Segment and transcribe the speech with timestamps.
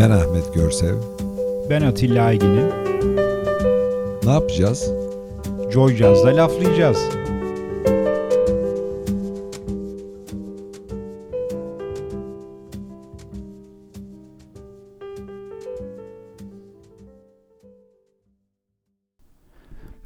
[0.00, 0.94] Ben Ahmet Görsev.
[1.70, 2.68] Ben Atilla Aygin'im.
[4.24, 4.90] Ne yapacağız?
[5.72, 6.98] Joy Jazz'da laflayacağız.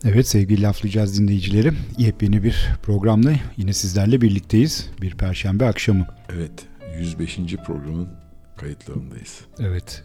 [0.05, 1.73] Evet sevgili laflayacağız dinleyicileri.
[1.99, 4.91] Yepyeni bir programla yine sizlerle birlikteyiz.
[5.03, 6.07] Bir perşembe akşamı.
[6.33, 6.67] Evet
[6.99, 7.39] 105.
[7.67, 8.24] programın
[8.57, 9.41] kayıtlarındayız.
[9.59, 10.05] Evet.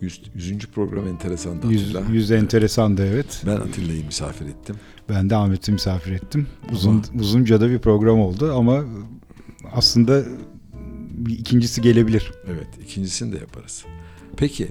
[0.00, 0.22] 100.
[0.34, 0.58] 100.
[0.58, 3.42] program enteresan Yüz, yüz enteresandı evet.
[3.46, 4.76] Ben Atilla'yı misafir ettim.
[5.08, 6.46] Ben de Ahmet'i misafir ettim.
[6.72, 8.84] Uzun ama, uzunca da bir program oldu ama
[9.72, 10.22] aslında
[11.10, 12.32] bir ikincisi gelebilir.
[12.46, 13.84] Evet ikincisini de yaparız.
[14.36, 14.68] Peki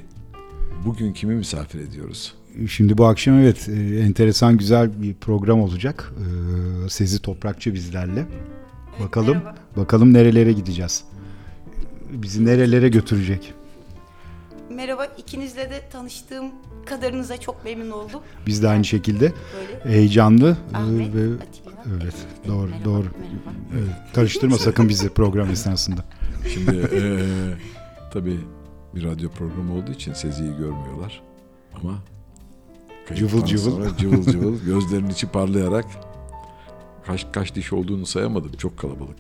[0.86, 2.34] bugün kimi misafir ediyoruz?
[2.70, 6.14] Şimdi bu akşam evet e, enteresan güzel bir program olacak.
[6.86, 8.26] E, Sezi Toprakçı bizlerle.
[9.00, 9.56] Bakalım Merhaba.
[9.78, 11.04] bakalım nerelere gideceğiz.
[12.14, 13.54] Bizi nerelere götürecek.
[14.70, 16.46] Merhaba ikinizle de tanıştığım
[16.86, 18.20] kadarınıza çok memnun oldum.
[18.48, 19.34] Biz de aynı şekilde
[19.84, 19.96] Böyle.
[19.96, 21.84] heyecanlı e, Ahmet, ve Atilla.
[22.02, 22.16] evet
[22.48, 23.04] doğru merhaba, doğru.
[23.04, 23.58] Merhaba.
[23.74, 26.06] Evet, karıştırma sakın bizi program esnasında.
[26.54, 27.02] Şimdi e,
[28.14, 28.40] tabii
[28.96, 31.22] bir radyo programı olduğu için Sezi'yi görmüyorlar.
[31.74, 32.04] Ama
[33.16, 33.98] cıvıl cıvıl.
[33.98, 35.86] Cıvıl cıvıl gözlerinin içi parlayarak
[37.06, 38.52] kaç kaç diş olduğunu sayamadım.
[38.58, 39.18] Çok kalabalık.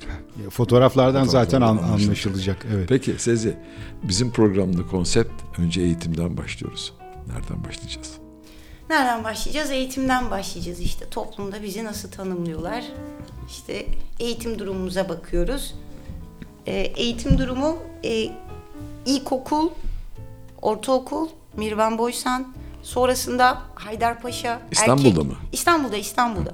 [0.50, 2.66] Fotoğraflardan zaten an, anlaşılacak.
[2.74, 2.90] Evet.
[2.90, 3.58] Peki Sezi,
[4.04, 6.94] bizim programda konsept önce eğitimden başlıyoruz.
[7.28, 8.12] Nereden başlayacağız?
[8.90, 9.72] Nereden başlayacağız?
[9.72, 11.10] Eğitimden başlayacağız işte.
[11.10, 12.84] Toplumda bizi nasıl tanımlıyorlar?
[13.50, 13.86] İşte
[14.20, 15.76] eğitim durumumuza bakıyoruz.
[16.66, 18.32] E, eğitim durumu e,
[19.06, 19.70] ilkokul,
[20.62, 25.36] ortaokul, Mirvan Boysan, Sonrasında Haydarpaşa İstanbul'da erkek, mı?
[25.52, 26.52] İstanbul'da, İstanbul'da.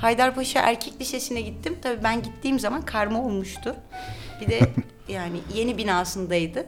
[0.00, 1.78] Haydarpaşa Erkek Lisesi'ne gittim.
[1.82, 3.76] Tabii ben gittiğim zaman karma olmuştu.
[4.40, 4.60] Bir de
[5.08, 6.66] yani yeni binasındaydı.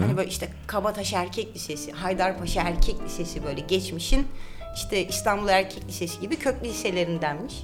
[0.00, 4.26] hani böyle işte Kabataş Erkek Lisesi, Haydarpaşa Erkek Lisesi böyle geçmişin
[4.74, 7.54] işte İstanbul Erkek Lisesi gibi köklü liselerindenmiş.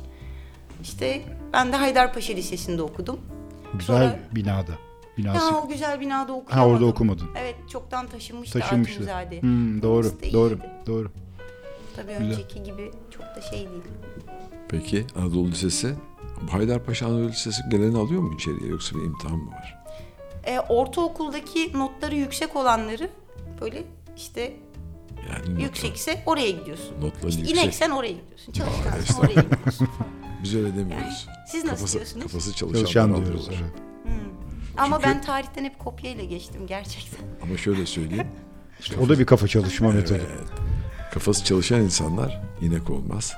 [0.83, 1.21] İşte
[1.53, 3.21] ben de Haydarpaşa Lisesi'nde okudum.
[3.75, 4.73] Güzel Sonra, binada
[5.19, 5.51] binası.
[5.51, 6.71] Ha o güzel binada okuyamadım.
[6.71, 7.29] Ha orada okumadın.
[7.39, 9.03] Evet çoktan taşınmıştı, taşınmıştı.
[9.41, 11.11] Hmm, doğru doğru doğru.
[11.97, 12.33] Tabii güzel.
[12.33, 13.83] önceki gibi çok da şey değil.
[14.69, 15.95] Peki Anadolu Lisesi
[16.51, 19.79] Haydarpaşa Anadolu Lisesi geleni alıyor mu içeriye yoksa bir imtihan mı var?
[20.45, 23.11] E, ortaokuldaki notları yüksek olanları
[23.61, 23.85] böyle
[24.17, 24.57] işte
[25.33, 26.95] yani yüksekse oraya gidiyorsun.
[27.01, 27.59] Notları işte yüksek.
[27.59, 28.53] İneksen oraya gidiyorsun.
[28.53, 29.89] Çalışkansan oraya gidiyorsun.
[30.43, 31.27] Biz öyle demiyoruz.
[31.29, 32.23] Yani, siz nasıl kafası, diyorsunuz?
[32.23, 33.49] Kafası çalışan, çalışan diyoruz.
[33.51, 33.73] Evet.
[34.79, 35.09] Ama Çünkü...
[35.09, 37.21] ben tarihten hep kopyayla geçtim gerçekten.
[37.43, 38.29] Ama şöyle söyleyeyim.
[38.81, 40.19] İşte o da bir kafa çalışma metodu.
[40.19, 40.49] Evet.
[41.15, 43.33] Kafası çalışan insanlar inek olmaz.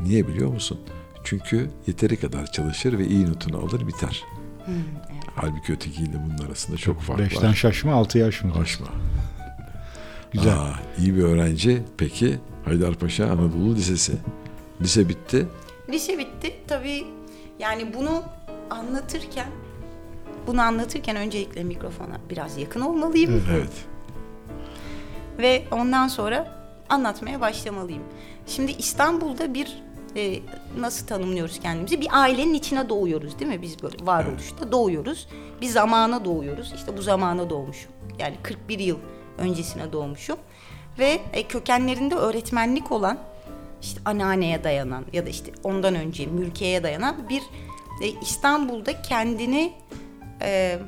[0.00, 0.80] Niye biliyor musun?
[1.24, 4.24] Çünkü yeteri kadar çalışır ve iyi notunu alır biter.
[4.64, 4.74] Hmm,
[5.10, 5.22] evet.
[5.36, 7.48] Halbuki ötekiyle bunun arasında çok fark Beşten var.
[7.48, 8.52] Beşten şaşma, altı yaş mı?
[8.62, 8.86] Aşma.
[10.32, 10.58] Güzel.
[10.58, 11.82] Aa, iyi bir öğrenci.
[11.98, 14.12] Peki Haydarpaşa Anadolu Lisesi.
[14.80, 15.46] Lise bitti.
[15.88, 16.54] Lise bitti.
[16.68, 17.04] Tabii
[17.58, 18.22] yani bunu
[18.70, 19.48] anlatırken
[20.46, 23.44] bunu anlatırken öncelikle mikrofona biraz yakın olmalıyım.
[23.52, 23.84] Evet.
[25.38, 26.56] Ve ondan sonra
[26.88, 28.02] anlatmaya başlamalıyım.
[28.46, 29.82] Şimdi İstanbul'da bir
[30.16, 30.40] e,
[30.78, 32.00] nasıl tanımlıyoruz kendimizi?
[32.00, 33.62] Bir ailenin içine doğuyoruz değil mi?
[33.62, 34.72] Biz böyle varoluşta evet.
[34.72, 35.28] doğuyoruz.
[35.60, 36.72] Bir zamana doğuyoruz.
[36.76, 37.92] İşte bu zamana doğmuşum.
[38.18, 38.98] Yani 41 yıl
[39.38, 40.36] öncesine doğmuşum.
[40.98, 43.18] Ve e, kökenlerinde öğretmenlik olan
[43.82, 47.42] işte anneanneye dayanan ya da işte ondan önce mülkiyeye dayanan bir
[48.02, 49.72] e, İstanbul'da kendini
[50.42, 50.78] e,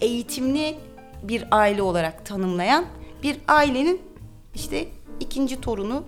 [0.00, 0.76] eğitimli
[1.22, 2.84] bir aile olarak tanımlayan
[3.22, 4.02] bir ailenin
[4.54, 4.88] işte
[5.20, 6.04] ikinci torunu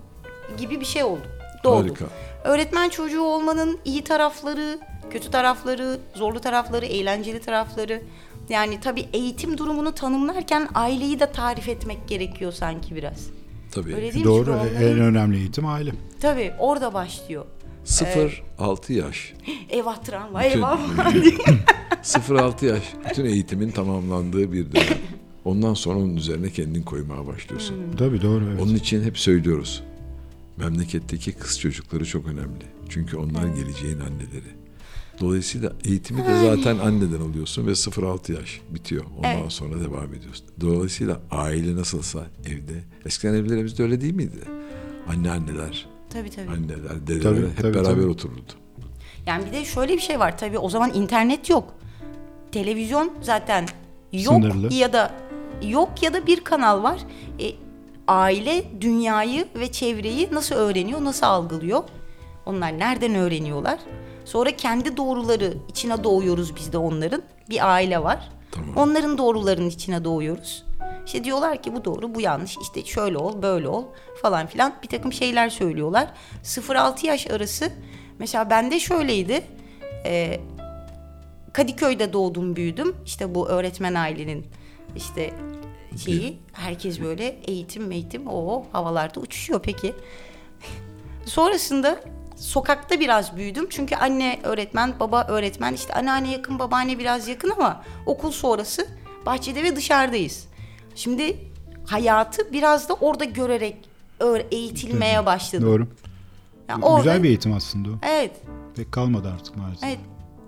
[0.59, 1.23] gibi bir şey oldu.
[1.65, 1.89] Doğdu.
[1.89, 2.05] Harika.
[2.45, 4.79] Öğretmen çocuğu olmanın iyi tarafları,
[5.11, 8.03] kötü tarafları, zorlu tarafları, eğlenceli tarafları.
[8.49, 13.27] Yani tabii eğitim durumunu tanımlarken aileyi de tarif etmek gerekiyor sanki biraz.
[13.73, 13.95] Tabii.
[13.95, 14.53] Öyle değil Doğru.
[14.53, 14.61] Mi?
[14.77, 15.93] En önemli eğitim aile.
[16.21, 17.45] Tabii orada başlıyor.
[17.85, 19.33] 0-6 ee, yaş.
[19.69, 20.81] Eyvah travma eyvah.
[22.03, 24.99] 0-6 yaş bütün eğitimin tamamlandığı bir dönem.
[25.45, 27.77] Ondan sonra onun üzerine kendin koymaya başlıyorsun.
[27.77, 27.97] Hmm.
[27.97, 28.45] Tabii doğru.
[28.51, 28.63] Evet.
[28.63, 29.83] Onun için hep söylüyoruz.
[30.57, 32.65] Memleketteki kız çocukları çok önemli.
[32.89, 34.63] Çünkü onlar geleceğin anneleri.
[35.21, 39.05] Dolayısıyla eğitimi de zaten anneden alıyorsun ve 0-6 yaş bitiyor.
[39.19, 39.53] Ondan evet.
[39.53, 40.47] sonra devam ediyorsun.
[40.61, 42.85] Dolayısıyla aile nasılsa evde.
[43.07, 44.39] Eskiden evlerimizde öyle değil miydi?
[45.09, 45.92] Anne anneler.
[46.13, 46.51] Tabii tabii.
[46.51, 48.07] Anneler, dedeler tabii, hep tabii, beraber tabii.
[48.07, 48.53] otururdu.
[49.27, 51.75] Yani bir de şöyle bir şey var tabii o zaman internet yok.
[52.53, 53.67] Televizyon zaten
[54.13, 54.75] yok Sınırlı.
[54.75, 55.11] ya da
[55.63, 56.99] yok ya da bir kanal var.
[57.41, 57.45] E,
[58.09, 61.83] aile dünyayı ve çevreyi nasıl öğreniyor, nasıl algılıyor?
[62.47, 63.79] Onlar nereden öğreniyorlar?
[64.25, 67.23] Sonra kendi doğruları içine doğuyoruz biz de onların.
[67.51, 68.29] Bir aile var.
[68.53, 68.77] Tamam.
[68.77, 70.65] Onların doğrularının içine doğuyoruz.
[71.07, 73.85] İşte diyorlar ki bu doğru bu yanlış işte şöyle ol böyle ol
[74.23, 76.09] falan filan bir takım şeyler söylüyorlar.
[76.45, 77.73] 0-6 yaş arası
[78.19, 79.45] mesela bende şöyleydi.
[80.05, 80.41] Ee,
[81.53, 82.97] Kadıköy'de doğdum büyüdüm.
[83.05, 84.47] İşte bu öğretmen ailenin
[84.97, 85.31] işte
[86.05, 89.95] şeyi herkes böyle eğitim eğitim o havalarda uçuşuyor peki.
[91.27, 92.01] Sonrasında
[92.43, 93.67] sokakta biraz büyüdüm.
[93.71, 95.75] Çünkü anne öğretmen, baba öğretmen.
[95.75, 98.87] işte anneanne yakın, babaanne biraz yakın ama okul sonrası
[99.27, 100.47] bahçede ve dışarıdayız.
[100.95, 101.37] Şimdi
[101.87, 103.77] hayatı biraz da orada görerek
[104.51, 105.69] eğitilmeye başladım.
[105.69, 105.87] Doğru.
[106.69, 107.93] Yani Güzel orada- bir eğitim aslında o.
[108.03, 108.33] Evet.
[108.77, 109.85] Pek kalmadı artık maalesef.
[109.89, 109.99] Evet.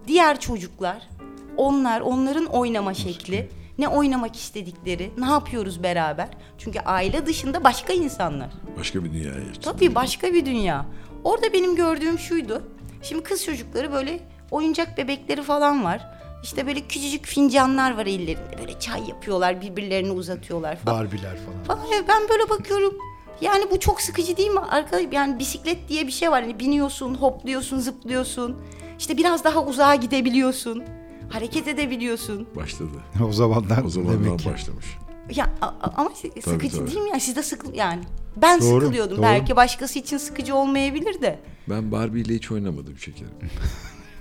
[0.06, 1.08] Diğer çocuklar,
[1.56, 3.48] onlar, onların oynama şekli,
[3.78, 6.28] ne oynamak istedikleri, ne yapıyoruz beraber?
[6.58, 8.50] Çünkü aile dışında başka insanlar.
[8.78, 9.62] Başka bir dünyaya geçtim.
[9.62, 10.86] Tabii başka bir dünya.
[11.24, 12.62] Orada benim gördüğüm şuydu.
[13.02, 16.06] Şimdi kız çocukları böyle oyuncak bebekleri falan var.
[16.42, 18.58] İşte böyle küçücük fincanlar var ellerinde.
[18.60, 20.98] Böyle çay yapıyorlar, birbirlerini uzatıyorlar falan.
[21.04, 21.62] Barbie'ler falan.
[21.80, 21.86] Falan.
[22.08, 22.94] Ben böyle bakıyorum.
[23.40, 24.60] Yani bu çok sıkıcı değil mi?
[24.60, 26.42] Arka, yani bisiklet diye bir şey var.
[26.42, 28.56] Hani biniyorsun, hopluyorsun, zıplıyorsun.
[28.98, 30.84] İşte biraz daha uzağa gidebiliyorsun.
[31.30, 32.46] Hareket edebiliyorsun.
[32.56, 32.90] Başladı.
[33.28, 34.50] o zamanlar O zamandan demek ki.
[34.50, 34.86] başlamış.
[35.34, 36.86] Ya a- ama sı- sıkıcı tabii.
[36.90, 37.20] değil mi ya?
[37.20, 38.02] Siz de sıkı yani.
[38.36, 39.16] Ben Doğru, sıkılıyordum.
[39.16, 39.22] doğru.
[39.26, 41.38] Belki başkası için sıkıcı olmayabilir de.
[41.68, 43.30] Ben Barbie ile hiç oynamadım şekerim.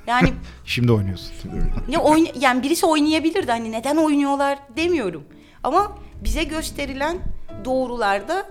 [0.07, 0.33] Yani
[0.65, 1.31] Şimdi oynuyorsun.
[1.89, 5.23] ne oyna yani birisi oynayabilirdi hani neden oynuyorlar demiyorum.
[5.63, 7.17] Ama bize gösterilen
[7.65, 8.49] doğrularda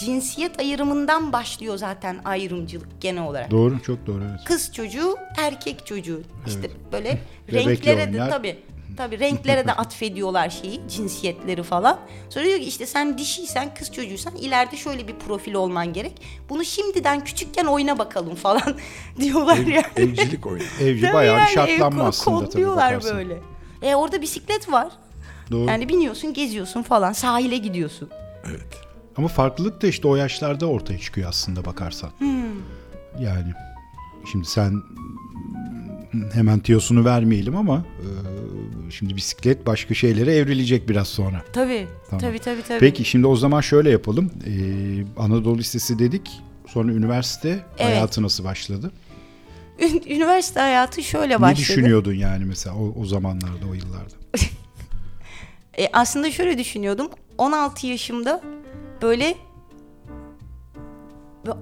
[0.00, 3.50] cinsiyet ayrımından başlıyor zaten ayrımcılık genel olarak.
[3.50, 4.40] Doğru, çok doğru evet.
[4.44, 6.22] Kız çocuğu, erkek çocuğu.
[6.46, 7.18] İşte böyle
[7.48, 8.30] Bebekle renklere de oynar.
[8.30, 8.58] tabii
[8.98, 11.98] tabii renklere de atfediyorlar şeyi, cinsiyetleri falan.
[12.28, 16.22] Sonra diyor ki işte sen dişiysen, kız çocuğuysan ileride şöyle bir profil olman gerek.
[16.48, 18.76] Bunu şimdiden küçükken oyna bakalım falan
[19.20, 19.84] diyorlar Ev, yani.
[19.96, 20.64] evcilik oyunu.
[20.80, 23.16] Evci Tabii bayağı yani, şartlanma ev aslında tabii bakarsan.
[23.16, 23.38] böyle.
[23.82, 24.88] E orada bisiklet var.
[25.50, 25.68] Doğru.
[25.70, 27.12] Yani biniyorsun, geziyorsun falan.
[27.12, 28.08] Sahile gidiyorsun.
[28.46, 28.80] Evet.
[29.16, 32.10] Ama farklılık da işte o yaşlarda ortaya çıkıyor aslında bakarsan.
[32.18, 32.44] Hmm.
[33.20, 33.52] Yani
[34.32, 34.82] şimdi sen
[36.32, 38.06] hemen tiyosunu vermeyelim ama e,
[38.90, 41.44] şimdi bisiklet başka şeylere evrilecek biraz sonra.
[41.52, 41.86] Tabii.
[42.10, 42.20] Tamam.
[42.20, 42.78] Tabii tabii tabii.
[42.80, 44.30] Peki şimdi o zaman şöyle yapalım.
[44.46, 44.52] E,
[45.22, 46.30] Anadolu Lisesi dedik.
[46.66, 48.92] Sonra üniversite hayatı nasıl başladı?
[49.80, 51.58] Ün- Üniversite hayatı şöyle Ne başladı.
[51.60, 54.14] düşünüyordun yani mesela o, o zamanlarda, o yıllarda?
[55.78, 57.08] E, aslında şöyle düşünüyordum.
[57.38, 58.42] 16 yaşımda
[59.02, 59.34] böyle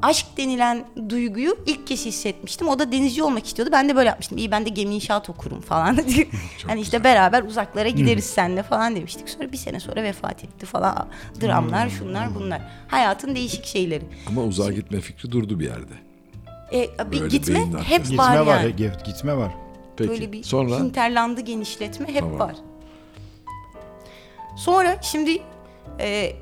[0.02, 2.68] aşk denilen duyguyu ilk kez hissetmiştim.
[2.68, 3.72] O da denizci olmak istiyordu.
[3.72, 4.38] Ben de böyle yapmıştım.
[4.38, 5.98] İyi ben de gemi inşaat okurum falan.
[6.66, 9.28] hani işte beraber uzaklara gideriz seninle falan demiştik.
[9.28, 11.08] Sonra bir sene sonra vefat etti falan.
[11.40, 12.62] Dramlar, şunlar, bunlar.
[12.88, 14.04] Hayatın değişik şeyleri.
[14.28, 15.94] Ama uzağa gitme fikri durdu bir yerde.
[16.72, 18.74] E, bir Böyle gitme hep var Gitme var, yani.
[19.04, 19.52] gitme var.
[19.96, 20.10] Peki.
[20.10, 22.38] Böyle bir Sonra hinterlandı genişletme hep Tamam.
[22.38, 22.56] var.
[24.56, 25.42] Sonra şimdi
[26.00, 26.32] e,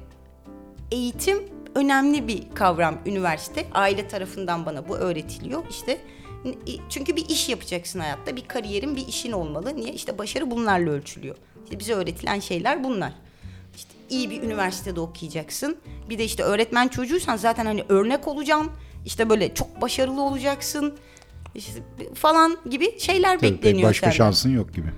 [0.90, 3.66] eğitim önemli bir kavram üniversite.
[3.74, 5.62] Aile tarafından bana bu öğretiliyor.
[5.70, 6.00] İşte
[6.88, 8.36] çünkü bir iş yapacaksın hayatta.
[8.36, 9.76] Bir kariyerin, bir işin olmalı.
[9.76, 9.92] Niye?
[9.92, 11.36] İşte başarı bunlarla ölçülüyor.
[11.64, 13.12] İşte bize öğretilen şeyler bunlar.
[13.76, 15.76] İşte iyi bir üniversitede okuyacaksın.
[16.08, 18.70] Bir de işte öğretmen çocuğuysan zaten hani örnek olacaksın.
[19.06, 20.94] İşte böyle çok başarılı olacaksın.
[21.54, 21.82] İşte
[22.14, 24.16] falan gibi şeyler Tabii, pek bekleniyor başka senden.
[24.16, 24.88] şansın yok gibi.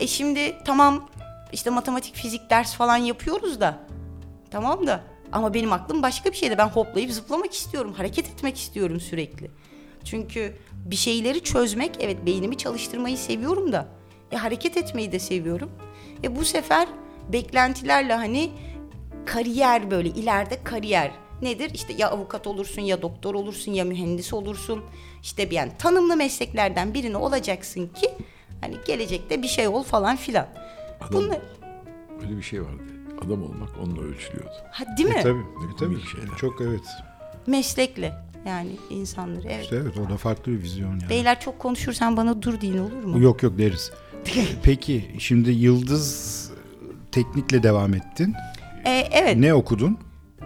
[0.00, 1.08] E şimdi tamam
[1.52, 3.78] işte matematik, fizik ders falan yapıyoruz da.
[4.50, 5.00] Tamam da
[5.34, 6.58] ama benim aklım başka bir şeyde.
[6.58, 7.92] Ben hoplayıp zıplamak istiyorum.
[7.92, 9.50] Hareket etmek istiyorum sürekli.
[10.04, 13.88] Çünkü bir şeyleri çözmek, evet beynimi çalıştırmayı seviyorum da.
[14.32, 15.70] E hareket etmeyi de seviyorum.
[16.24, 16.88] E bu sefer
[17.32, 18.50] beklentilerle hani
[19.26, 21.10] kariyer böyle ileride kariyer
[21.42, 21.70] nedir?
[21.74, 24.84] İşte ya avukat olursun ya doktor olursun ya mühendis olursun.
[25.22, 28.10] İşte bir yani tanımlı mesleklerden birini olacaksın ki
[28.60, 30.46] hani gelecekte bir şey ol falan filan.
[31.00, 31.38] adam, Bunlar
[32.22, 32.93] öyle bir şey vardı.
[33.18, 34.50] Adam olmak onunla ölçülüyordu.
[34.70, 35.14] ha, değil mi?
[35.18, 36.00] E, tabii, Ne e, tabii.
[36.00, 36.36] şeyler.
[36.36, 36.80] Çok evet.
[37.46, 38.14] Meslekle
[38.46, 39.46] yani insanları.
[39.48, 39.64] Evet.
[39.64, 41.08] İşte evet o da farklı bir vizyon yani.
[41.10, 43.22] Beyler çok konuşursan bana dur deyin olur mu?
[43.22, 43.92] Yok yok deriz.
[44.62, 46.50] Peki şimdi Yıldız
[47.12, 48.34] teknikle devam ettin.
[48.86, 49.36] E, evet.
[49.36, 49.98] Ne okudun?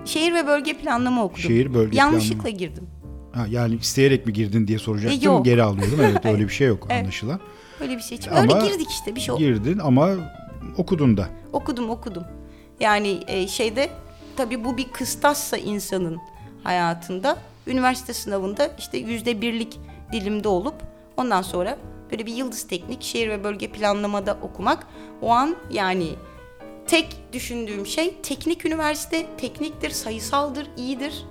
[0.04, 1.42] Şehir ve bölge planlama okudum.
[1.42, 2.58] Şehir bölge Yanlışlıkla planlama.
[2.58, 2.86] girdim.
[3.32, 5.20] Ha, yani isteyerek mi girdin diye soracaktım.
[5.22, 5.44] E, yok.
[5.44, 5.98] Geri alıyorum.
[6.02, 7.02] Evet öyle bir şey yok Evet.
[7.02, 7.40] anlaşılan.
[7.80, 8.38] Öyle bir şey çıktı.
[8.40, 9.40] Öyle Ama girdik işte bir şey oldu.
[9.42, 10.08] Girdin ama
[10.76, 11.28] okudun da.
[11.52, 12.24] Okudum okudum.
[12.80, 13.90] Yani e, şeyde
[14.36, 16.18] tabii bu bir kıstassa insanın
[16.64, 19.80] hayatında üniversite sınavında işte yüzde birlik
[20.12, 20.74] dilimde olup
[21.16, 21.78] ondan sonra
[22.12, 24.86] böyle bir yıldız teknik şehir ve bölge planlamada okumak
[25.22, 26.08] o an yani
[26.86, 31.24] tek düşündüğüm şey teknik üniversite tekniktir sayısaldır iyidir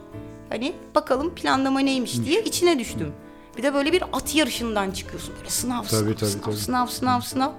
[0.49, 3.13] hani bakalım planlama neymiş diye içine düştüm.
[3.57, 6.55] Bir de böyle bir at yarışından çıkıyorsun böyle sınav sınav Tabii, tabii, sınav, tabii.
[6.55, 7.51] sınav sınav sınav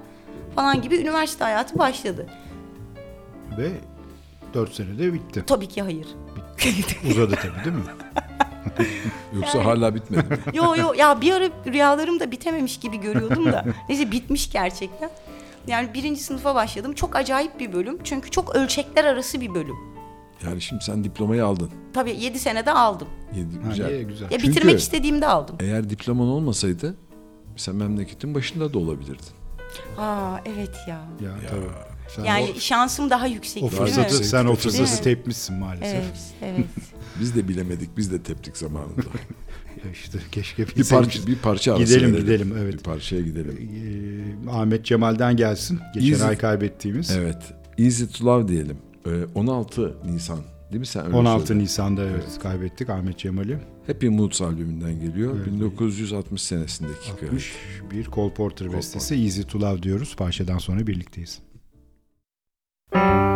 [0.55, 2.27] falan gibi üniversite hayatı başladı.
[3.59, 3.71] Ve
[4.55, 5.45] 4 senede bitti.
[5.47, 6.07] Tabii ki hayır.
[7.11, 7.83] Uzadı tabii değil mi?
[9.35, 10.39] Yoksa hala bitmedi mi?
[10.55, 13.65] Yo yo ya bir ara rüyalarım da bitememiş gibi görüyordum da.
[13.89, 15.11] Neyse bitmiş gerçekten.
[15.67, 16.93] Yani birinci sınıfa başladım.
[16.95, 17.99] Çok acayip bir bölüm.
[18.05, 19.77] Çünkü çok ölçekler arası bir bölüm.
[20.45, 21.71] Yani şimdi sen diplomayı aldın.
[21.95, 23.09] Tabii 7 senede aldım.
[23.35, 23.91] Yedi- Ha, güzel.
[23.91, 24.31] iyi, güzel.
[24.31, 25.57] Ya Çünkü- bitirmek istediğimde aldım.
[25.61, 26.97] Eğer diploman olmasaydı
[27.57, 29.27] sen memleketin başında da olabilirdin.
[29.99, 31.01] Aa evet ya.
[31.23, 31.88] Ya, tabii.
[32.17, 33.63] Sen Yani şansım daha yüksek.
[33.63, 35.01] o fırsatı sen o fırsatı mi?
[35.03, 35.95] tepmişsin maalesef.
[35.95, 36.67] Evet, evet.
[37.21, 39.01] Biz de bilemedik, biz de teptik zamanında.
[39.85, 42.21] Ya İşte keşke bir parça bir parça Gidelim, verelim.
[42.21, 42.73] gidelim, evet.
[42.75, 43.71] Bir parçaya gidelim.
[44.47, 45.81] Ee, Ahmet Cemal'den gelsin.
[45.95, 47.11] Geçen Easy- ay kaybettiğimiz.
[47.11, 47.37] Evet.
[47.79, 48.77] Easy to Love diyelim.
[49.07, 50.39] Ee, 16 Nisan
[50.71, 51.65] değil mi sen öyle 16 söyledin.
[51.65, 53.59] Nisan'da evet, kaybettik Ahmet Cemal'i.
[53.87, 55.37] Happy Moods albümünden geliyor.
[55.37, 55.47] Evet.
[55.47, 57.35] 1960 senesindeki kayıt.
[57.35, 60.17] 61 Cole Porter bestesi Easy to Love diyoruz.
[60.17, 61.39] Parçadan sonra birlikteyiz.
[62.95, 63.28] you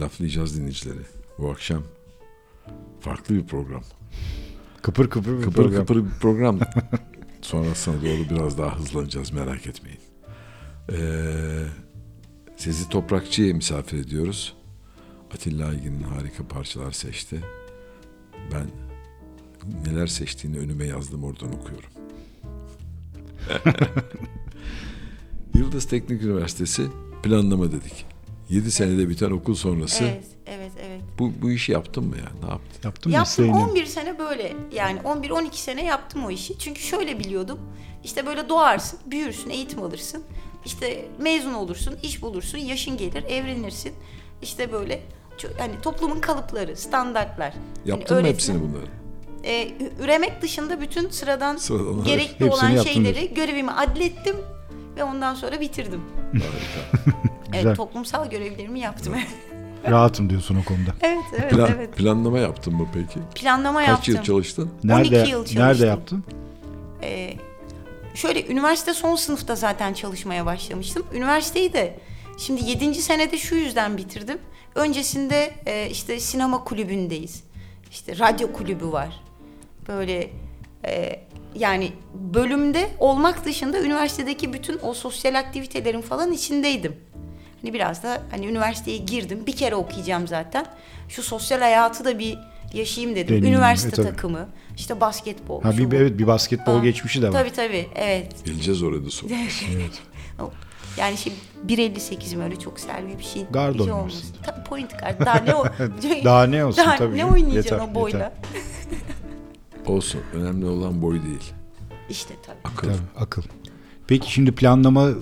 [0.00, 1.00] Laflayacağız dinleyicileri.
[1.38, 1.82] Bu akşam
[3.00, 3.82] farklı bir program.
[4.82, 5.80] Kıpır kıpır bir Kıpır program.
[5.86, 6.58] kıpır bir program.
[7.42, 10.00] Sonrasına doğru biraz daha hızlanacağız merak etmeyin.
[10.92, 11.64] Ee,
[12.56, 14.56] Sezi Toprakçı'ya misafir ediyoruz.
[15.34, 17.40] Atilla Aygin'in harika parçalar seçti.
[18.52, 18.66] Ben
[19.86, 21.90] neler seçtiğini önüme yazdım oradan okuyorum.
[25.54, 26.86] Yıldız Teknik Üniversitesi
[27.22, 28.06] planlama dedik.
[28.48, 31.00] 7 senede biten okul sonrası Evet, evet, evet.
[31.18, 32.28] bu, bu işi yaptın mı ya?
[32.44, 32.80] Ne yaptın?
[32.84, 33.70] Yaptım Yaptım mesleğini.
[33.70, 36.58] 11 sene böyle yani 11-12 sene yaptım o işi.
[36.58, 37.58] Çünkü şöyle biliyordum
[38.04, 40.22] işte böyle doğarsın, büyürsün, eğitim alırsın.
[40.64, 43.92] İşte mezun olursun, iş bulursun, yaşın gelir, evlenirsin.
[44.42, 45.02] İşte böyle
[45.58, 47.54] hani toplumun kalıpları, standartlar.
[47.84, 48.86] Yaptın hani mı hepsini bunları?
[49.44, 49.68] e,
[50.00, 54.36] üremek dışında bütün sıradan Sıradan, gerekli Hepsini olan şeyleri görevimi adlettim
[54.98, 56.02] ve ondan sonra bitirdim.
[57.52, 59.14] Evet, toplumsal görevlerimi yaptım.
[59.90, 60.90] Rahatım diyorsun o konuda.
[61.02, 61.96] evet, evet, Plan- evet.
[61.96, 63.20] Planlama yaptın mı peki?
[63.34, 64.14] Planlama Kaç yaptım.
[64.14, 64.70] yıl çalıştın?
[64.84, 65.62] Nerede 12 yıl çalıştım.
[65.62, 66.24] nerede yaptın?
[67.02, 67.34] Ee,
[68.14, 71.06] şöyle üniversite son sınıfta zaten çalışmaya başlamıştım.
[71.14, 71.98] Üniversiteyi de
[72.38, 72.94] şimdi 7.
[72.94, 74.38] senede şu yüzden bitirdim.
[74.74, 77.44] Öncesinde e, işte sinema kulübündeyiz.
[77.90, 79.20] İşte radyo kulübü var.
[79.88, 80.30] Böyle
[80.86, 81.20] e,
[81.54, 86.96] yani bölümde olmak dışında üniversitedeki bütün o sosyal aktivitelerin falan içindeydim.
[87.62, 89.46] Hani biraz da hani üniversiteye girdim.
[89.46, 90.66] Bir kere okuyacağım zaten.
[91.08, 92.38] Şu sosyal hayatı da bir
[92.74, 93.36] yaşayayım dedim.
[93.36, 94.06] Deneyim, Üniversite e, tabii.
[94.06, 95.62] takımı, işte basketbol.
[95.62, 95.94] Ha bir bu.
[95.94, 97.32] evet bir basketbol Aa, geçmişi de var.
[97.32, 98.44] Tabii tabii evet.
[98.44, 99.34] Geleceğiz oraya da sonra.
[100.40, 100.50] O-
[100.96, 101.32] Yani şey
[101.66, 103.44] 1.58'im öyle çok selvi bir şey.
[103.50, 104.36] Guard bir şey olmasın.
[104.42, 105.20] Tabii point guard.
[105.26, 105.64] Daha ne o?
[106.24, 107.14] Daha ne olsun Daha tabii.
[107.14, 107.32] ne canım.
[107.34, 108.32] oynayacaksın Yeter, o boyla?
[109.88, 110.20] Olsun.
[110.34, 111.52] Önemli olan boy değil.
[112.10, 112.58] İşte tabii.
[112.64, 112.88] Akıl.
[112.88, 113.42] Tabii, akıl.
[114.06, 115.14] Peki şimdi planlama e,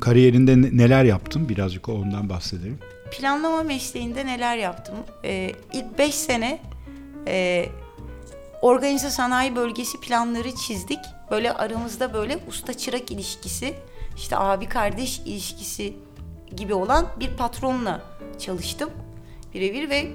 [0.00, 1.48] kariyerinde ne- neler yaptın?
[1.48, 2.78] Birazcık ondan bahsedelim.
[3.10, 4.94] Planlama mesleğinde neler yaptım?
[5.24, 6.60] Ee, ilk 5 sene
[7.28, 7.66] e,
[8.62, 10.98] organize sanayi bölgesi planları çizdik.
[11.30, 13.74] Böyle aramızda böyle usta çırak ilişkisi,
[14.16, 15.96] işte abi kardeş ilişkisi
[16.56, 18.02] gibi olan bir patronla
[18.38, 18.90] çalıştım
[19.54, 20.12] birebir ve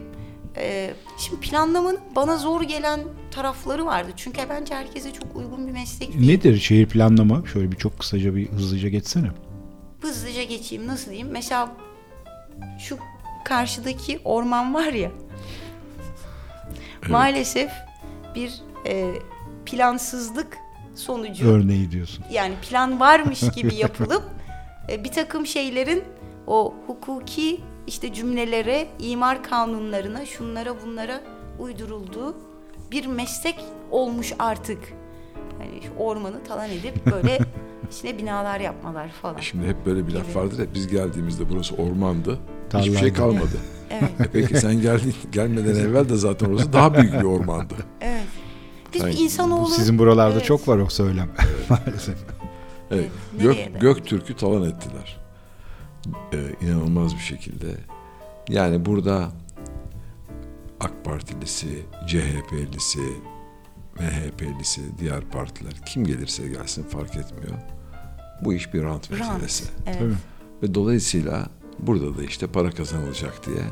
[0.60, 3.00] e, şimdi planlamanın bana zor gelen
[3.32, 4.12] tarafları vardı.
[4.16, 6.28] Çünkü bence herkese çok uygun bir meslek değil.
[6.28, 7.44] Nedir şehir planlama?
[7.54, 9.28] Şöyle bir çok kısaca bir hızlıca geçsene.
[10.02, 11.72] hızlıca geçeyim nasıl diyeyim mesela
[12.80, 12.98] şu
[13.46, 15.12] karşıdaki orman var ya
[17.10, 17.72] maalesef
[18.36, 18.54] bir
[18.88, 19.12] e,
[19.66, 20.58] plansızlık
[20.96, 22.26] sonucu Örneği diyorsun.
[22.32, 24.24] yani plan varmış gibi yapılıp
[24.90, 26.04] e, bir takım şeylerin
[26.48, 31.22] o hukuki işte cümlelere, imar kanunlarına, şunlara bunlara
[31.60, 32.36] uydurulduğu
[32.92, 34.80] bir meslek olmuş artık.
[35.58, 37.40] Hani ormanı talan edip böyle
[37.92, 39.40] içine binalar yapmalar falan.
[39.40, 40.36] Şimdi hep böyle bir laf Gibi.
[40.36, 42.32] vardır ya biz geldiğimizde burası ormandı.
[42.32, 42.98] Hiçbir Tarlaydı.
[42.98, 43.58] şey kalmadı.
[43.92, 47.74] Evet, E peki sen geldin, gelmeden evvel de zaten orası daha büyük bir ormandı.
[48.02, 48.24] evet.
[48.94, 49.18] Biz Aynen.
[49.18, 49.70] insanoğlu...
[49.70, 50.46] Sizin buralarda Evet.
[50.46, 51.30] çok var o söylem
[51.70, 52.18] maalesef.
[52.92, 53.10] Evet.
[53.38, 53.82] Nereye Gök?
[53.82, 55.19] Göktürk'ü talan ettiler.
[56.34, 57.76] Ee, inanılmaz bir şekilde.
[58.50, 59.32] Yani burada
[60.80, 63.14] AK Partilisi, CHP'lisi,
[64.00, 67.58] MHP'lisi, diğer partiler kim gelirse gelsin fark etmiyor.
[68.42, 69.66] Bu iş bir rant meselesi.
[69.86, 70.00] Evet.
[70.00, 70.16] Tabii.
[70.64, 71.48] Ve dolayısıyla
[71.80, 73.64] burada da işte para kazanılacak diye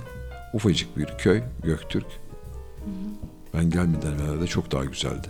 [0.53, 2.07] ufacık bir köy Göktürk.
[3.53, 5.27] Ben gelmeden evvel de çok daha güzeldi.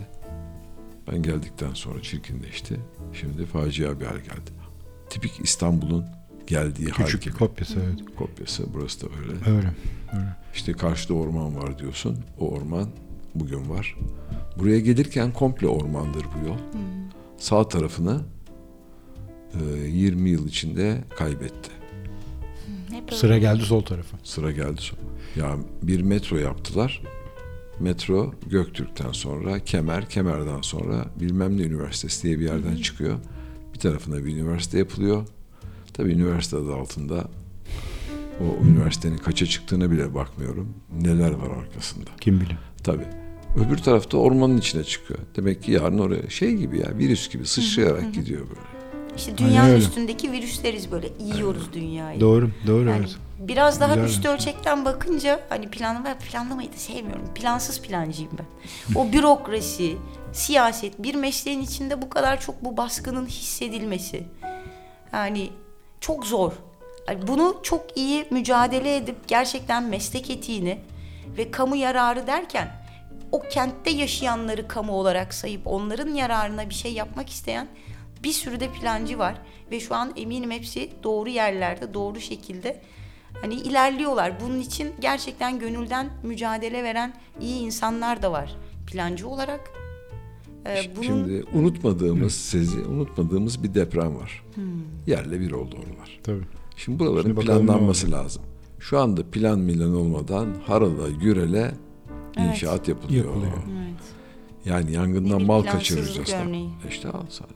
[1.12, 2.80] Ben geldikten sonra çirkinleşti.
[3.12, 4.50] Şimdi facia bir hal geldi.
[5.10, 6.04] Tipik İstanbul'un
[6.48, 7.34] geldiği Küçük gibi.
[7.34, 8.16] kopyası evet.
[8.16, 9.32] Kopyası burası da öyle.
[9.32, 9.72] Öyle.
[10.12, 10.36] öyle.
[10.54, 12.18] İşte karşıda orman var diyorsun.
[12.40, 12.88] O orman
[13.34, 13.96] bugün var.
[14.58, 16.58] Buraya gelirken komple ormandır bu yol.
[17.38, 18.20] Sağ tarafını
[19.54, 21.70] e, 20 yıl içinde kaybetti.
[22.90, 23.16] Hep öyle.
[23.16, 24.16] Sıra geldi sol tarafa.
[24.24, 25.00] Sıra geldi sonra.
[25.36, 27.02] Ya bir metro yaptılar.
[27.80, 33.18] Metro Göktürk'ten sonra Kemer, Kemer'den sonra bilmem ne üniversitesi diye bir yerden çıkıyor.
[33.74, 35.26] Bir tarafına bir üniversite yapılıyor.
[35.98, 37.24] Tabii üniversite adı altında
[38.40, 40.74] o üniversitenin kaça çıktığına bile bakmıyorum.
[41.02, 42.10] Neler var arkasında.
[42.20, 42.58] Kim bilir.
[42.84, 43.06] Tabii.
[43.56, 45.20] Öbür tarafta ormanın içine çıkıyor.
[45.36, 48.60] Demek ki yarın oraya şey gibi ya virüs gibi sıçrayarak gidiyor böyle.
[49.16, 51.08] İşte dünyanın Aynen üstündeki virüsleriz böyle.
[51.20, 52.20] yiyoruz dünyayı.
[52.20, 53.16] Doğru, doğru Yani evet.
[53.38, 54.08] biraz daha Güzel.
[54.08, 57.34] üst ölçekten bakınca hani planlama planlamayı da sevmiyorum.
[57.34, 58.46] Plansız plancıyım ben.
[58.94, 59.96] O bürokrasi,
[60.32, 64.22] siyaset, bir mesleğin içinde bu kadar çok bu baskının hissedilmesi.
[65.12, 65.50] Yani
[66.00, 66.52] çok zor.
[67.26, 70.78] Bunu çok iyi mücadele edip gerçekten meslek etiğini
[71.36, 72.68] ve kamu yararı derken
[73.32, 77.68] o kentte yaşayanları kamu olarak sayıp onların yararına bir şey yapmak isteyen
[78.22, 79.34] bir sürü de plancı var
[79.70, 82.80] ve şu an eminim hepsi doğru yerlerde, doğru şekilde
[83.40, 84.40] hani ilerliyorlar.
[84.40, 88.56] Bunun için gerçekten gönülden mücadele veren iyi insanlar da var
[88.92, 89.60] plancı olarak.
[90.66, 94.44] Ee, bunun Şimdi unutmadığımız, sezi unutmadığımız bir deprem var.
[94.54, 94.64] Hmm.
[95.06, 96.20] Yerle bir oldu oralar.
[96.22, 96.44] Tabii.
[96.76, 98.42] Şimdi buraların Şimdi planlanması lazım.
[98.78, 101.74] Şu anda plan milan olmadan harala gürele
[102.36, 102.48] Evet.
[102.48, 103.24] inşaat yapılıyor.
[103.24, 103.52] Yapılıyor.
[103.52, 104.00] Evet.
[104.64, 105.64] Yani yangından Bir mal
[106.46, 106.70] örneği.
[106.88, 107.48] İşte al sana.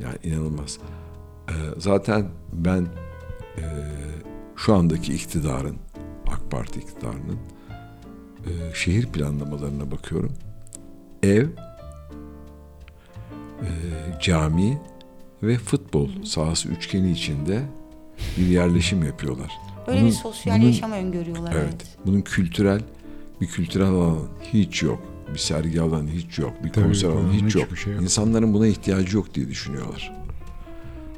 [0.00, 0.78] Yani inanılmaz.
[1.48, 2.86] Ee, zaten ben
[3.58, 3.64] e,
[4.56, 5.76] şu andaki iktidarın,
[6.26, 7.38] AK Parti iktidarının
[8.46, 10.32] e, şehir planlamalarına bakıyorum.
[11.22, 11.48] Ev,
[13.62, 13.68] e,
[14.22, 14.78] cami
[15.42, 17.62] ve futbol sahası üçgeni içinde
[18.38, 19.50] bir yerleşim yapıyorlar.
[19.86, 21.52] Öyle Bunun- bir sosyal bunun- yaşam öngörüyorlar.
[21.52, 21.64] Evet.
[21.68, 21.86] Evet.
[22.06, 22.80] Bunun kültürel
[23.40, 24.18] bir kültürel alan
[24.52, 25.02] hiç yok.
[25.34, 26.52] Bir sergi alanı hiç yok.
[26.64, 27.78] Bir Tabii, konser alanı hiç yok.
[27.78, 28.02] şey yok.
[28.02, 30.12] İnsanların buna ihtiyacı yok diye düşünüyorlar.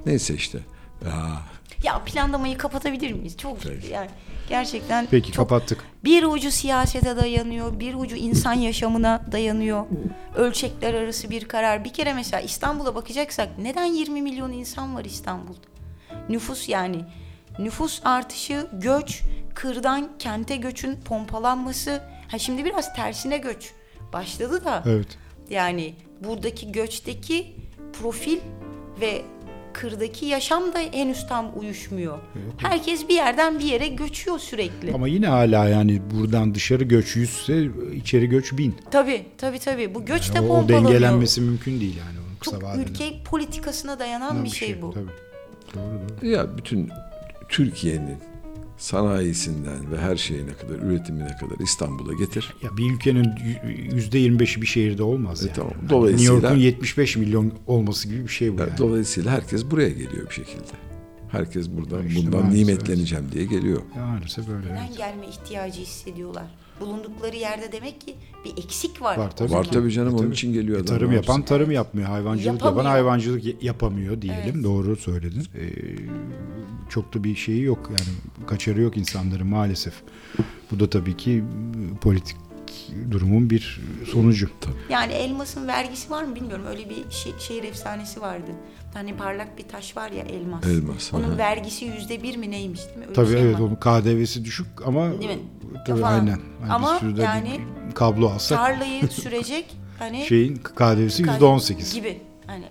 [0.07, 0.59] Neyse işte.
[1.05, 1.42] Ya,
[1.85, 3.37] Ya planlamayı kapatabilir miyiz?
[3.37, 3.92] Çok Peki.
[3.92, 4.09] yani
[4.49, 5.85] gerçekten Peki çok kapattık.
[6.05, 9.87] bir ucu siyasete dayanıyor, bir ucu insan yaşamına dayanıyor.
[10.37, 11.85] Ölçekler arası bir karar.
[11.85, 15.67] Bir kere mesela İstanbul'a bakacaksak neden 20 milyon insan var İstanbul'da?
[16.29, 17.05] Nüfus yani
[17.59, 19.23] nüfus artışı, göç,
[19.55, 22.03] kırdan kente göçün pompalanması.
[22.29, 23.73] Ha şimdi biraz tersine göç
[24.13, 24.83] başladı da.
[24.87, 25.19] Evet.
[25.51, 27.57] Yani buradaki göçteki
[28.01, 28.39] profil
[29.01, 29.23] ve
[29.81, 32.19] kırdaki yaşam da henüz tam uyuşmuyor.
[32.59, 34.93] Herkes bir yerden bir yere göçüyor sürekli.
[34.95, 38.75] Ama yine hala yani buradan dışarı göç yüzse içeri göç bin.
[38.91, 39.95] Tabii tabii tabii.
[39.95, 40.91] Bu göç de Yani o, o pompalanıyor.
[40.93, 42.83] dengelenmesi mümkün değil yani onun kısa Çok vadede.
[42.83, 44.91] ülke politikasına dayanan bir şey bu.
[44.93, 45.05] Tabii.
[45.75, 46.27] Doğru doğru.
[46.27, 46.91] ya bütün
[47.49, 48.17] Türkiye'nin
[48.79, 52.55] sanayisinden ve her şeyine kadar, üretimine kadar İstanbul'a getir.
[52.62, 53.27] Ya bir ülkenin
[53.95, 55.57] yüzde 25'i bir şehirde olmaz E yani.
[55.57, 55.73] tamam.
[55.81, 58.71] Hani Dolayısıyla- New York'un 75 milyon olması gibi bir şey bu Yani.
[58.79, 60.62] Dolayısıyla herkes buraya geliyor bir şekilde.
[61.33, 63.83] Herkes buradan İşte bundan nimetleneceğim diye geliyor.
[63.97, 64.67] Ya maalesef öyle.
[64.67, 64.97] Neden Evet.
[64.99, 66.47] gelme ihtiyacı hissediyorlar?
[66.81, 68.14] Bulundukları yerde demek ki
[68.45, 69.17] bir eksik var.
[69.19, 69.53] Var tabii.
[69.53, 70.95] Var tabii canım E, onun için geliyor E, adam.
[70.97, 72.09] tarım ne yapan tarım yapmıyor.
[72.09, 72.91] Hayvancılık yapan Yapamıyor.
[72.93, 74.53] hayvancılık y- yapamıyor diyelim.
[74.55, 74.64] Evet.
[74.64, 75.43] Doğru söyledin.
[75.59, 75.69] Ee,
[76.88, 77.91] çok da bir şeyi yok.
[77.91, 79.95] Yani kaçarı yok insanların maalesef.
[80.71, 82.37] Bu da tabii ki e, politik
[83.11, 83.81] durumun bir
[84.12, 84.48] sonucu.
[84.90, 86.64] Yani elmasın vergisi var mı bilmiyorum.
[86.68, 88.51] Öyle bir şe- şehir efsanesi vardı.
[88.94, 90.66] Hani parlak bir taş var ya elmas.
[90.66, 91.38] Elmas, Onun aha.
[91.38, 93.03] vergisi yüzde bir mi neymiş değil mi?
[93.05, 93.61] Öyle Tabii şey evet var.
[93.61, 95.38] onun KDV'si düşük ama Değil mi?
[95.87, 96.12] tabii Falan.
[96.20, 96.40] aynen.
[96.62, 101.94] Yani Ama bir yani bir kablo alsak Tarlayı sürecek hani şeyin KDV'si kad- %18.
[101.94, 102.20] gibi.
[102.46, 102.64] Hani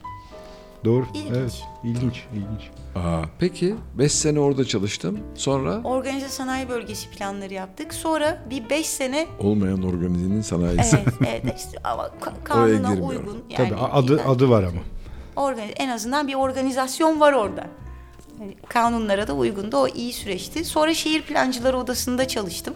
[0.87, 1.05] Doğru.
[1.13, 1.35] İlginç.
[1.37, 1.63] Evet.
[1.83, 2.69] İlginç, ilginç.
[2.95, 5.19] Aa, peki 5 sene orada çalıştım.
[5.35, 7.93] Sonra organize sanayi bölgesi planları yaptık.
[7.93, 10.97] Sonra bir beş sene olmayan organizenin sanayisi.
[10.97, 14.79] evet, evet işte ama ka- kanuna uygun yani Tabii adı adı var ama.
[15.35, 17.67] organize, en azından bir organizasyon var orada.
[18.39, 20.65] Yani kanunlara da uygun da o iyi süreçti.
[20.65, 22.73] Sonra şehir plancıları odasında çalıştım.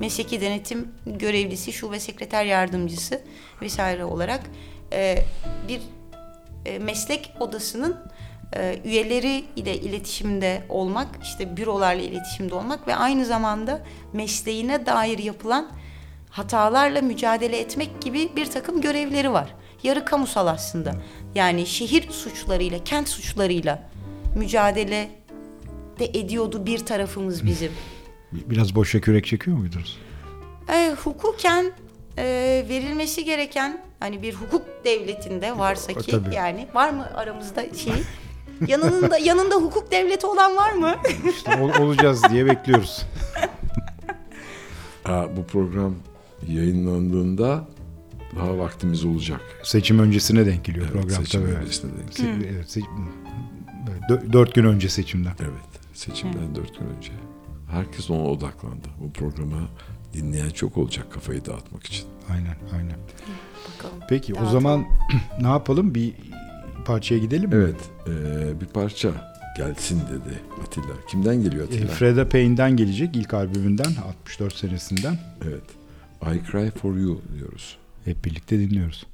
[0.00, 3.20] Mesleki denetim görevlisi, şube sekreter yardımcısı
[3.62, 4.40] vesaire olarak
[4.92, 5.18] e,
[5.68, 5.80] bir
[6.66, 7.96] e, meslek odasının
[8.56, 15.70] e, üyeleri ile iletişimde olmak, işte bürolarla iletişimde olmak ve aynı zamanda mesleğine dair yapılan
[16.30, 19.54] hatalarla mücadele etmek gibi bir takım görevleri var.
[19.82, 20.94] Yarı kamusal aslında.
[21.34, 23.88] Yani şehir suçlarıyla, kent suçlarıyla
[24.36, 25.10] mücadele
[25.98, 27.72] de ediyordu bir tarafımız bizim.
[28.32, 29.98] Biraz boşa kürek çekiyor muydunuz?
[30.72, 31.72] E, hukuken
[32.18, 32.24] e,
[32.68, 36.34] verilmesi gereken hani bir hukuk devletinde varsa ki Tabii.
[36.34, 37.92] yani var mı aramızda şey
[38.68, 40.94] yanında yanında hukuk devleti olan var mı?
[41.30, 43.02] İşte ol- olacağız diye bekliyoruz.
[45.04, 45.94] Aa, bu program
[46.48, 47.64] yayınlandığında
[48.36, 49.40] daha vaktimiz olacak.
[49.62, 51.52] Seçim öncesine denk geliyor Evet, program seçim tabii.
[51.52, 52.10] öncesine denk.
[52.10, 52.82] Se- evet, se-
[53.90, 55.32] evet, dö- dört gün önce seçimden.
[55.40, 57.12] Evet, seçimden dört gün önce.
[57.70, 58.88] Herkes ona odaklandı.
[59.00, 59.68] Bu programı
[60.12, 62.06] dinleyen çok olacak kafayı dağıtmak için.
[62.30, 62.96] Aynen, aynen.
[63.78, 63.94] Bakalım.
[64.08, 64.52] Peki o Dağıtalım.
[64.52, 64.84] zaman
[65.40, 65.94] ne yapalım?
[65.94, 66.12] Bir
[66.84, 67.56] parçaya gidelim mi?
[67.56, 69.10] Evet, eee, bir parça
[69.56, 71.06] gelsin dedi Atilla.
[71.08, 71.86] Kimden geliyor E, Atilla?
[71.86, 75.18] Freda Payne'den gelecek ilk albümünden 64 senesinden.
[75.44, 75.62] Evet,
[76.22, 77.76] I Cry For You diyoruz.
[78.04, 79.06] Hep birlikte dinliyoruz.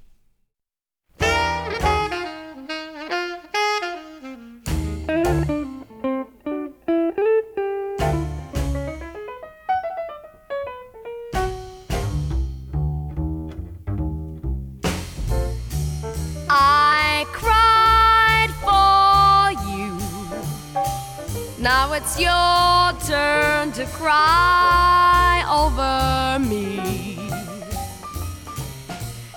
[23.92, 27.18] Cry over me.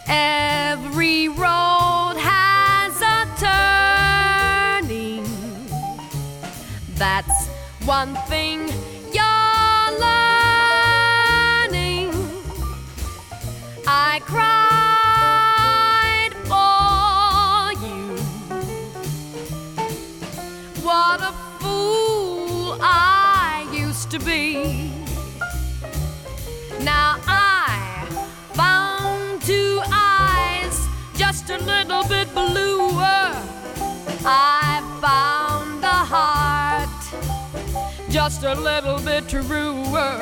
[0.08, 3.28] Every road has a
[4.88, 5.26] turning.
[6.96, 7.48] That's
[7.86, 8.75] one thing
[24.20, 24.92] to be.
[26.84, 28.08] Now I
[28.54, 33.32] found two eyes just a little bit bluer.
[34.28, 37.04] I found a heart
[38.10, 40.14] just a little bit truer.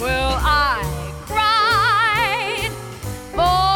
[0.00, 0.82] Well, I
[1.26, 2.72] cried
[3.34, 3.69] for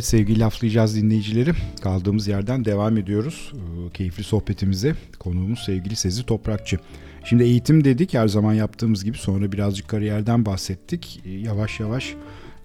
[0.00, 1.52] Evet sevgili laflayacağız dinleyicileri.
[1.82, 3.52] Kaldığımız yerden devam ediyoruz.
[3.54, 6.78] Ee, Keyifli sohbetimize konuğumuz sevgili Sezi Toprakçı.
[7.24, 11.22] Şimdi eğitim dedik her zaman yaptığımız gibi sonra birazcık kariyerden bahsettik.
[11.24, 12.14] Ee, Yavaş yavaş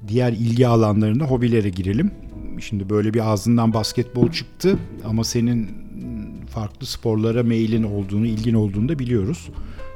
[0.08, 2.12] diğer ilgi alanlarına hobilere girelim.
[2.62, 5.70] Şimdi böyle bir ağzından basketbol çıktı ama senin
[6.50, 9.50] farklı sporlara meylin olduğunu, ilgin olduğunu da biliyoruz.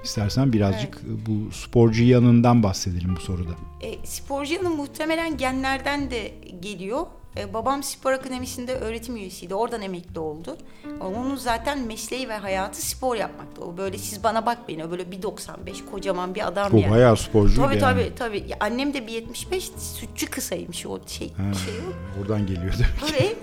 [0.04, 3.52] İstersen birazcık bu sporcu yanından bahsedelim bu soruda.
[3.82, 7.06] E, sporcunun muhtemelen genlerden de geliyor.
[7.38, 9.56] E, babam spor akademisinde öğretim üyesiydi.
[9.56, 10.58] Oradan emekli oldu.
[11.02, 13.62] Onun zaten mesleği ve hayatı spor yapmaktı.
[13.62, 14.80] O böyle siz bana bakmayın.
[14.80, 16.92] O böyle 1.95 kocaman bir adam Bu yani.
[16.92, 17.80] bayağı sporcuydu Tabii yani.
[17.80, 18.44] tabii tabii.
[18.48, 21.34] Ya, annem de 1.75 sütçü kısaymış o şey.
[21.34, 22.22] Ha, şey o.
[22.22, 23.00] Oradan geliyor demek.
[23.00, 23.36] Tabii.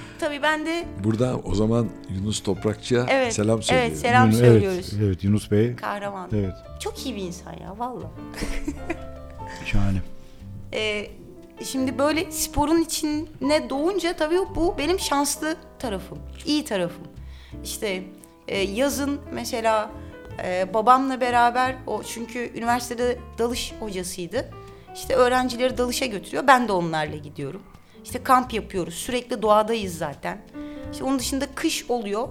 [0.20, 3.92] tabii ben de Burada o zaman Yunus Toprakçı'ya evet, selam söylüyorum.
[3.92, 4.92] Evet selam Evet, söylüyoruz.
[5.02, 5.76] Evet Yunus Bey.
[5.76, 6.28] Kahraman.
[6.32, 8.10] Evet Çok iyi bir insan ya valla.
[9.66, 9.98] şahane.
[10.74, 11.10] Ee,
[11.64, 17.04] şimdi böyle sporun içine doğunca tabii bu benim şanslı tarafım, iyi tarafım.
[17.64, 18.02] İşte
[18.48, 19.90] e, yazın mesela
[20.44, 24.50] e, babamla beraber o çünkü üniversitede dalış hocasıydı.
[24.94, 26.44] İşte öğrencileri dalışa götürüyor.
[26.46, 27.62] Ben de onlarla gidiyorum.
[28.04, 28.94] İşte kamp yapıyoruz.
[28.94, 30.42] Sürekli doğadayız zaten.
[30.92, 32.28] İşte onun dışında kış oluyor.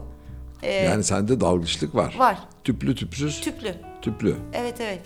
[0.64, 2.16] Ee, Yani sende dalgıçlık var.
[2.18, 2.38] var.
[2.64, 3.42] Tüplü tüpsüz.
[3.42, 3.76] Tüplü.
[4.02, 4.36] Tüplü.
[4.54, 5.02] Evet evet.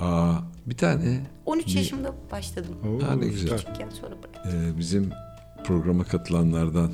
[0.00, 0.32] Aa,
[0.66, 2.74] bir tane 13 Bir- yaşımda başladım.
[2.84, 3.58] Oo, Ha, ne güzel.
[3.80, 4.52] Yani sonra bıraktım.
[4.74, 5.10] e, bizim
[5.64, 6.92] programa katılanlardan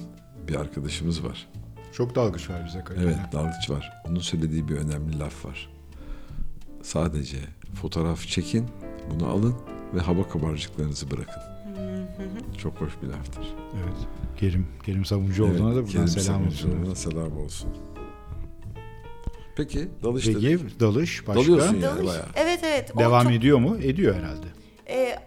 [0.49, 1.47] bir arkadaşımız var.
[1.93, 3.03] Çok dalgıç var bize hakikaten.
[3.03, 3.93] Evet dalgıç var.
[4.09, 5.69] Onun söylediği bir önemli laf var.
[6.83, 7.37] Sadece
[7.75, 8.67] fotoğraf çekin,
[9.11, 9.55] bunu alın
[9.95, 11.43] ve hava kabarcıklarınızı bırakın.
[12.59, 13.45] Çok hoş bir laftır.
[13.75, 14.09] Evet.
[14.37, 16.95] Kerim, Kerim Savuncuoğlu'na da buradan Kerim selam olsun.
[16.95, 17.71] Selam olsun.
[19.61, 20.43] Peki dalış dedik.
[20.43, 21.41] Peki dalış başka?
[21.43, 21.83] Dalıyorsun ya.
[21.83, 22.07] Dalış.
[22.07, 22.27] bayağı.
[22.35, 22.99] Evet evet.
[22.99, 23.77] Devam çok- ediyor mu?
[23.83, 24.47] Ediyor herhalde.
[24.89, 25.19] e,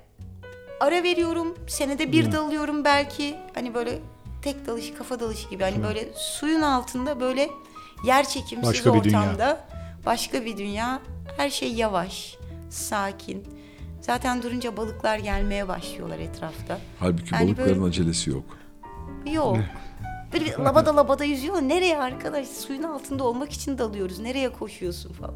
[0.80, 1.56] ara veriyorum.
[1.68, 3.36] Senede bir dalıyorum belki.
[3.56, 4.00] Hani böyle
[4.42, 5.64] tek dalış, kafa dalışı gibi.
[5.64, 7.50] Hani böyle suyun altında böyle
[8.06, 9.20] yer çekimsiz Başka bir dünya.
[9.20, 9.68] ortamda.
[10.06, 11.02] Başka bir dünya.
[11.38, 12.38] Her şey yavaş,
[12.70, 13.44] sakin.
[14.02, 16.80] Zaten durunca balıklar gelmeye başlıyorlar etrafta.
[17.00, 18.44] Halbuki Yani balıkların böyle- acelesi yok.
[19.34, 19.58] Yok.
[20.34, 21.56] Böyle bir labada labada yüzüyor.
[21.62, 22.48] Nereye arkadaş?
[22.48, 24.20] Suyun altında olmak için dalıyoruz.
[24.20, 25.36] Nereye koşuyorsun falan.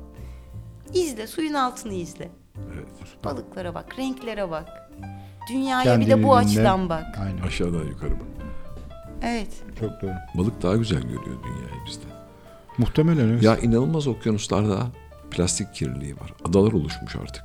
[0.93, 2.29] İzle, suyun altını izle.
[2.73, 2.87] Evet.
[3.23, 4.91] Balıklara bak, renklere bak.
[5.49, 6.33] Dünyaya bir de Kendini bu dinle.
[6.33, 7.05] açıdan bak.
[7.21, 7.41] Aynen.
[7.41, 8.27] Aşağıdan yukarı bak.
[9.21, 9.63] Evet.
[9.79, 10.11] Çok doğru.
[10.35, 12.11] Balık daha güzel görüyor dünyayı bizden.
[12.77, 13.43] Muhtemelen evet.
[13.43, 14.87] Ya inanılmaz okyanuslarda
[15.31, 16.33] plastik kirliliği var.
[16.45, 17.43] Adalar oluşmuş artık.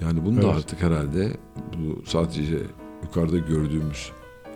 [0.00, 0.56] Yani bunu da Evet.
[0.56, 1.36] artık herhalde
[1.78, 2.58] bu sadece
[3.02, 4.12] yukarıda gördüğümüz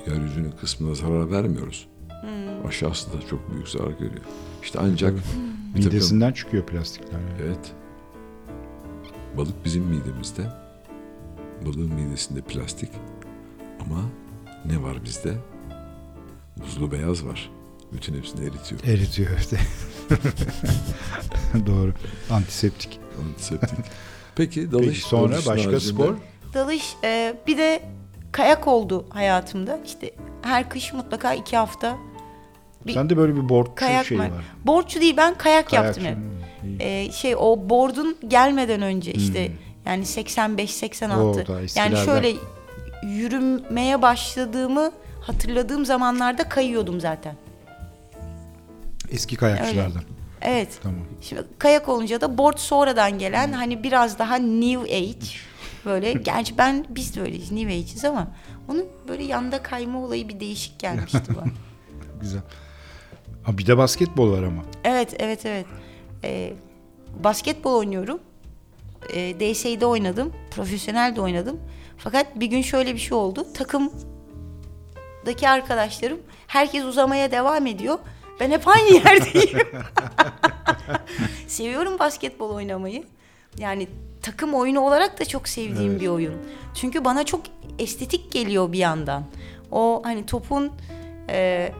[0.07, 1.89] yeryüzünün kısmına zarar vermiyoruz.
[2.21, 2.67] Hmm.
[2.67, 4.25] Aşağısı da çok büyük zarar görüyor.
[4.63, 7.21] İşte ancak takım- Midesinden çıkıyor plastikler.
[7.43, 7.73] Evet.
[9.37, 10.43] Balık bizim midemizde.
[11.67, 12.91] Balığın midesinde plastik.
[13.81, 14.01] Ama
[14.65, 15.35] ne var bizde?
[16.57, 17.51] Buzlu beyaz var.
[17.93, 18.81] Bütün hepsini eritiyor.
[18.85, 19.53] Eritiyor evet.
[21.67, 21.93] Doğru.
[22.31, 23.01] Antiseptik.
[23.25, 23.79] Antiseptik.
[24.37, 24.87] Peki dalış.
[24.87, 26.15] Peki sonra dalışın başka spor?
[26.55, 27.83] Dalış e, bir de
[28.37, 29.79] kayak oldu hayatımda.
[29.87, 30.11] İşte
[30.43, 31.97] her kış mutlaka iki hafta
[32.87, 34.31] bir Sende böyle bir board kayak şeyi var.
[34.65, 36.17] Borçlu değil ben kayak, Kayak yaptım hep.
[36.17, 37.07] Hmm, iyi.
[37.09, 39.51] E, şey o board'un gelmeden önce işte
[39.87, 42.33] yani 85-86 Oo, daha yani şöyle
[43.03, 47.35] yürümeye başladığımı hatırladığım zamanlarda kayıyordum zaten.
[49.11, 50.03] Eski kayakçılardan.
[50.43, 50.69] Evet.
[50.83, 51.01] Tamam.
[51.21, 55.27] Şimdi kayak olunca da board sonradan gelen hani biraz daha new age
[55.87, 58.29] böyle gerçi ben biz de öyleyiz new age'iz ama
[58.69, 61.53] onun böyle yanda kayma olayı bir değişik gelmişti bana.
[62.21, 62.43] Güzel.
[63.43, 64.63] Ha, bir de basketbol var ama.
[64.85, 65.67] Evet evet evet.
[66.25, 66.53] Ee,
[67.25, 68.21] basketbol oynuyorum.
[69.15, 70.33] Ee, DS'de oynadım.
[70.51, 71.61] Profesyonel de oynadım.
[71.99, 73.47] Fakat bir gün şöyle bir şey oldu.
[73.55, 77.99] Takımdaki arkadaşlarım herkes uzamaya devam ediyor.
[78.41, 79.69] Ben hep aynı yerdeyim.
[81.47, 83.05] Seviyorum basketbol oynamayı.
[83.59, 83.89] Yani
[84.23, 86.35] takım oyunu olarak da çok sevdiğim bir oyun.
[86.75, 87.41] Çünkü bana çok
[87.79, 89.25] estetik geliyor bir yandan.
[89.71, 90.73] O hani topun
[91.29, 91.73] e,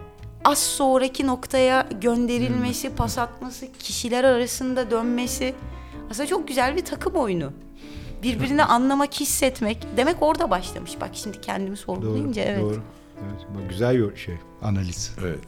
[0.45, 5.55] az sonraki noktaya gönderilmesi, pas atması, kişiler arasında dönmesi.
[6.11, 7.53] Aslında çok güzel bir takım oyunu.
[8.23, 9.87] Birbirini anlamak, hissetmek.
[9.97, 11.01] Demek orada başlamış.
[11.01, 11.77] Bak şimdi kendimi Doğru.
[11.77, 12.63] sorgulayınca evet.
[12.63, 12.83] Doğru.
[13.25, 13.47] Evet.
[13.55, 14.35] Bak, güzel bir şey.
[14.63, 15.15] Analiz.
[15.21, 15.39] Evet.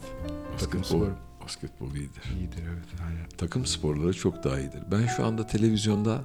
[0.59, 1.15] Takım Basketbol, sporu.
[1.43, 2.23] basketbol iyidir.
[2.39, 3.01] İyidir evet.
[3.07, 3.25] Aynen.
[3.37, 4.81] Takım sporları çok daha iyidir.
[4.91, 6.21] Ben şu anda televizyonda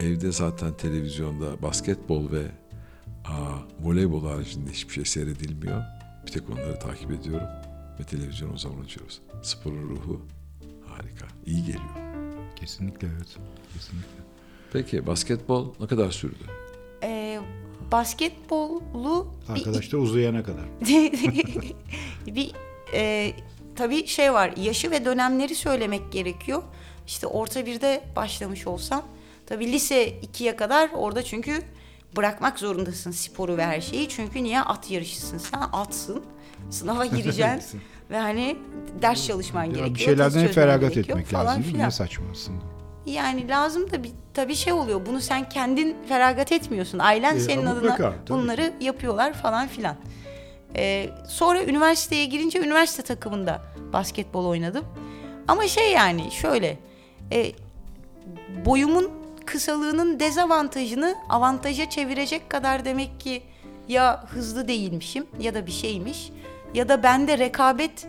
[0.00, 2.42] evde zaten televizyonda basketbol ve
[3.24, 5.82] aa, voleybol haricinde hiçbir şey seyredilmiyor.
[6.26, 7.48] Bir tek onları takip ediyorum
[8.00, 9.20] ve televizyonu o zaman açıyoruz.
[9.42, 10.20] Sporun ruhu
[10.86, 11.26] harika.
[11.46, 11.96] iyi geliyor.
[12.56, 13.36] Kesinlikle evet.
[13.74, 14.22] Kesinlikle.
[14.72, 16.44] Peki basketbol ne kadar sürdü?
[17.02, 17.40] Ee,
[17.92, 20.64] basketbolu bir Arkadaşlar uzayana kadar.
[22.26, 22.52] bir
[22.94, 23.32] e,
[23.76, 26.62] tabii şey var yaşı ve dönemleri söylemek gerekiyor.
[27.06, 29.02] İşte orta birde başlamış olsam
[29.48, 31.62] tabii lise 2'ye kadar orada çünkü
[32.16, 34.08] bırakmak zorundasın sporu ve her şeyi.
[34.08, 36.24] Çünkü niye at yarışısın sen atsın
[36.70, 37.80] sınava gireceksin
[38.10, 38.56] ve hani
[39.02, 39.94] ders çalışman Ya gerekiyor.
[39.94, 41.62] bir şeylerden feragat etmek falan lazım.
[41.62, 41.86] filan.
[41.86, 42.60] Ne saçma aslında.
[43.06, 45.06] Yani lazım da bir tabii şey oluyor.
[45.06, 46.98] Bunu sen kendin feragat etmiyorsun.
[46.98, 49.96] Ailen E, senin mutlaka, adına tabii bunları yapıyorlar falan filan.
[50.76, 54.84] Ee, sonra üniversiteye girince üniversite takımında basketbol oynadım.
[55.48, 56.78] Ama şey yani şöyle
[57.32, 57.52] e,
[58.64, 59.10] boyumun
[59.52, 63.42] kısalığının dezavantajını avantaja çevirecek kadar demek ki
[63.88, 66.30] ya hızlı değilmişim ya da bir şeymiş
[66.74, 68.06] ya da bende rekabet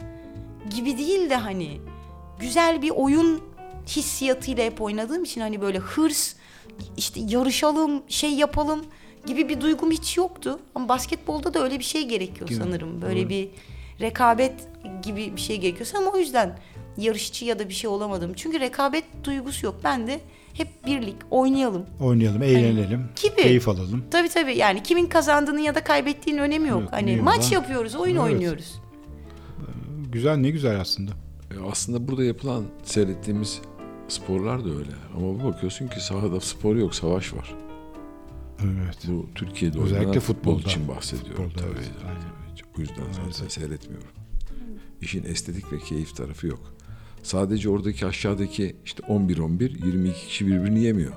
[0.76, 1.82] gibi değil de hani
[2.40, 3.42] güzel bir oyun
[3.88, 6.36] hissiyatıyla hep oynadığım için hani böyle hırs
[6.98, 8.86] işte yarışalım şey yapalım
[9.26, 10.60] gibi bir duygum hiç yoktu.
[10.76, 12.56] Ama basketbolda da öyle bir şey gerekiyor mi?
[12.56, 13.02] sanırım.
[13.02, 13.30] Böyle Doğru.
[13.30, 13.50] bir
[14.02, 14.54] rekabet
[15.04, 16.60] gibi bir şey gerekiyorsa ama o yüzden
[16.98, 18.34] yarışçı ya da bir şey olamadım.
[18.36, 19.76] Çünkü rekabet duygusu yok.
[19.84, 20.20] Ben de
[20.60, 21.86] hep birlik oynayalım.
[22.00, 23.36] Oynayalım, eğlenelim, Gibi.
[23.42, 24.04] keyif alalım.
[24.12, 26.82] Tabii tabii yani kimin kazandığının ya da kaybettiğinin önemi yok.
[26.82, 28.24] Yok, hani maç olan- yapıyoruz, oyun Evet.
[28.26, 28.82] oynuyoruz.
[30.12, 31.12] Güzel ne güzel aslında.
[31.52, 33.62] E, aslında burada yapılan seyrettiğimiz
[34.08, 34.92] sporlar da öyle.
[35.18, 37.56] Ama bir bakıyorsun ki sahada spor yok, savaş var.
[38.64, 38.98] Evet.
[39.08, 40.72] Bu Türkiye'de Özellikle futbol futbolda.
[40.72, 41.44] için bahsediyorum.
[41.50, 41.78] Futbolda, tabii.
[41.80, 42.40] evet, aynen.
[42.78, 43.52] O yüzden zaten Maalesef.
[43.52, 44.08] seyretmiyorum.
[45.02, 46.74] İşin estetik ve keyif tarafı yok.
[47.24, 51.14] Sadece oradaki aşağıdaki işte 11-11 22 kişi birbirini yemiyor.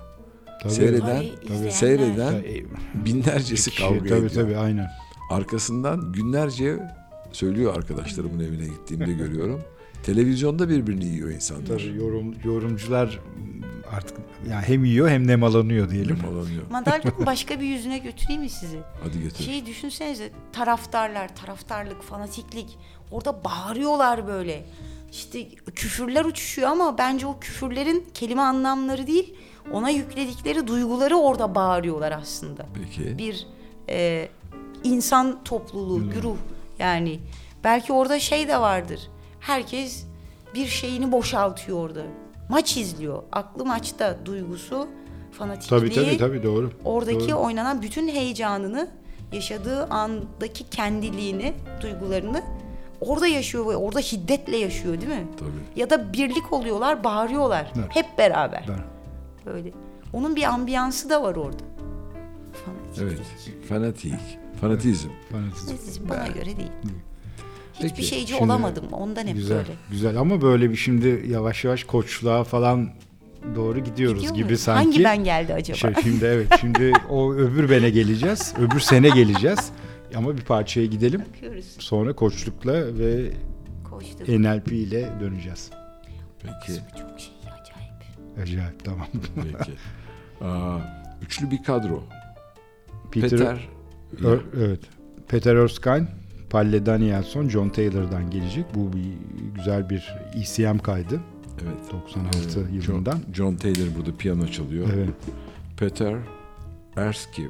[0.62, 0.72] Tabii.
[0.72, 2.64] Seyreden, Tabii, seyreden Ya, e,
[3.05, 4.30] binlercesi kişi, kavga tabii ediyor.
[4.30, 4.88] tabii aynen.
[5.30, 6.78] Arkasından günlerce
[7.32, 9.61] söylüyor arkadaşlarımın evine gittiğimde görüyorum.
[10.03, 11.66] Televizyonda birbirini yiyor insanlar.
[11.66, 13.20] Tabii yorum, yorumcular
[13.92, 14.16] artık
[14.50, 16.16] yani hem yiyor hem nemalanıyor diyelim.
[16.16, 16.62] Yamalanıyor.
[16.70, 18.78] Madalyonun başka bir yüzüne götüreyim mi sizi?
[19.05, 19.44] Hadi getir.
[19.44, 22.78] Şeyi düşünsenize taraftarlar, taraftarlık, fanatiklik
[23.11, 24.64] orada bağırıyorlar böyle.
[25.12, 29.34] İşte küfürler uçuşuyor ama bence o küfürlerin kelime anlamları değil
[29.72, 32.66] ona yükledikleri duyguları orada bağırıyorlar aslında.
[32.74, 33.18] Peki.
[33.18, 33.46] Bir
[33.88, 34.28] e,
[34.84, 36.36] insan topluluğu, güruh
[36.78, 37.20] yani
[37.64, 39.00] belki orada şey de vardır.
[39.40, 40.04] Herkes
[40.54, 42.02] bir şeyini boşaltıyor orada.
[42.48, 43.22] Maç izliyor.
[43.32, 44.88] Aklı maçta duygusu,
[45.32, 45.80] fanatikliği.
[45.80, 46.70] Tabii tabii tabii doğru.
[46.84, 47.40] Oradaki Doğru.
[47.40, 48.88] oynanan bütün heyecanını,
[49.32, 52.42] yaşadığı andaki kendiliğini, duygularını
[53.03, 55.26] orada yaşıyor ve orada şiddetle yaşıyor değil mi?
[55.38, 55.80] Tabii.
[55.80, 57.72] Ya da birlik oluyorlar, bağırıyorlar.
[57.76, 57.86] Evet.
[57.88, 58.64] Hep beraber.
[58.68, 58.80] Evet.
[59.46, 59.72] Böyle.
[60.12, 61.62] Onun bir ambiyansı da var orada.
[62.64, 63.03] Fanatik.
[63.03, 63.20] Evet.
[63.68, 64.14] Fanatik.
[64.61, 65.09] Fanatizm.
[65.32, 66.09] Fanatizm.
[66.09, 66.70] Bana göre değil.
[67.74, 68.84] Hiçbir Peki, şeyci şimdi- olamadım.
[68.92, 69.72] Ondan hep Güzel, böyle.
[69.90, 72.88] güzel ama böyle bir şimdi yavaş yavaş koçluğa falan
[73.55, 74.61] doğru gidiyoruz Gidiyor gibi muyuz?
[74.61, 74.84] sanki.
[74.84, 75.76] Hangi ben geldi acaba?
[75.76, 78.55] Şey, şimdi evet şimdi o öbür bene geleceğiz.
[78.59, 79.59] Öbür sene geleceğiz.
[80.16, 81.22] Ama bir parçaya gidelim.
[81.34, 81.76] Bakıyoruz.
[81.78, 83.30] Sonra koçlukla ve
[83.90, 84.28] Koştuk.
[84.28, 85.70] NLP ile döneceğiz.
[86.42, 86.78] Peki.
[87.00, 88.42] Çok şey acayip.
[88.42, 89.06] Acayip tamam.
[89.34, 89.72] Peki.
[90.40, 90.78] Aa,
[91.22, 92.02] üçlü bir kadro.
[93.12, 93.68] Peter, Peter.
[94.24, 94.80] Ö- evet.
[95.28, 96.06] Peter Erskine,
[96.50, 98.64] Palle Danielson, John Taylor'dan gelecek.
[98.74, 99.04] Bu bir
[99.54, 101.20] güzel bir ECM kaydı.
[101.62, 101.92] Evet.
[101.92, 103.12] 96 Ee, yılından.
[103.16, 104.86] John, John Taylor burada piyano çalıyor.
[104.94, 105.08] Evet.
[105.76, 106.16] Peter
[106.96, 107.48] Erskiv.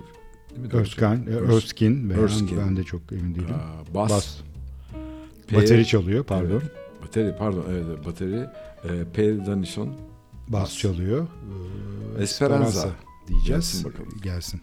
[0.54, 0.70] Değil mi?
[0.70, 1.50] Doğru Erskine, söylüyorum.
[1.50, 3.54] e, Erskine, ben, de çok emin değilim.
[3.54, 4.10] Aa, bas.
[4.10, 4.36] Bas.
[5.48, 6.50] P- Bateri çalıyor pardon.
[6.50, 6.62] Evet.
[7.02, 8.46] Bateri pardon evet bateri.
[8.84, 9.46] Ee, P.
[9.46, 9.88] Danison.
[10.48, 10.78] Bas, Bas.
[10.78, 11.26] çalıyor.
[12.18, 12.88] Ee, Esperanza.
[13.28, 13.48] diyeceğiz.
[13.72, 14.20] Gelsin bakalım.
[14.22, 14.60] Gelsin.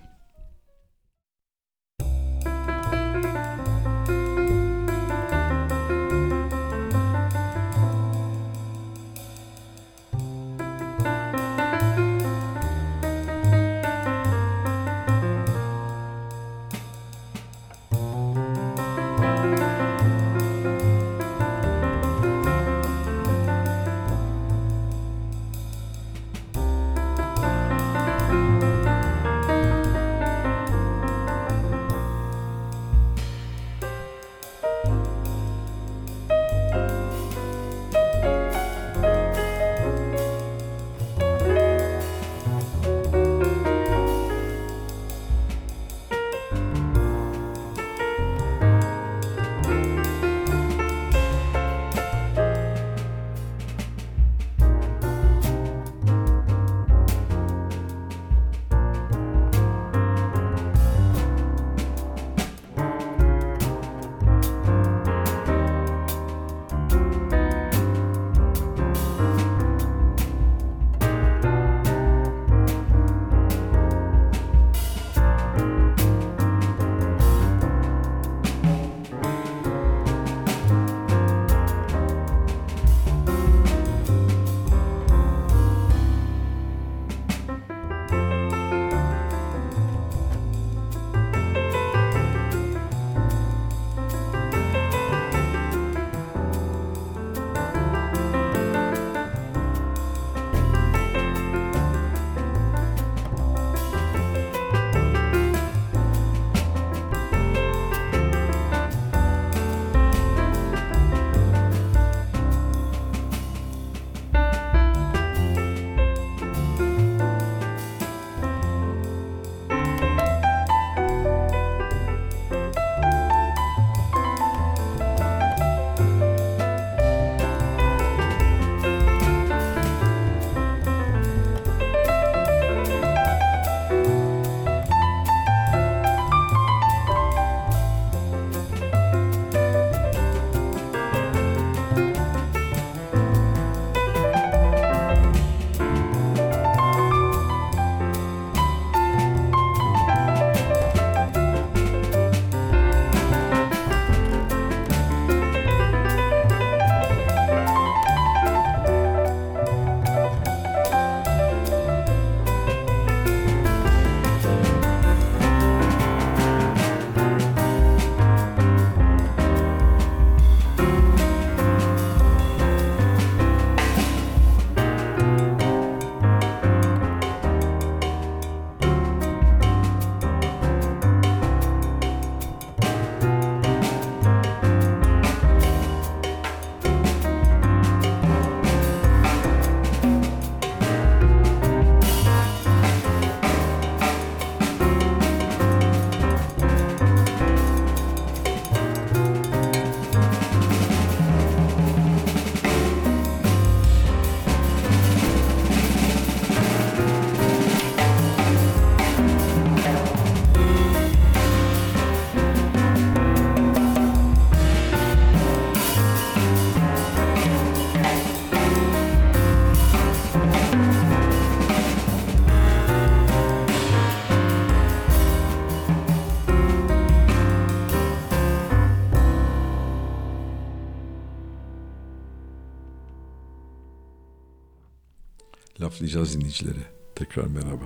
[236.10, 236.84] Laflayacağız dinleyicilere.
[237.16, 237.84] Tekrar merhaba.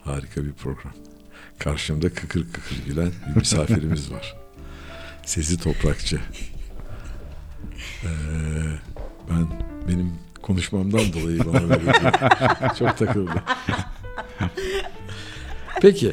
[0.00, 0.92] Harika bir program.
[1.58, 4.36] Karşımda kıkır kıkır gülen bir misafirimiz var.
[5.24, 6.20] Sezi Toprakçı.
[8.04, 8.08] Ee,
[9.30, 9.46] ben
[9.88, 10.12] benim
[10.42, 13.42] konuşmamdan dolayı bana bir- çok takıldı.
[15.82, 16.12] Peki.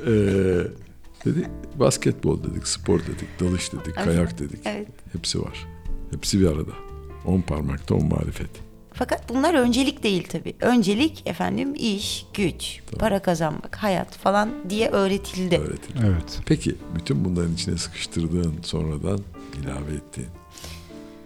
[0.00, 0.06] ee,
[1.24, 4.04] dedi basketbol dedik, spor dedik, dalış dedik, Evet.
[4.04, 4.60] kayak dedik.
[4.64, 4.88] Evet.
[5.12, 5.66] Hepsi var.
[6.10, 6.72] Hepsi bir arada.
[7.24, 8.69] On parmakta on marifet.
[9.00, 10.54] Fakat bunlar öncelik değil tabii.
[10.60, 15.56] Öncelik efendim iş, güç, para kazanmak, hayat falan diye öğretildi.
[15.58, 15.96] Öğretim.
[16.06, 16.40] Evet.
[16.46, 19.20] Peki bütün bunların içine sıkıştırdığın sonradan
[19.62, 20.28] ilave ettiğin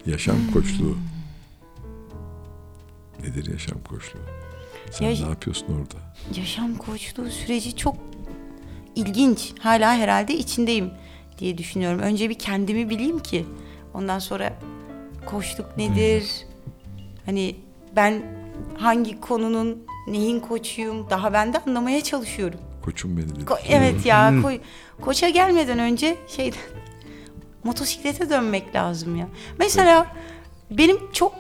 [0.07, 0.97] yaşam koçluğu
[3.23, 4.21] nedir yaşam koçluğu?
[4.91, 6.15] Sen Yaş- ne yapıyorsun orada?
[6.41, 7.97] Yaşam koçluğu süreci çok
[8.95, 9.53] ilginç.
[9.61, 10.91] Hala herhalde içindeyim
[11.39, 11.99] diye düşünüyorum.
[12.01, 13.47] Önce bir kendimi bileyim ki
[13.95, 14.59] ondan sonra
[15.27, 16.25] koçluk nedir?
[17.27, 17.64] Hani
[17.97, 18.23] ben
[18.79, 21.11] hangi konunun neyin koçuyum?
[21.11, 22.61] Daha ben de anlamaya çalışıyorum.
[22.85, 23.45] Koçum beni dedi.
[23.45, 24.61] Ko- evet ya ko-
[25.01, 26.59] koça gelmeden önce şeyden
[27.65, 29.29] motosiklete dönmek lazım ya.
[29.59, 30.07] Mesela
[30.71, 31.35] benim çok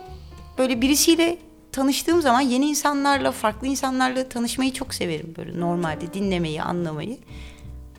[0.58, 1.38] böyle birisiyle
[1.72, 7.18] tanıştığım zaman yeni insanlarla, farklı insanlarla tanışmayı çok severim böyle normalde dinlemeyi, anlamayı.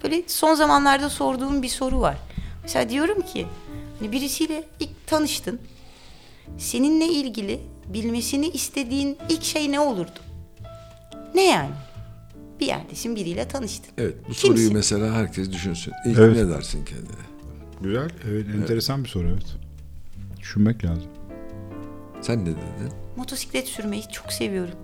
[0.04, 2.18] Böyle son zamanlarda sorduğum bir soru var.
[2.64, 3.46] Mesela diyorum ki
[4.00, 5.60] hani birisiyle ilk tanıştın.
[6.58, 10.20] Seninle ilgili bilmesini istediğin ilk şey ne olurdu?
[11.36, 11.70] Ne yani?
[12.60, 13.92] Bir yerdesin biriyle tanıştın.
[13.98, 14.48] Evet bu Kimsin?
[14.48, 15.94] soruyu mesela herkes düşünsün.
[16.06, 16.36] İlk Evet.
[16.36, 17.26] ne dersin kendine?
[17.82, 18.10] Güzel.
[18.30, 19.56] Evet, enteresan bir soru evet.
[20.40, 21.04] Düşünmek lazım.
[22.22, 22.58] Sen ne dedin?
[23.18, 24.76] Motosiklet sürmeyi çok seviyorum.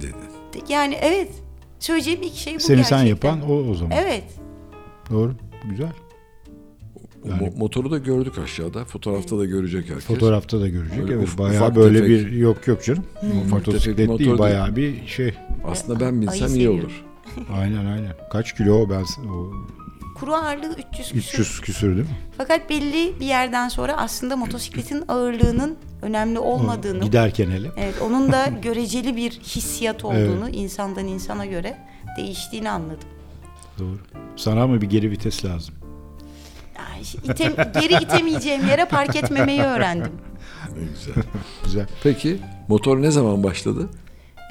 [0.00, 0.14] Dedin.
[0.52, 1.30] De- Yani evet.
[1.80, 3.28] Söyleyeceğim ilk şey bu Seni sen gerçekten.
[3.36, 3.96] yapan o o zaman.
[3.96, 4.24] Evet.
[5.10, 5.34] Doğru.
[5.70, 5.92] Güzel.
[7.28, 8.84] Yani- mo- motoru da gördük aşağıda.
[8.84, 10.04] Fotoğrafta da görecek herkes.
[10.04, 10.98] Fotoğrafta da görecek.
[11.02, 12.26] Öyle evet uf- bayağı ufak böyle tefek.
[12.26, 13.04] bir yok yok canım.
[13.20, 15.34] tefek Motosiklet değil bayağı bir şey.
[15.64, 17.04] Aslında ben Ayı bilsem iyi olur.
[17.54, 18.12] Aynen aynen.
[18.32, 19.52] Kaç kilo o ben o
[20.14, 21.38] Kuru ağırlığı 300 küsür.
[21.38, 22.16] 300 küsür değil mi?
[22.38, 27.68] Fakat belli bir yerden sonra aslında motosikletin ağırlığının önemli olmadığını, Giderken hele.
[27.76, 31.76] evet onun da göreceli bir hissiyat olduğunu insandan insana göre
[32.16, 33.08] değiştiğini anladım.
[33.78, 33.98] Doğru.
[34.36, 35.74] Sana ama bir geri vites lazım.
[37.02, 40.12] İtem- geri itemeyeceğim yere park etmemeyi öğrendim.
[40.76, 41.14] Ne güzel.
[41.64, 41.86] Güzel.
[42.02, 42.38] Peki
[42.68, 43.88] motor ne zaman başladı?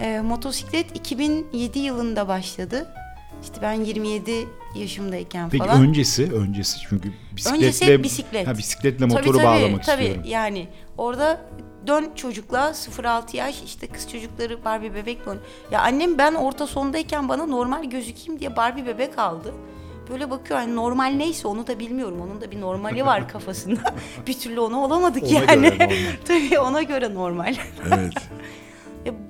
[0.01, 2.87] Ee, motosiklet 2007 yılında başladı.
[3.43, 4.31] İşte ben 27
[4.75, 5.81] yaşımdayken Peki falan.
[5.81, 8.47] öncesi, öncesi çünkü bisikletle Öncesi bisiklet.
[8.47, 10.03] Ha, bisikletle Tabii, motoru tabii, bağlamak tabii.
[10.03, 10.23] istiyorum.
[10.25, 10.67] Yani
[10.97, 11.41] orada
[11.87, 15.45] dön çocukla 0-6 yaş işte kız çocukları Barbie bebekle oynuyor.
[15.71, 19.53] Ya annem ben orta sondayken bana normal gözükeyim diye Barbie bebek aldı.
[20.09, 22.21] Böyle bakıyor hani normal neyse onu da bilmiyorum.
[22.21, 23.95] Onun da bir normali var kafasında.
[24.27, 25.69] bir türlü onu olamadık Ona yani.
[25.69, 25.89] göre
[26.25, 27.55] tabii ona göre normal.
[27.93, 28.13] Evet.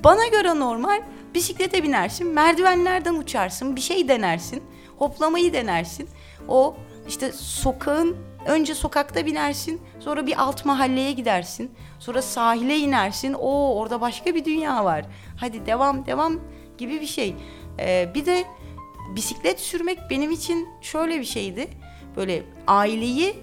[0.04, 1.02] Bana göre normal
[1.34, 4.64] bisiklete binersin, merdivenlerden uçarsın, bir şey denersin,
[4.98, 6.10] hoplamayı denersin.
[6.48, 6.76] O
[7.08, 8.16] işte sokağın
[8.46, 13.34] önce sokakta binersin, sonra bir alt mahalleye gidersin, sonra sahile inersin.
[13.34, 15.06] Oo orada başka bir dünya var.
[15.38, 16.40] Hadi devam devam
[16.78, 17.36] gibi bir şey.
[17.80, 18.44] Ee, bir de
[19.16, 21.68] bisiklet sürmek benim için şöyle bir şeydi.
[22.16, 23.36] Böyle aileyi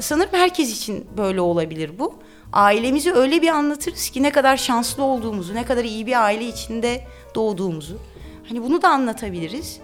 [0.00, 2.14] sanırım herkes için böyle olabilir bu.
[2.52, 7.04] Ailemizi öyle bir anlatırız ki ne kadar şanslı olduğumuzu, ne kadar iyi bir aile içinde
[7.34, 7.98] doğduğumuzu.
[8.48, 9.80] Hani bunu da anlatabiliriz.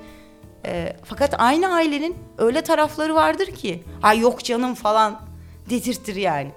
[0.66, 5.20] Ee, fakat aynı ailenin öyle tarafları vardır ki, ay yok canım falan
[5.70, 6.50] dedirtir yani.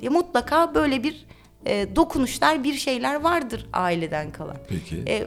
[0.00, 1.26] Ya mutlaka böyle bir
[1.66, 4.56] e, dokunuşlar, bir şeyler vardır aileden kalan.
[4.68, 5.04] Peki.
[5.08, 5.26] E,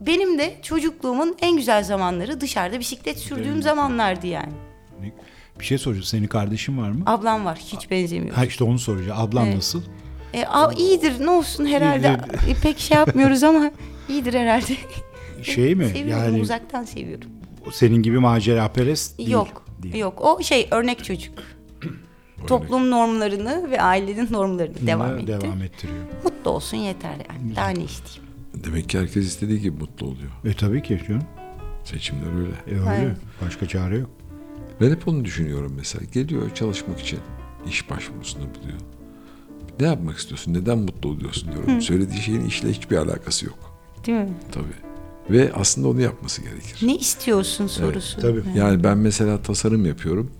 [0.00, 4.52] benim de çocukluğumun en güzel zamanları dışarıda bisiklet sürdüğüm zamanlardı yani.
[5.60, 6.04] Bir şey soracağım.
[6.04, 7.02] Senin kardeşin var mı?
[7.06, 8.34] Ablam var, hiç benzemiyor.
[8.34, 9.20] Ha işte onu soracağım.
[9.20, 9.56] Ablan Evet.
[9.56, 9.82] nasıl?
[10.34, 12.06] E, a, iyidir ne olsun herhalde
[12.48, 13.70] E, pek şey yapmıyoruz ama
[14.08, 14.72] iyidir herhalde.
[15.42, 15.86] Şey mi?
[15.86, 17.30] seviyorum Yani uzaktan seviyorum.
[17.72, 19.30] senin gibi macera perest değil.
[19.30, 19.94] yok Değil.
[19.94, 21.34] yok o şey örnek çocuk.
[22.46, 25.26] Toplum normlarını ve ailenin normlarını devam etti.
[25.26, 25.98] Devam ettiriyor.
[26.24, 27.56] Mutlu olsun yeter yani.
[27.56, 28.29] Daha ne isteyeyim.
[28.54, 30.30] Demek ki herkes istediği gibi mutlu oluyor.
[30.44, 31.22] E tabii ki canım.
[31.84, 32.52] Seçimler öyle.
[32.66, 32.90] E öyle.
[32.90, 33.16] Aynen.
[33.46, 34.10] Başka çare yok.
[34.80, 36.04] Ben hep onu düşünüyorum mesela.
[36.12, 37.18] Geliyor çalışmak için
[37.66, 38.78] iş başvurusunda buluyor.
[39.80, 40.54] Ne yapmak istiyorsun?
[40.54, 41.80] Neden mutlu oluyorsun diyorum.
[41.80, 43.80] Söylediği şeyin işle hiçbir alakası yok.
[44.06, 44.28] Değil mi?
[44.52, 44.90] Tabii.
[45.30, 46.78] Ve aslında onu yapması gerekir.
[46.82, 48.20] Ne istiyorsun sorusu.
[48.20, 48.42] tabii.
[48.54, 50.30] Yani ben mesela tasarım yapıyorum.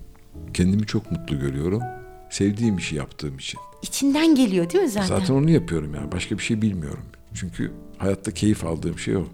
[0.54, 1.82] Kendimi çok mutlu görüyorum.
[2.30, 3.60] Sevdiğim işi yaptığım için.
[3.82, 5.06] İçinden geliyor değil mi zaten?
[5.06, 6.12] Zaten onu yapıyorum yani.
[6.12, 7.04] Başka bir şey bilmiyorum.
[7.34, 9.24] Çünkü hayatta keyif aldığım şey o.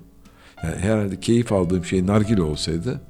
[0.64, 3.00] Yani herhalde keyif aldığım şey nargile olsaydı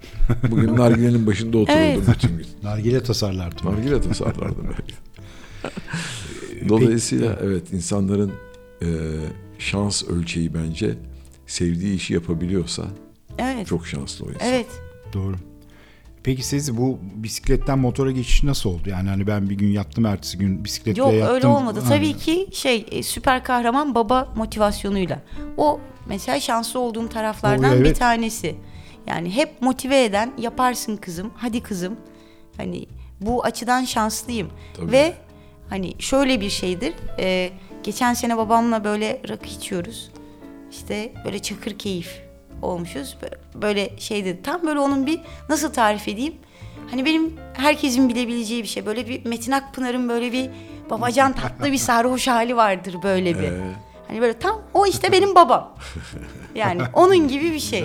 [0.50, 2.08] bugün nargilenin başında otururdum Evet.
[2.14, 2.46] bütün gün.
[2.62, 3.72] Nargile tasarlardım.
[3.72, 4.94] Nargile tasarlardım belki.
[6.68, 8.32] Dolayısıyla evet insanların
[8.82, 8.86] e,
[9.58, 10.94] şans ölçeği bence
[11.46, 12.82] sevdiği işi yapabiliyorsa
[13.38, 13.66] Evet.
[13.66, 14.48] çok şanslı o insan.
[14.48, 14.66] Evet.
[15.12, 15.36] Doğru.
[16.26, 18.88] Peki siz bu bisikletten motora geçiş nasıl oldu?
[18.90, 21.34] Yani hani ben bir gün yaptım ertesi gün bisikletle Yok yaptım.
[21.34, 21.80] öyle olmadı.
[21.80, 21.88] Ha.
[21.88, 25.22] Tabii ki şey e, süper kahraman baba motivasyonuyla.
[25.56, 27.98] O mesela şanslı olduğum taraflardan O, bir evet.
[27.98, 28.56] tanesi.
[29.06, 31.96] Yani hep motive eden yaparsın kızım hadi kızım.
[32.56, 32.86] Hani
[33.20, 34.48] bu açıdan şanslıyım.
[34.76, 34.92] Tabii.
[34.92, 35.14] Ve
[35.70, 36.94] hani şöyle bir şeydir.
[37.18, 37.50] e,
[37.82, 40.10] geçen sene babamla böyle rakı içiyoruz.
[40.70, 42.25] İşte böyle çakır keyif
[42.62, 43.16] olmuşuz.
[43.22, 44.42] Bö- Böyle şey dedi.
[44.42, 46.34] Tam böyle onun bir nasıl tarif edeyim?
[46.90, 48.86] Hani benim herkesin bilebileceği bir şey.
[48.86, 50.50] Böyle bir Metin Akpınar'ın böyle bir
[50.90, 53.48] babacan tatlı bir sarhoş hali vardır böyle bir.
[54.08, 55.74] Hani böyle tam o işte benim babam.
[56.54, 57.84] Yani onun gibi bir şey.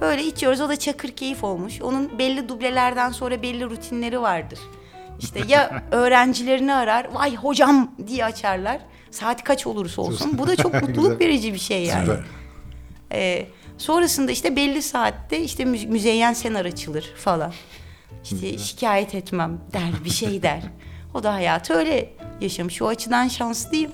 [0.00, 1.82] Böyle içiyoruz o da çakır keyif olmuş.
[1.82, 4.58] Onun belli dublelerden sonra belli rutinleri vardır.
[5.20, 8.78] İşte ya öğrencilerini arar, vay hocam diye açarlar.
[9.10, 10.38] Saat kaç olursa olsun.
[10.38, 12.04] Bu da çok mutluluk verici bir şey yani.
[12.06, 12.20] Süper.
[13.12, 13.46] Ee,
[13.82, 17.52] sonrasında işte belli saatte işte mü- müzeyyen senar açılır falan.
[18.24, 20.62] İşte şikayet etmem der, bir şey der.
[21.14, 22.82] O da hayatı öyle yaşamış.
[22.82, 23.92] O açıdan şanslıyım.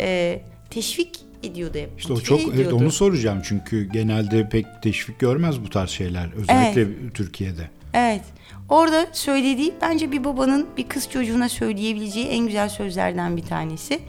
[0.00, 1.90] Ee, teşvik ediyordu hep.
[1.98, 7.10] İşte o çok evet, onu soracağım çünkü genelde pek teşvik görmez bu tarz şeyler özellikle
[7.14, 7.70] Türkiye'de.
[7.94, 8.22] Evet.
[8.68, 14.00] Orada söylediği bence bir babanın bir kız çocuğuna söyleyebileceği en güzel sözlerden bir tanesi.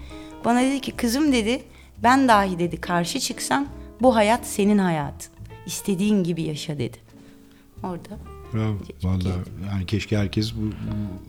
[0.46, 1.62] Bana dedi ki kızım dedi
[2.04, 3.68] ben dahi dedi karşı çıksam
[4.02, 5.32] bu hayat senin hayatın.
[5.66, 6.98] İstediğin gibi yaşa dedi.
[7.84, 8.18] Orada.
[8.54, 8.78] Bravo.
[9.04, 9.40] Vallahi
[9.72, 10.60] yani keşke herkes bu,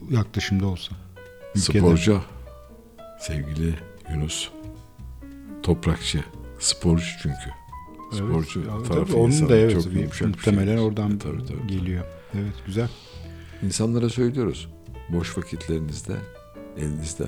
[0.09, 0.95] bu yaklaşımda olsa.
[1.55, 1.79] Ülkede.
[1.79, 2.21] sporcu
[3.19, 3.75] sevgili
[4.13, 4.49] Yunus
[5.63, 6.23] Toprakçı
[6.59, 7.35] sporcu çünkü.
[8.11, 8.13] Evet.
[8.13, 10.81] Sporcu tabii tarafı onun da evet çok bir- bir muhtemelen şeydir.
[10.81, 11.67] oradan Tabii, tabii, tabii.
[11.67, 12.05] geliyor.
[12.33, 12.89] Evet güzel.
[13.63, 14.69] İnsanlara söylüyoruz.
[15.09, 16.13] Boş vakitlerinizde
[16.77, 17.25] elinizde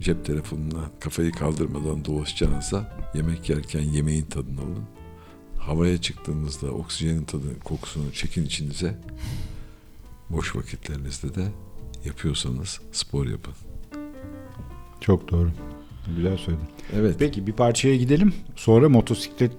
[0.00, 4.84] cep telefonuna kafayı kaldırmadan dolaşacağınıza yemek yerken yemeğin tadını alın.
[5.58, 8.98] Havaya çıktığınızda oksijenin tadı, kokusunu çekin içinize.
[10.30, 11.48] Boş vakitlerinizde de
[12.04, 13.54] yapıyorsanız spor yapın.
[15.00, 15.50] Çok doğru.
[16.16, 16.66] Güzel söyledin.
[16.94, 17.16] Evet.
[17.18, 18.34] Peki bir parçaya gidelim.
[18.56, 19.56] Sonra motosikletle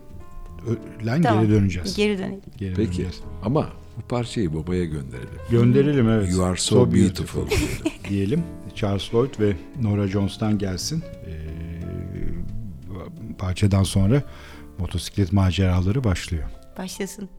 [1.24, 1.42] Tamam.
[1.42, 1.96] geri döneceğiz.
[1.96, 2.42] Geri dönelim.
[2.58, 2.88] Geri Peki.
[2.88, 3.22] döneceğiz.
[3.44, 5.40] Ama bu parçayı babaya gönderelim.
[5.52, 6.32] Gönderelim evet.
[6.32, 7.48] You are so, beautiful.
[8.10, 8.44] diyelim.
[8.78, 11.04] Charles Lloyd ve Nora Jones'tan gelsin.
[11.26, 11.34] Ee,
[13.38, 14.24] parçadan sonra
[14.78, 16.50] motosiklet maceraları başlıyor.
[16.78, 17.30] Başlasın.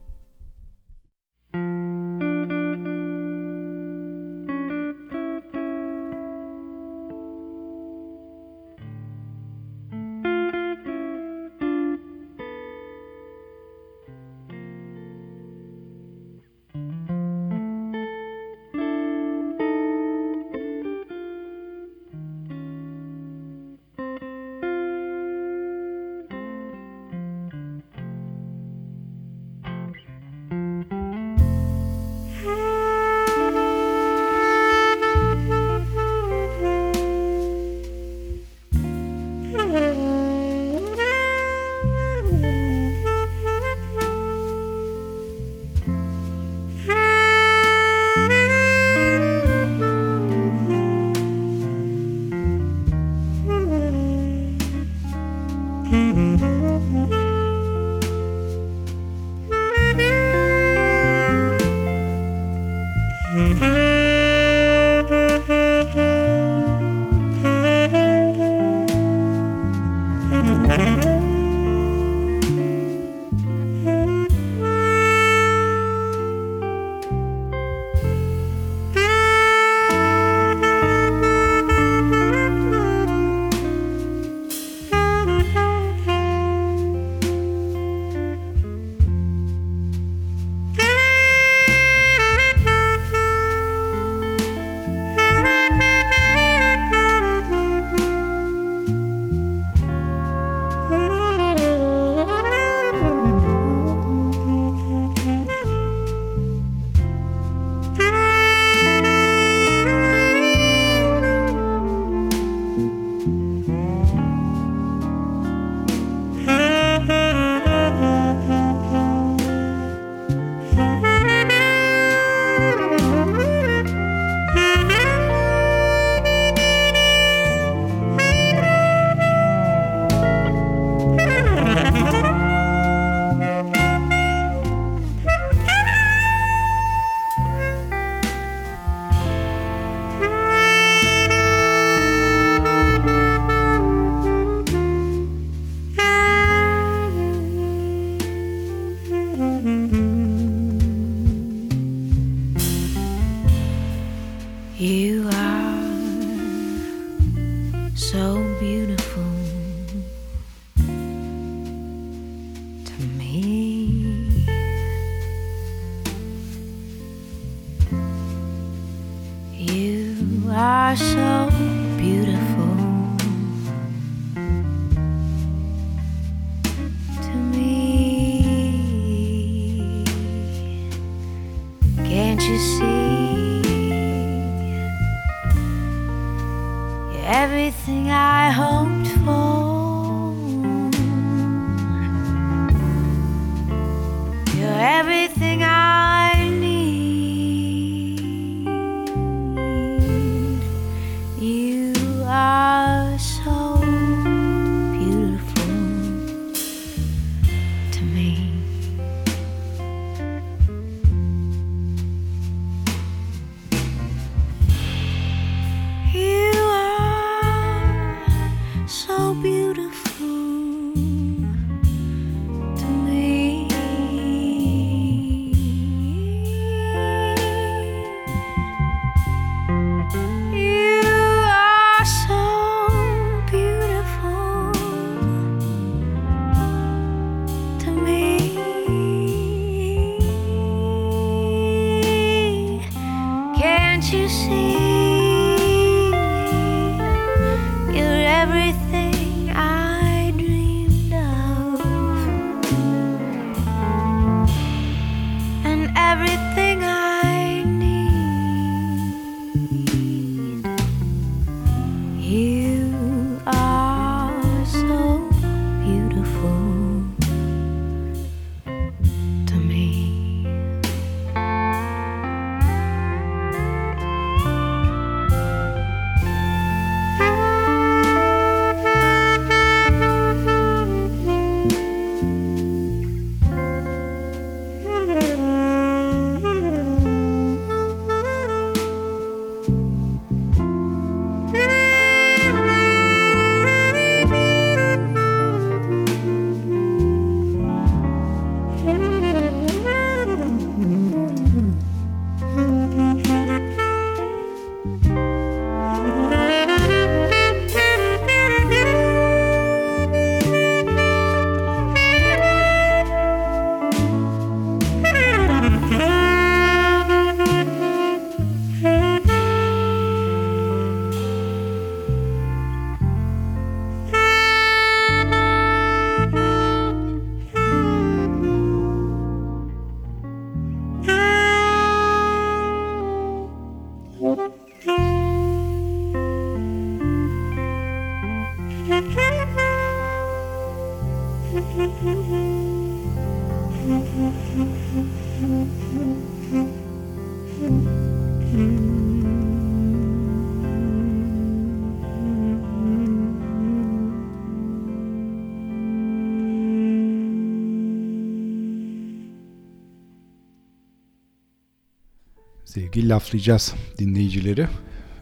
[362.79, 364.67] Sevgili laflayacağız dinleyicileri.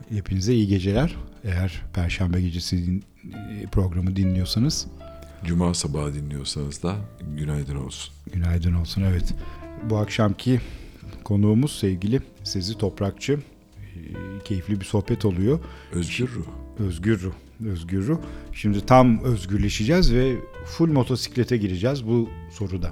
[0.08, 1.16] Hepinize iyi geceler.
[1.44, 3.04] Eğer Perşembe gecesi din-
[3.62, 4.86] e, programı dinliyorsanız
[5.44, 6.96] Cuma sabahı dinliyorsanız da
[7.36, 8.14] günaydın olsun.
[8.32, 9.02] günaydın olsun.
[9.02, 9.34] Evet.
[9.90, 10.60] Bu akşamki
[11.24, 13.32] konuğumuz sevgili Sezi Toprakçı.
[13.32, 13.98] E,
[14.44, 15.58] Keyifli bir sohbet oluyor.
[15.92, 16.46] Özgür ruh.
[16.78, 17.32] Özgür ruh.
[17.66, 18.18] Özgür ruh.
[18.52, 20.36] Şimdi tam özgürleşeceğiz ve
[20.66, 22.90] full motosiklete gireceğiz bu soruda.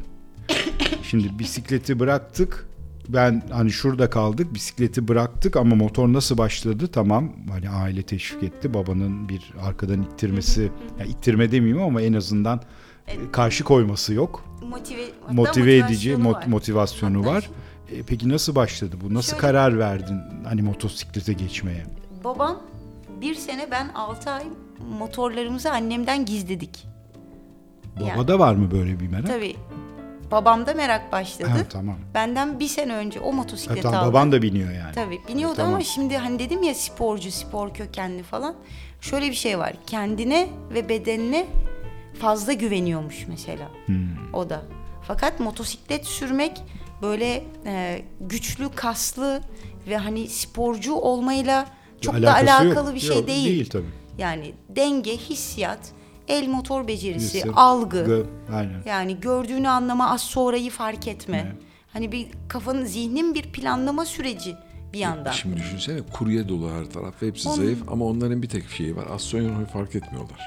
[1.02, 2.66] Şimdi bisikleti bıraktık.
[3.08, 4.54] Ben hani şurada kaldık.
[4.54, 6.86] Bisikleti bıraktık ama motor nasıl başladı?
[6.86, 7.32] Tamam.
[7.50, 8.74] Hani aile teşvik etti.
[8.74, 12.60] Babanın bir arkadan ittirmesi, yani ittirme demeyeyim ama en azından
[13.06, 14.44] e, karşı koyması yok.
[14.70, 15.02] Motive,
[15.32, 16.46] Motive edici motivasyonu mot- var.
[16.46, 17.50] motivasyonu var.
[17.92, 19.14] E, peki nasıl başladı bu?
[19.14, 21.84] Nasıl Şöyle- karar verdin hani motosiklete geçmeye?
[22.24, 22.60] Babam
[23.20, 24.44] bir sene ben 6 ay
[24.98, 26.86] motorlarımızı annemden gizledik.
[28.00, 28.12] Yani.
[28.14, 29.26] Babada var mı böyle bir merak?
[29.26, 29.56] Tabii.
[30.30, 31.48] Babamda merak başladı.
[31.48, 31.96] Ha, tamam.
[32.14, 34.10] Benden bir sene önce o Ha, motosikleti tamam, aldı.
[34.12, 34.94] baban da biniyor yani.
[34.94, 35.74] Tabii biniyordu Tamam.
[35.74, 38.54] ama şimdi hani dedim ya sporcu, spor kökenli falan.
[39.00, 39.72] Şöyle bir şey var.
[39.86, 41.46] Kendine ve bedenine
[42.20, 43.68] fazla güveniyormuş mesela.
[43.86, 44.06] Hmm.
[44.32, 44.62] O da.
[45.06, 46.62] Fakat motosiklet sürmek
[47.02, 49.40] böyle e, güçlü, kaslı
[49.88, 51.66] ve hani sporcu olmayla
[52.00, 52.72] çok da Alakası yok.
[52.76, 53.44] alakalı bir şey Yok, değil.
[53.46, 53.90] Değil tabii.
[54.18, 55.78] Yani denge, hissiyat,
[56.28, 57.96] el motor becerisi, Birisi- algı.
[57.96, 58.82] Gı- Aynen.
[58.86, 61.44] Yani gördüğünü anlama, az sonrayı fark etme.
[61.52, 61.62] Evet.
[61.92, 64.56] Hani bir kafanın, zihnin bir planlama süreci
[64.92, 65.32] bir yandan.
[65.32, 68.96] Şimdi düşünsene kurye dolu her taraf ve hepsi Onun- zayıf ama onların bir tek şeyi
[68.96, 69.04] var.
[69.14, 70.38] Az sonra fark etmiyorlar.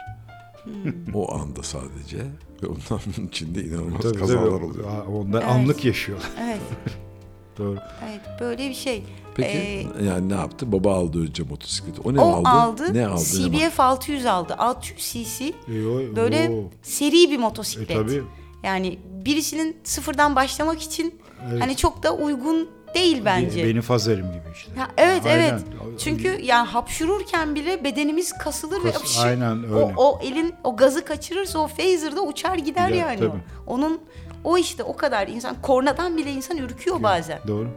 [0.64, 0.94] Hmm.
[1.14, 2.18] o anda sadece
[2.64, 4.66] ve onların içinde inanılmaz Tabii, kazalar tabii.
[4.66, 5.06] oluyor.
[5.08, 5.52] Onlar Evet.
[5.52, 6.30] anlık yaşıyorlar.
[6.42, 6.60] Evet.
[7.58, 7.78] doğru.
[8.10, 9.04] Evet böyle bir şey.
[9.38, 10.72] Peki Ee, yani ne yaptı?
[10.72, 12.02] Baba aldı önce motosikleti.
[12.02, 12.50] O ne o aldı?
[12.50, 12.94] aldı.
[12.94, 13.24] Ne aldı?
[13.24, 14.56] CBF 600 aldı.
[14.58, 15.46] 600 cc.
[15.46, 15.52] E,
[15.86, 16.70] o- Böyle oo.
[16.82, 17.98] seri bir E, motosiklet.
[17.98, 18.24] tabii.
[18.64, 21.16] Yani birisinin sıfırdan başlamak için
[21.52, 21.62] Evet.
[21.62, 23.66] hani çok da uygun değil bence.
[23.68, 24.72] Benim fazerim gibi işte.
[24.80, 25.40] Ya evet Aynen.
[25.40, 25.62] evet.
[26.00, 29.76] Çünkü yani hapşururken bile bedenimiz kasılır ve Kas- apşır- aynen öyle.
[29.76, 33.20] o, o elin o gazı kaçırırsa o phaser'da uçar gider Gider, yani.
[33.20, 33.32] tabii.
[33.68, 34.00] Onun
[34.44, 37.40] o işte o kadar insan kornadan bile insan ürküyor bazen.
[37.48, 37.68] Doğru.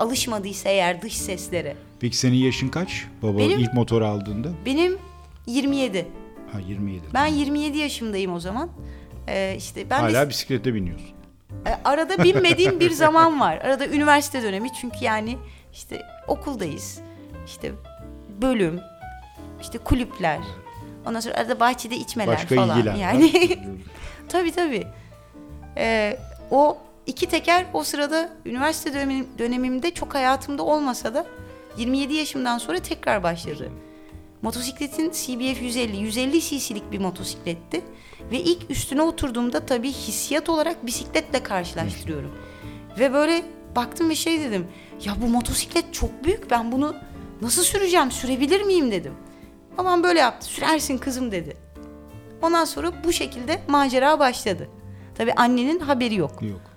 [0.00, 1.76] Alışmadıysa eğer dış seslere.
[2.00, 3.06] Peki senin yaşın kaç?
[3.22, 4.48] Baba Benim- ilk motor aldığında?
[4.66, 4.98] Benim
[5.46, 6.06] 27.
[6.52, 7.02] Ha 27.
[7.14, 8.70] Ben 27 yaşındayım o zaman.
[9.28, 11.08] Ee, işte ben de Hala bisiklete biniyorsun.
[11.66, 13.56] E, arada binmediğim bir zaman var.
[13.58, 15.38] Arada üniversite dönemi çünkü yani
[15.72, 17.00] işte okuldayız.
[17.46, 17.72] İşte
[18.42, 18.80] bölüm,
[19.60, 20.38] işte kulüpler.
[21.06, 22.78] Ondan sonra arada bahçede içmeler Başka falan.
[22.78, 22.94] ilgiler.
[22.94, 23.32] Yani
[24.28, 24.86] tabii tabii.
[25.76, 26.16] E,
[26.50, 31.26] o iki teker o sırada üniversite dönemim, dönemimde çok hayatımda olmasa da
[31.76, 33.70] 27 yaşımdan sonra tekrar başladı.
[34.42, 37.84] Motosikletin CBF 150, 150 cc'lik bir motosikletti.
[38.32, 42.34] Ve ilk üstüne oturduğumda tabii hissiyat olarak bisikletle karşılaştırıyorum.
[42.98, 43.42] Ve böyle
[43.76, 44.66] baktım ve şey dedim.
[45.04, 46.96] Ya bu motosiklet çok büyük ben bunu
[47.42, 49.14] nasıl süreceğim sürebilir miyim dedim.
[49.78, 51.56] Babam böyle yaptı sürersin kızım dedi.
[52.42, 54.68] Ondan sonra bu şekilde macera başladı.
[55.14, 56.42] Tabii annenin haberi yok.
[56.42, 56.69] Yok.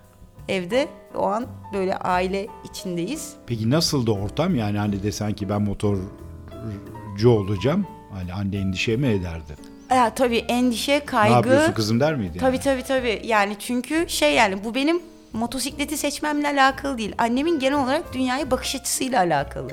[0.50, 3.34] Evde o an böyle aile içindeyiz.
[3.48, 4.56] Peki nasıldı ortam?
[4.56, 7.88] Yani hani desen ki ben motorcu olacağım.
[8.14, 9.56] Hani anne endişe mi ederdi?
[9.92, 11.34] Ya, tabii endişe, Ne kaygı.
[11.34, 12.38] yapıyorsun kızım der miydi?
[12.40, 13.22] Tabii tabii tabii.
[13.26, 15.02] Yani çünkü şey yani bu benim
[15.34, 17.16] motosikleti seçmemle alakalı değil.
[17.18, 19.72] Annemin genel olarak dünyaya bakış açısıyla alakalı.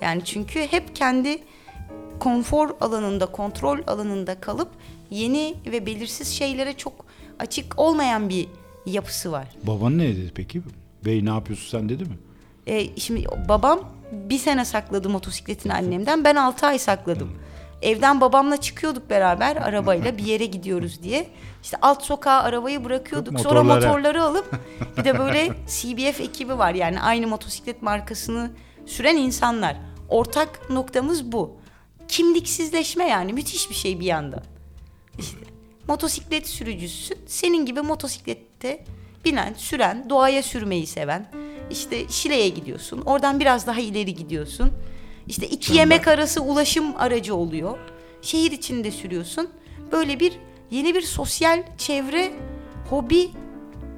[0.00, 1.38] Yani çünkü hep kendi
[2.20, 4.68] konfor alanında, kontrol alanında kalıp
[5.10, 6.92] yeni ve belirsiz şeylere çok
[7.38, 8.48] açık olmayan bir
[8.90, 9.46] yapısı var.
[9.62, 10.62] Baban ne dedi peki?
[11.04, 12.18] Bey ne yapıyorsun sen dedi mi?
[12.66, 13.80] E, şimdi babam
[14.12, 16.24] bir sene sakladı motosikletini annemden.
[16.24, 17.32] Ben altı ay sakladım.
[17.82, 21.28] Evden babamla çıkıyorduk beraber arabayla bir yere gidiyoruz diye.
[21.62, 23.40] İşte alt sokağa arabayı bırakıyorduk.
[23.40, 24.52] Sonra motorları alıp
[24.96, 26.74] bir de böyle CBF ekibi var.
[26.74, 28.50] Yani aynı motosiklet markasını
[28.86, 29.76] süren insanlar.
[30.08, 31.56] Ortak noktamız bu.
[32.08, 34.42] Kimliksizleşme yani müthiş bir şey bir yandan.
[35.18, 35.38] İşte
[35.88, 37.18] motosiklet sürücüsün.
[37.26, 37.80] Senin gibi
[38.58, 38.84] motosiklette
[39.24, 41.26] binen, süren, doğaya sürmeyi seven.
[41.70, 43.00] İşte Şile'ye gidiyorsun.
[43.00, 44.72] Oradan biraz daha ileri gidiyorsun.
[45.26, 47.78] İşte iki yemek arası ulaşım aracı oluyor.
[48.22, 49.48] Şehir içinde sürüyorsun.
[49.92, 50.32] Böyle bir
[50.70, 52.32] yeni bir sosyal çevre,
[52.90, 53.30] hobi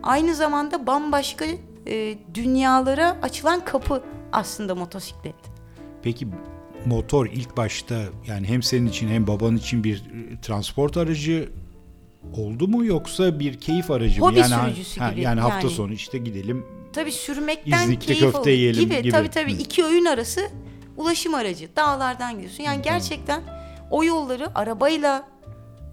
[0.02, 1.44] aynı zamanda bambaşka
[1.86, 4.02] e, dünyalara açılan kapı
[4.32, 5.34] aslında motosiklet.
[6.02, 6.28] Peki
[6.86, 11.48] motor ilk başta yani hem senin için hem baban için bir e, transport aracı
[12.36, 14.26] oldu mu yoksa bir keyif aracı mı?
[14.26, 15.70] Hobi yani, sürücüsü ha, gibi, Yani hafta yani.
[15.70, 19.02] sonu işte gidelim Tabii sürmekten İznik'te keyif köfte alıyor yiyelim gibi.
[19.02, 19.10] gibi.
[19.10, 19.56] Tabii tabii Hı.
[19.56, 20.40] iki öğün arası
[20.96, 21.68] ulaşım aracı.
[21.76, 22.62] Dağlardan gidiyorsun.
[22.64, 23.42] Yani gerçekten
[23.90, 25.28] o yolları arabayla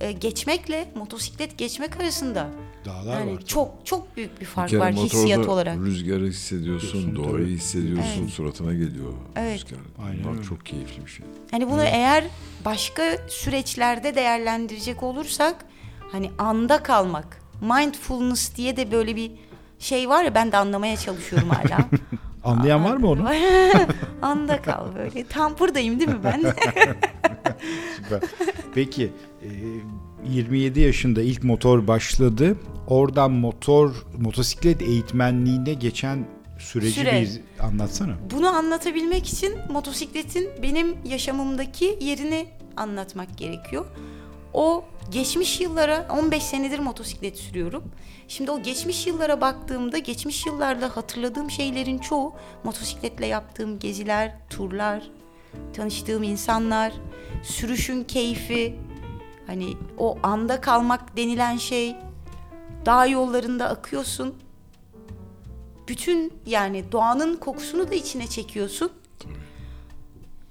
[0.01, 2.47] e, geçmekle motosiklet geçmek arasında
[2.86, 3.41] dağlar yani var.
[3.45, 5.78] çok çok büyük bir Bir fark kere var hissiyat olarak.
[5.78, 7.55] rüzgarı hissediyorsun, Diyorsun, doğayı tabii.
[7.55, 8.30] hissediyorsun, Evet.
[8.30, 9.55] suratına geliyor Evet.
[9.65, 9.80] rüzgar.
[10.07, 11.25] Aynen Bak çok keyifli bir şey.
[11.51, 12.23] Hani bunu eğer
[12.65, 15.65] başka süreçlerde değerlendirecek olursak
[16.12, 19.32] hani anda kalmak, mindfulness diye de böyle bir
[19.80, 21.78] şey var ya ben de anlamaya çalışıyorum hala.
[22.43, 23.30] Anlayan var mı onu?
[24.22, 25.24] anda kal böyle.
[25.28, 26.41] Tam buradayım değil mi ben?
[27.95, 28.22] Süper.
[28.76, 29.12] Peki
[29.43, 29.49] e,
[30.34, 32.58] 27 yaşında ilk motor başladı.
[32.88, 36.26] Oradan motor motosiklet eğitmenliğine geçen
[36.60, 37.22] süreci Süre.
[37.22, 38.14] bir anlatsana.
[38.32, 42.47] Bunu anlatabilmek için motosikletin benim yaşamımdaki yerini
[42.78, 43.86] anlatmak gerekiyor.
[44.53, 47.84] O geçmiş yıllara 15 senedir motosiklet sürüyorum.
[48.28, 52.34] Şimdi o geçmiş yıllara baktığımda geçmiş yıllarda hatırladığım şeylerin çoğu
[52.64, 55.03] motosikletle yaptığım geziler, turlar,
[55.74, 56.93] tanıştığım insanlar,
[57.43, 58.76] sürüşün keyfi,
[59.47, 61.95] hani o anda kalmak denilen şey,
[62.86, 64.36] dağ yollarında akıyorsun.
[65.88, 68.91] Bütün yani doğanın kokusunu da içine çekiyorsun.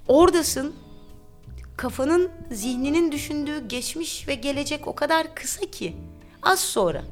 [0.09, 0.75] Oradasın.
[1.77, 5.97] Kafanın, zihninin düşündüğü geçmiş ve gelecek o kadar kısa ki
[6.43, 7.03] az sonra.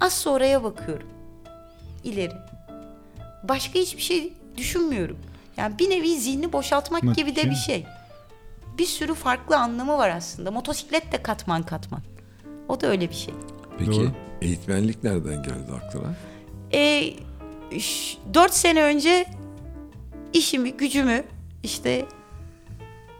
[0.00, 1.08] Az sonraya bakıyorum.
[2.04, 2.32] İleri.
[3.42, 5.18] Başka hiçbir şey düşünmüyorum.
[5.56, 7.86] Yani bir nevi zihni boşaltmak Bak gibi de bir şey.
[8.78, 10.50] Bir sürü farklı anlamı var aslında.
[10.50, 12.00] Motosiklet de katman katman.
[12.68, 13.34] O da öyle bir şey.
[13.78, 14.10] Peki Doğru.
[14.42, 16.14] eğitmenlik nereden geldi aklına?
[16.72, 17.14] E,
[18.34, 19.26] 4 sene önce
[20.32, 21.24] işimi, gücümü,
[21.62, 22.06] işte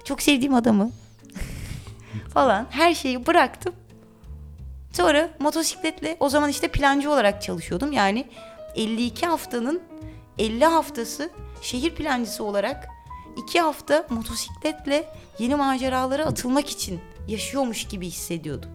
[0.05, 0.90] çok sevdiğim adamı
[2.34, 3.74] falan her şeyi bıraktım.
[4.92, 7.92] Sonra motosikletle o zaman işte plancı olarak çalışıyordum.
[7.92, 8.26] Yani
[8.74, 9.82] 52 haftanın
[10.38, 11.30] 50 haftası
[11.62, 12.88] şehir plancısı olarak
[13.36, 18.70] iki hafta motosikletle yeni maceralara atılmak için yaşıyormuş gibi hissediyordum.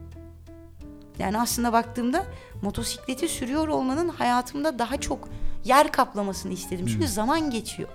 [1.19, 2.25] Yani aslında baktığımda
[2.61, 5.29] motosikleti sürüyor olmanın hayatımda daha çok
[5.65, 6.85] yer kaplamasını istedim.
[6.87, 7.89] Çünkü zaman geçiyor.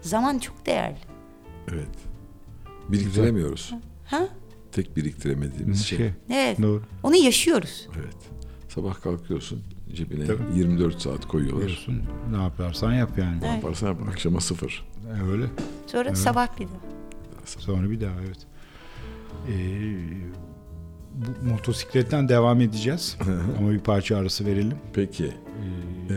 [0.00, 0.98] Zaman çok değerli.
[1.72, 2.05] Evet.
[2.88, 3.72] Biriktiremiyoruz.
[4.06, 4.28] Ha?
[4.72, 5.98] Tek biriktiremediğimiz şey.
[5.98, 6.62] Şey, Evet.
[6.62, 6.82] doğru.
[7.02, 7.88] Onu yaşıyoruz.
[7.96, 8.16] Evet.
[8.68, 9.62] Sabah kalkıyorsun
[9.94, 10.42] cebine Tabii.
[10.58, 11.66] 24 saat koyuyorlar.
[11.66, 13.40] Diyorsun, ne yaparsan yap yani.
[13.40, 14.84] Ne yaparsan yap, akşama sıfır.
[15.18, 15.44] E, Öyle.
[15.86, 16.70] Sonra sabah bir de.
[17.46, 18.38] Sonra bir daha evet.
[19.48, 19.96] Ee,
[21.14, 23.16] bu motosikletten devam edeceğiz.
[23.58, 24.74] Ama bir parça arası verelim.
[24.92, 25.24] Peki.
[25.24, 26.16] Ee, Ee,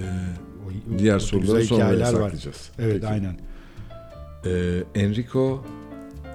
[0.95, 2.11] o- diğer o soruları güzel sonra hikayeler var.
[2.11, 2.71] saklayacağız.
[2.79, 3.07] Evet Peki.
[3.07, 3.37] aynen.
[4.45, 5.63] Ee, Enrico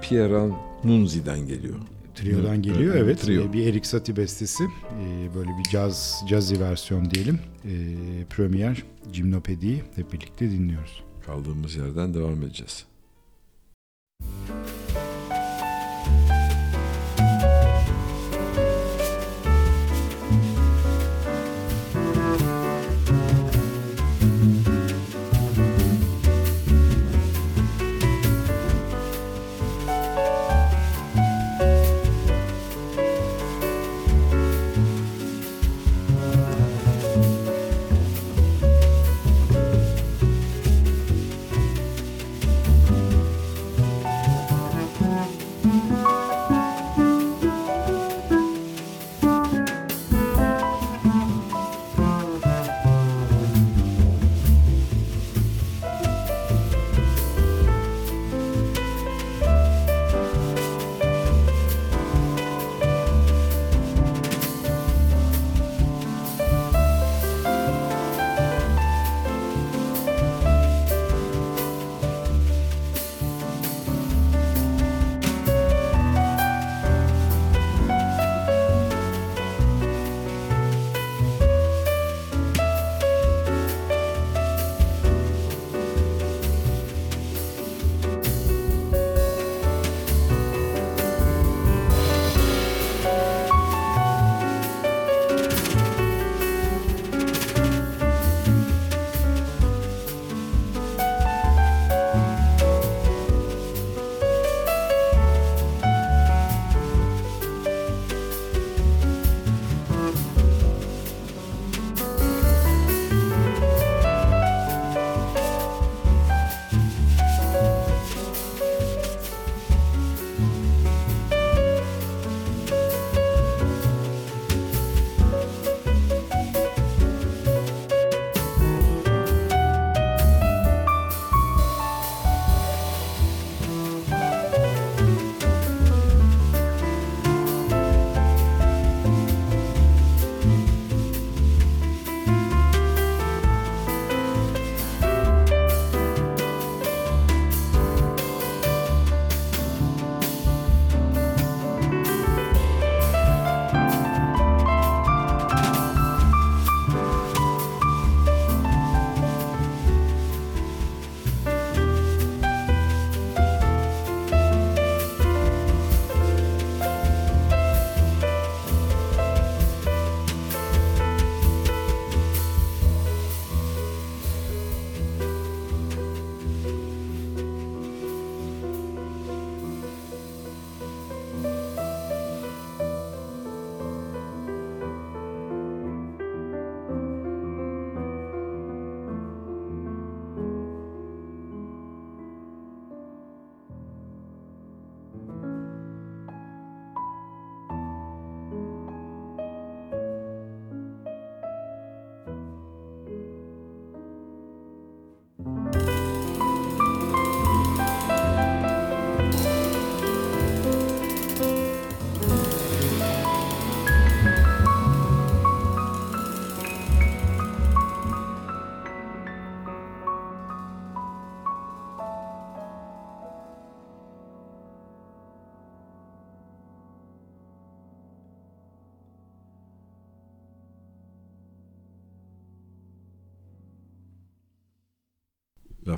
[0.08, 1.74] Pieranunzi'den geliyor.
[2.14, 3.52] Trio'dan geliyor evet, trio.
[3.52, 4.64] Bir Erik Satie bestesi.
[4.64, 7.40] Ee, Böyle bir caz, jazzy versiyon diyelim.
[7.64, 7.70] Ee,
[8.30, 8.82] Premier
[9.12, 11.02] Gymnopédie'yi hep birlikte dinliyoruz.
[11.26, 12.84] Kaldığımız yerden devam edeceğiz.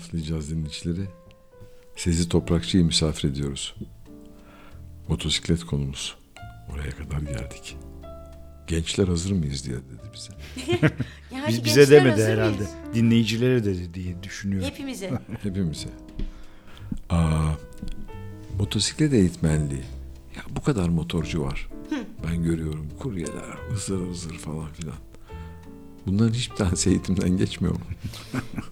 [0.00, 1.08] Laflayacağız dinleyicileri.
[1.96, 3.74] Sezi Toprakçı'yı misafir ediyoruz.
[5.08, 6.16] Motosiklet konumuz.
[6.74, 7.76] Oraya kadar geldik.
[8.66, 10.32] Gençler hazır mıyız diye dedi bize.
[11.32, 12.56] Yani Biz, bize demedi herhalde.
[12.56, 12.70] mıyız?
[12.94, 14.68] Dinleyicilere dedi diye düşünüyorum.
[14.70, 15.10] Hepimize.
[15.42, 15.88] Hepimize.
[17.10, 17.52] Aa,
[18.58, 19.82] motosiklet eğitmenliği.
[20.36, 21.68] Ya bu kadar motorcu var.
[22.26, 24.96] Ben görüyorum kuryeler, hızır hızır falan filan.
[26.06, 27.80] Bunların hiçbir tanesi eğitimden geçmiyor mu?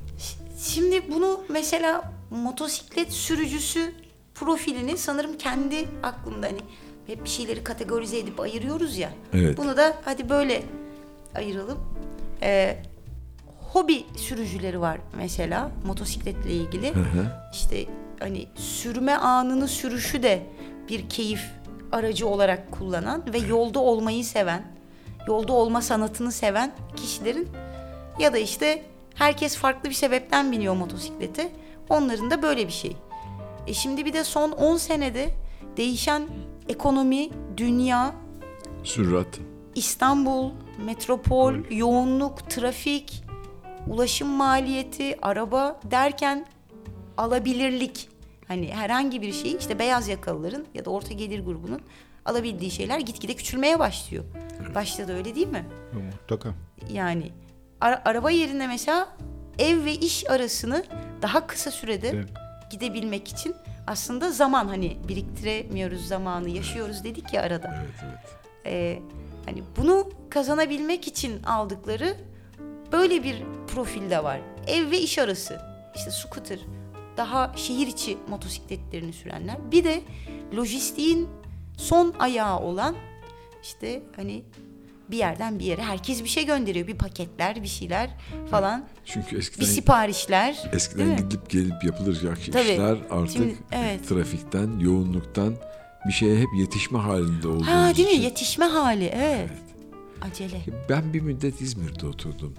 [1.55, 3.93] Mesela motosiklet sürücüsü
[4.35, 6.59] profilini sanırım kendi aklımda hani
[7.07, 9.11] hep bir şeyleri kategorize edip ayırıyoruz ya.
[9.33, 9.59] Evet.
[9.59, 10.63] Bunu da hadi böyle
[11.35, 11.79] ayıralım.
[12.43, 12.77] Ee,
[13.73, 16.95] hobi sürücüleri var mesela motosikletle ilgili.
[16.95, 17.27] Hı hı.
[17.53, 17.87] İşte
[18.21, 20.43] hani sürme anını sürüşü de
[20.89, 21.43] bir keyif
[21.93, 24.63] aracı olarak kullanan ve yolda olmayı seven,
[25.29, 27.49] yolda olma sanatını seven kişilerin
[28.19, 31.53] ya da işte herkes farklı bir sebepten biniyor motosiklete.
[31.89, 32.97] Onların da böyle bir şey.
[33.67, 35.35] E şimdi bir de son 10 senede
[35.77, 36.29] değişen
[36.69, 38.15] ekonomi, dünya,
[38.85, 39.41] Sürat.
[39.75, 40.51] İstanbul,
[40.85, 43.25] metropol, yoğunluk, trafik,
[43.89, 46.47] ulaşım maliyeti, araba derken
[47.17, 48.09] alabilirlik.
[48.49, 51.81] Hani herhangi bir şeyi işte beyaz yakalıların ya da orta gelir grubunun
[52.25, 54.25] alabildiği şeyler gitgide küçülmeye başlıyor.
[54.75, 55.67] Başta da öyle değil mi?
[56.12, 56.55] Mutlaka.
[56.93, 57.33] Yani
[57.81, 59.09] ara- araba yerine mesela
[59.59, 60.85] ev ve iş arasını
[61.22, 62.29] daha kısa sürede Evet.
[62.70, 63.55] gidebilmek için
[63.87, 67.75] aslında zaman hani biriktiremiyoruz zamanı yaşıyoruz dedik ya arada.
[67.85, 68.18] Evet evet.
[68.66, 69.03] Ee,
[69.47, 72.16] hani bunu kazanabilmek için aldıkları
[72.93, 74.41] böyle bir profilde var.
[74.66, 75.61] Ev ve iş arası.
[75.95, 76.59] İşte scooter,
[77.16, 79.57] daha şehir içi motosikletlerini sürenler.
[79.72, 80.03] Bir de
[80.55, 81.29] lojistiğin
[81.77, 82.97] son ayağı olan
[83.62, 84.45] işte hani
[85.11, 86.87] bir yerden bir yere herkes bir şey gönderiyor.
[86.87, 88.11] Bir paketler, bir şeyler
[88.51, 88.85] falan.
[89.05, 90.55] Çünkü Bir eskiden siparişler.
[90.55, 91.17] değil eskiden mi?
[91.17, 92.63] gidip gelip yapılacak Tabii.
[92.71, 94.09] işler artık Şimdi, evet.
[94.09, 95.57] trafikten, yoğunluktan
[96.09, 98.15] bir şeye hep yetişme halinde olduğumuz Ha değil mi?
[98.15, 98.23] için.
[98.23, 99.05] Yetişme hali.
[99.05, 99.51] Evet.
[100.23, 100.61] Acele.
[100.89, 102.55] Ben bir müddet İzmir'de oturdum.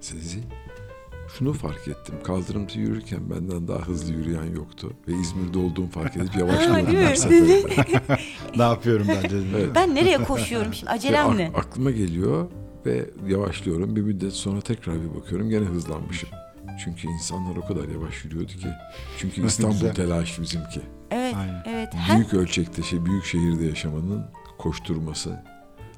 [0.00, 0.38] Sezi.
[1.38, 2.14] Şunu fark ettim.
[2.24, 4.92] Kaldırımda yürürken benden daha hızlı yürüyen yoktu.
[5.08, 6.42] Ve İzmir'de olduğumu fark edip mi?
[6.96, 7.62] her seferinde.
[8.56, 9.46] Ne yapıyorum ben dedim.
[9.56, 9.68] Evet.
[9.74, 10.90] Ben nereye koşuyorum şimdi?
[10.90, 11.50] Ve Acelem ak- ne?
[11.54, 12.50] aklıma geliyor
[12.86, 13.96] ve yavaşlıyorum.
[13.96, 15.50] Bir müddet sonra tekrar bir bakıyorum.
[15.50, 16.28] Gene hızlanmışım.
[16.84, 18.68] Çünkü insanlar o kadar yavaş yürüyordu ki.
[19.18, 20.80] Çünkü İstanbul telaşı bizimki.
[21.10, 21.62] Evet, Aynen.
[21.68, 21.88] evet.
[22.14, 24.24] Büyük ölçekte şey, büyük şehirde yaşamanın
[24.58, 25.42] koşturması.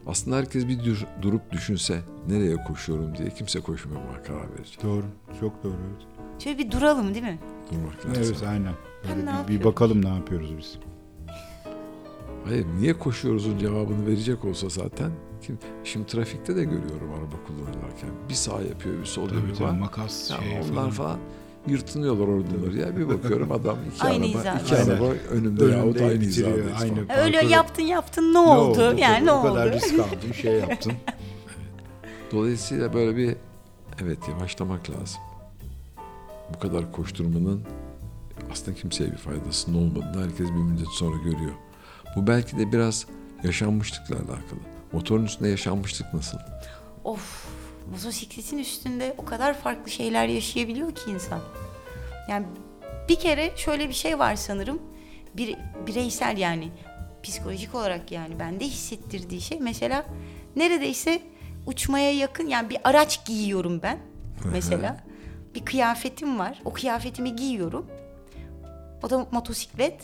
[0.06, 4.82] Aslında herkes bir dur- durup düşünse nereye koşuyorum diye kimse koşmamaya karar verecek.
[4.82, 5.04] Doğru.
[5.40, 5.72] Çok doğru.
[5.72, 7.38] Evet, şöyle bir duralım değil mi?
[7.72, 8.12] Durmak lazım.
[8.26, 8.74] evet aynen.
[9.08, 10.78] Böyle ne bir, bir bakalım ne yapıyoruz biz.
[12.44, 15.10] Hayır niye koşuyoruzun cevabını verecek olsa zaten.
[15.42, 18.10] Kim, şimdi trafikte de görüyorum araba kullanırken.
[18.28, 20.90] Bir sağ yapıyor bir sol Tabii yapıyor tabii makas Ya şey onlar falan.
[20.90, 21.18] falan.
[21.66, 22.96] Yırtınıyorlar oradalar ya.
[22.96, 24.58] Bir bakıyorum adam iki Aynı araba, hizada.
[24.60, 24.90] iki Aynen.
[24.90, 27.06] araba önümde, yahut Önünde aynı hizadayız aynı.
[27.06, 27.20] falan.
[27.20, 28.80] Öyle Parkur- yaptın yaptın ne oldu?
[28.98, 29.74] yani tabii, ne O kadar oldu?
[29.76, 30.92] risk aldın şey yaptın.
[32.32, 33.36] Dolayısıyla böyle bir
[34.02, 35.20] evet yavaşlamak lazım.
[36.54, 37.62] Bu kadar koşturmanın
[38.52, 41.52] aslında kimseye bir faydasının olmadığını herkes bir müddet sonra görüyor.
[42.16, 43.06] Bu belki de biraz
[43.44, 44.60] yaşanmışlıkla alakalı.
[44.92, 46.38] Motorun üstünde yaşanmışlık nasıl?
[47.04, 47.46] Of,
[47.90, 51.40] motosikletin üstünde o kadar farklı şeyler yaşayabiliyor ki insan.
[52.28, 52.46] Yani
[53.08, 54.82] bir kere şöyle bir şey var sanırım.
[55.36, 55.56] Bir
[55.86, 56.68] bireysel yani
[57.22, 60.06] psikolojik olarak yani bende hissettirdiği şey mesela
[60.56, 61.22] neredeyse
[61.66, 63.98] uçmaya yakın yani bir araç giyiyorum ben
[64.52, 64.96] mesela.
[65.54, 66.62] bir kıyafetim var.
[66.64, 67.86] O kıyafetimi giyiyorum.
[69.02, 70.02] O da motosiklet.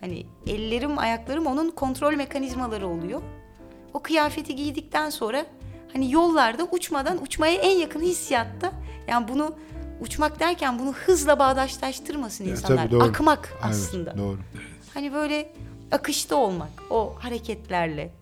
[0.00, 3.22] Hani ellerim, ayaklarım onun kontrol mekanizmaları oluyor.
[3.94, 5.46] O kıyafeti giydikten sonra
[5.92, 8.72] hani yollarda uçmadan uçmaya en yakın hissiyatta
[9.08, 9.54] yani bunu
[10.00, 12.82] uçmak derken bunu hızla bağdaşlaştırmasın Ya, insanlar.
[12.82, 13.04] tabii doğru.
[13.04, 14.18] Akmak Evet, aslında.
[14.18, 14.38] doğru.
[14.94, 15.52] Hani böyle
[15.92, 18.12] akışta olmak o hareketlerle.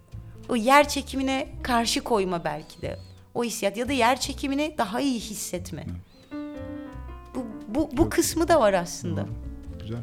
[0.49, 2.99] O yer çekimine karşı koyma belki de.
[3.35, 5.87] O hissiyat ya da yer çekimini daha iyi hissetme.
[7.35, 9.27] Bu, bu, bu kısmı da var aslında.
[9.81, 9.99] Güzel.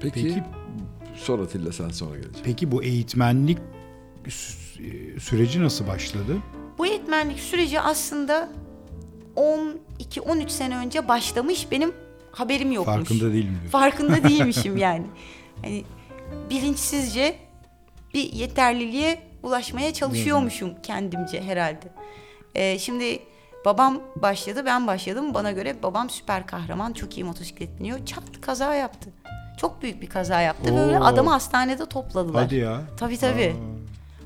[0.00, 0.42] Peki, Peki-
[1.16, 2.42] sor Atilla sen sonra geleceksin.
[2.44, 3.58] Peki bu eğitmenlik
[5.20, 6.36] süreci nasıl başladı?
[6.78, 8.48] Bu eğitmenlik süreci aslında
[9.36, 11.70] 12-13 sene önce başlamış.
[11.70, 11.92] Benim
[12.32, 12.96] haberim yokmuş.
[12.96, 13.70] Farkında değilim diyor.
[13.72, 15.06] Farkında değilmişim yani.
[15.62, 15.84] Hani
[16.50, 17.36] bilinçsizce
[18.14, 21.88] bir yeterliliğe ulaşmaya çalışıyormuşum kendimce herhalde.
[22.54, 23.18] Ee, şimdi
[23.64, 25.34] babam başladı, ben başladım.
[25.34, 28.06] Bana göre babam süper kahraman, çok iyi motosiklet biniyor.
[28.06, 29.10] Çat kaza yaptı.
[29.56, 30.76] Çok büyük bir kaza yaptı.
[30.76, 31.04] Böyle Oo.
[31.04, 32.44] adamı hastanede topladılar.
[32.44, 32.80] Hadi ya.
[32.96, 33.56] Tabii tabii.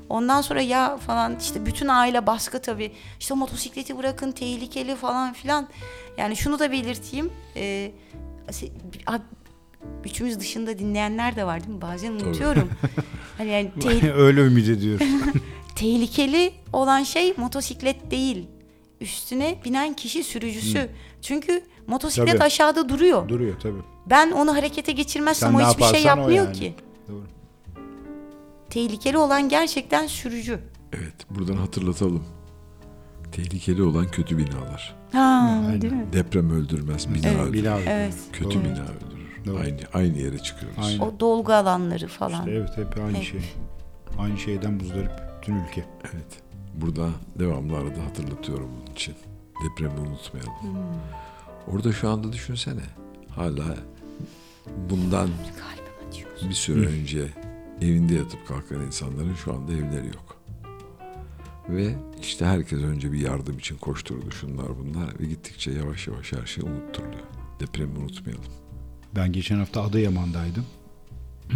[0.09, 2.91] Ondan sonra ya falan işte bütün aile baskı tabii.
[3.19, 5.67] İşte motosikleti bırakın tehlikeli falan filan.
[6.17, 7.31] Yani şunu da belirteyim.
[9.07, 9.19] A-
[10.05, 11.81] üçümüz dışında dinleyenler de var değil mi?
[11.81, 12.69] Bazen unutuyorum.
[13.37, 15.07] hani yani te- Öyle ümit ediyorum.
[15.75, 18.47] tehlikeli olan şey motosiklet değil.
[19.01, 20.89] Üstüne binen kişi sürücüsü.
[21.21, 22.43] Çünkü motosiklet Tabii.
[22.43, 23.29] aşağıda duruyor.
[23.29, 23.81] Duruyor tabii.
[24.09, 26.53] Ben onu harekete geçirmezsem Sen o hiçbir şey yapmıyor yani.
[26.55, 26.73] ki.
[27.07, 27.23] Doğru.
[28.69, 30.59] Tehlikeli olan gerçekten sürücü.
[30.93, 32.23] Evet, buradan hatırlatalım.
[33.31, 34.95] Tehlikeli olan kötü binalar.
[35.11, 35.19] Ha,
[35.67, 35.81] aynen.
[35.81, 36.05] değil mi?
[36.13, 37.63] Deprem öldürmez, bina Evet, öldürür.
[37.63, 38.13] Bina Evet.
[38.33, 38.63] Kötü Doğru.
[38.63, 39.45] bina öldürür.
[39.45, 39.57] Doğru.
[39.59, 40.77] Aynı aynı yere çıkıyoruz.
[40.85, 40.99] Aynen.
[40.99, 42.39] O dolgu alanları falan.
[42.39, 43.23] İşte evet hep aynı Hep.
[43.23, 43.41] şey.
[44.19, 45.11] Aynı şeyden muzdarip
[45.41, 45.85] bütün ülke.
[46.13, 46.41] Evet.
[46.73, 49.15] Burada devamlı arada hatırlatıyorum bunun için.
[49.63, 50.53] Depremi unutmayalım.
[51.67, 52.81] Orada şu anda düşünsene.
[53.29, 53.75] Hala
[54.89, 55.29] bundan
[56.49, 57.27] bir süre önce
[57.81, 60.37] evinde yatıp kalkan insanların şu anda evleri yok.
[61.69, 66.45] Ve işte herkes önce bir yardım için koşturdu şunlar bunlar ve gittikçe yavaş yavaş her
[66.45, 67.23] şey unutturuluyor.
[67.59, 68.45] Depremi unutmayalım.
[69.15, 70.65] Ben geçen hafta Adıyaman'daydım.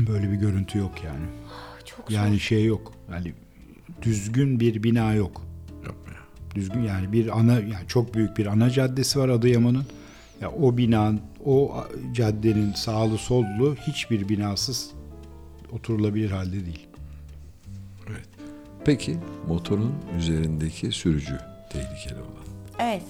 [0.08, 1.26] Böyle bir görüntü yok yani.
[1.86, 2.40] Çok Yani zor.
[2.40, 2.94] şey yok.
[3.12, 3.34] Yani
[4.02, 5.42] düzgün bir bina yok.
[5.86, 6.14] Yapma.
[6.56, 9.86] Düzgün yani bir ana yani çok büyük bir ana caddesi var Adıyaman'ın.
[10.42, 11.84] Ya o binanın o
[12.14, 14.92] caddenin sağlı sollu hiçbir binasız
[15.72, 16.88] oturulabilir halde değil.
[18.86, 19.18] Peki
[19.48, 21.40] motorun üzerindeki sürücü
[21.70, 22.46] tehlikeli olan.
[22.80, 23.04] Evet.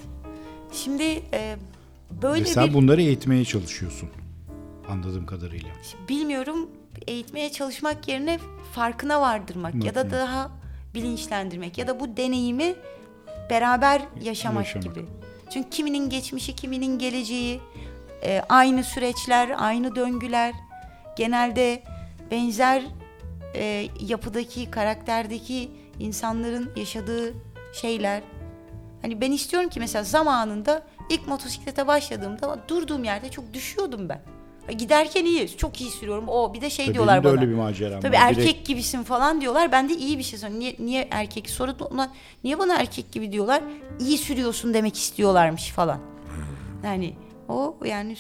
[0.74, 1.56] Şimdi e,
[2.22, 4.10] böyle Ve sen bir bunları eğitmeye çalışıyorsun.
[4.90, 5.70] Anladığım kadarıyla.
[6.10, 6.70] bilmiyorum
[7.08, 8.40] eğitmeye çalışmak yerine
[8.74, 10.12] farkına vardırmak ya da Hı.
[10.12, 10.52] daha
[10.94, 12.76] bilinçlendirmek ya da bu deneyimi
[13.50, 14.96] beraber yaşamak, Yaşamak.
[14.96, 15.06] gibi.
[15.54, 17.62] Çünkü kiminin geçmişi, kiminin geleceği,
[18.24, 20.54] e, aynı süreçler, aynı döngüler,
[21.18, 21.84] genelde
[22.32, 22.84] benzer
[23.56, 27.34] e, yapıdaki, karakterdeki insanların yaşadığı
[27.74, 28.22] şeyler.
[29.02, 34.22] Hani ben istiyorum ki mesela zamanında ilk motosiklete başladığımda durduğum yerde çok düşüyordum ben.
[34.78, 36.28] Giderken iyi, çok iyi sürüyorum.
[36.28, 37.32] O bir de şey Tabii diyorlar de bana.
[37.32, 38.22] öyle bir maceram Tabii var.
[38.22, 39.72] erkek Direkt- gibisin falan diyorlar.
[39.72, 40.60] Ben de iyi bir şey söylüyorum.
[40.60, 41.50] Niye, niye erkek?
[41.50, 42.12] Sonra ona
[42.44, 43.64] niye bana erkek gibi diyorlar?
[44.00, 46.00] İyi sürüyorsun demek istiyorlarmış falan.
[46.84, 47.14] Yani
[47.50, 48.16] o yani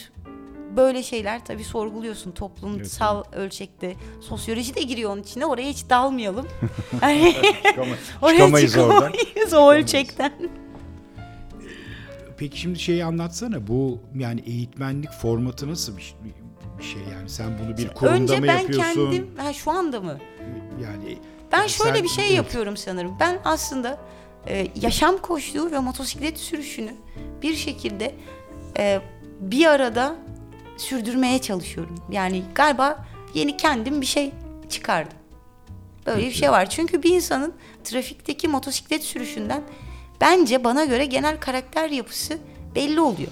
[0.77, 3.95] böyle şeyler tabii sorguluyorsun toplumsal ölçekte.
[4.21, 5.45] Sosyoloji de giriyor onun içine.
[5.45, 6.47] Oraya hiç dalmayalım.
[7.01, 7.35] Yani
[8.21, 9.11] oraya çıkamayız oradan.
[9.11, 10.31] çıkamayız o ölçekten.
[12.37, 13.67] Peki şimdi şeyi anlatsana.
[13.67, 16.15] Bu yani eğitmenlik formatı nasıl bir,
[16.79, 17.29] bir şey yani?
[17.29, 19.11] Sen bunu bir kurumda Önce mı ben yapıyorsun?
[19.11, 20.17] kendim, ha şu anda mı?
[20.83, 21.17] Yani
[21.51, 22.35] Ben şöyle sen- bir şey evet.
[22.37, 23.15] yapıyorum sanırım.
[23.19, 23.97] Ben aslında
[24.47, 26.91] e, yaşam koştuğu ve motosiklet sürüşünü
[27.41, 28.15] bir şekilde
[28.77, 29.01] e,
[29.39, 30.15] bir arada
[30.81, 31.95] sürdürmeye çalışıyorum.
[32.11, 34.31] Yani galiba yeni kendim bir şey
[34.69, 35.17] çıkardım.
[36.05, 36.69] Böyle bir şey var.
[36.69, 37.53] Çünkü bir insanın
[37.83, 39.61] trafikteki motosiklet sürüşünden
[40.21, 42.37] bence bana göre genel karakter yapısı
[42.75, 43.31] belli oluyor.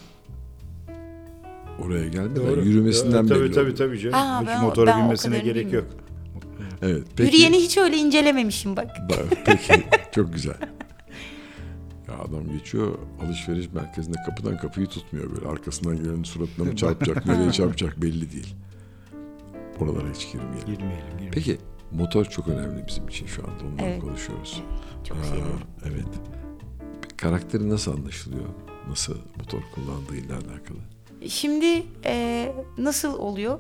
[1.86, 2.62] Oraya gelmeden Doğru.
[2.66, 3.78] yürümesinden tabii, belli Tabii oluyor.
[3.78, 4.16] tabii canım.
[4.16, 5.86] Aa, Hiç ben motora ben binmesine gerek yok.
[6.82, 7.04] Evet.
[7.16, 8.98] Peki, Yürüyeni hiç öyle incelememişim bak.
[9.46, 9.84] Peki
[10.16, 10.56] çok güzel.
[12.20, 15.48] Adam geçiyor alışveriş merkezinde kapıdan kapıyı tutmuyor böyle.
[15.48, 18.56] Arkasından gelenin suratına mı çarpacak, nereye çarpacak belli değil.
[19.80, 20.60] Oralara hiç girmeyelim.
[20.66, 21.08] Girmeyelim.
[21.08, 21.32] girmeyelim.
[21.32, 21.58] Peki
[21.92, 23.64] motor çok önemli bizim için şu anda.
[23.72, 24.02] Ondan Evet.
[24.02, 24.64] konuşuyoruz.
[25.04, 25.62] Çok Aa, seviyorum.
[25.86, 26.06] evet.
[27.18, 28.46] Karakteri nasıl anlaşılıyor?
[28.90, 30.78] Nasıl motor kullandığıyla alakalı?
[31.30, 33.60] Şimdi e, nasıl oluyor?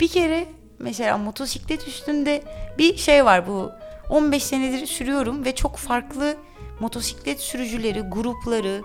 [0.00, 0.46] Bir kere
[0.78, 2.42] mesela motosiklet üstünde
[2.78, 3.70] bir şey var bu
[4.10, 6.36] 15 senedir sürüyorum ve çok farklı
[6.80, 8.82] motosiklet sürücüleri, grupları,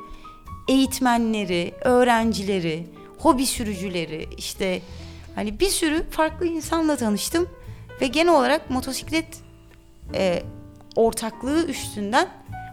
[0.67, 2.87] eğitmenleri, öğrencileri,
[3.17, 4.81] hobi sürücüleri işte
[5.35, 7.49] hani bir sürü farklı insanla tanıştım
[8.01, 9.27] ve genel olarak motosiklet
[10.13, 10.43] e,
[10.95, 12.27] ortaklığı üstünden,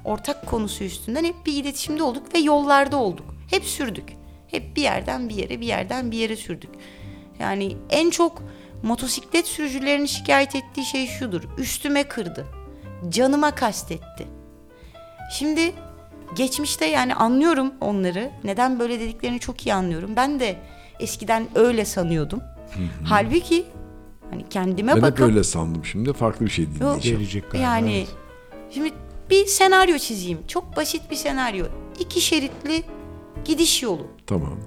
[0.05, 3.35] ortak konusu üstünden hep bir iletişimde olduk ve yollarda olduk.
[3.51, 4.13] Hep sürdük.
[4.49, 6.71] Hep bir yerden bir yere, bir yerden bir yere sürdük.
[7.39, 8.43] Yani en çok
[8.83, 11.43] motosiklet sürücülerinin şikayet ettiği şey şudur.
[11.59, 12.47] Üstüme kırdı.
[13.09, 14.36] Canıma kastetti.
[15.31, 15.73] Şimdi
[16.37, 18.31] geçmişte yani anlıyorum onları.
[18.45, 20.11] Neden böyle dediklerini çok iyi anlıyorum.
[20.17, 20.57] Ben de
[21.01, 22.41] eskiden öyle sanıyordum.
[23.05, 23.65] Halbuki
[24.31, 26.13] hani kendime Ben bakıp öyle sandım şimdi.
[26.13, 27.19] Farklı bir şey dinleyeceğim.
[27.19, 27.67] Gelecek galiba.
[27.67, 28.09] yani evet.
[28.71, 28.93] şimdi
[29.31, 30.47] bir senaryo çizeyim.
[30.47, 31.67] Çok basit bir senaryo.
[31.99, 32.83] İki şeritli
[33.45, 34.07] gidiş yolu.
[34.27, 34.59] Tamam.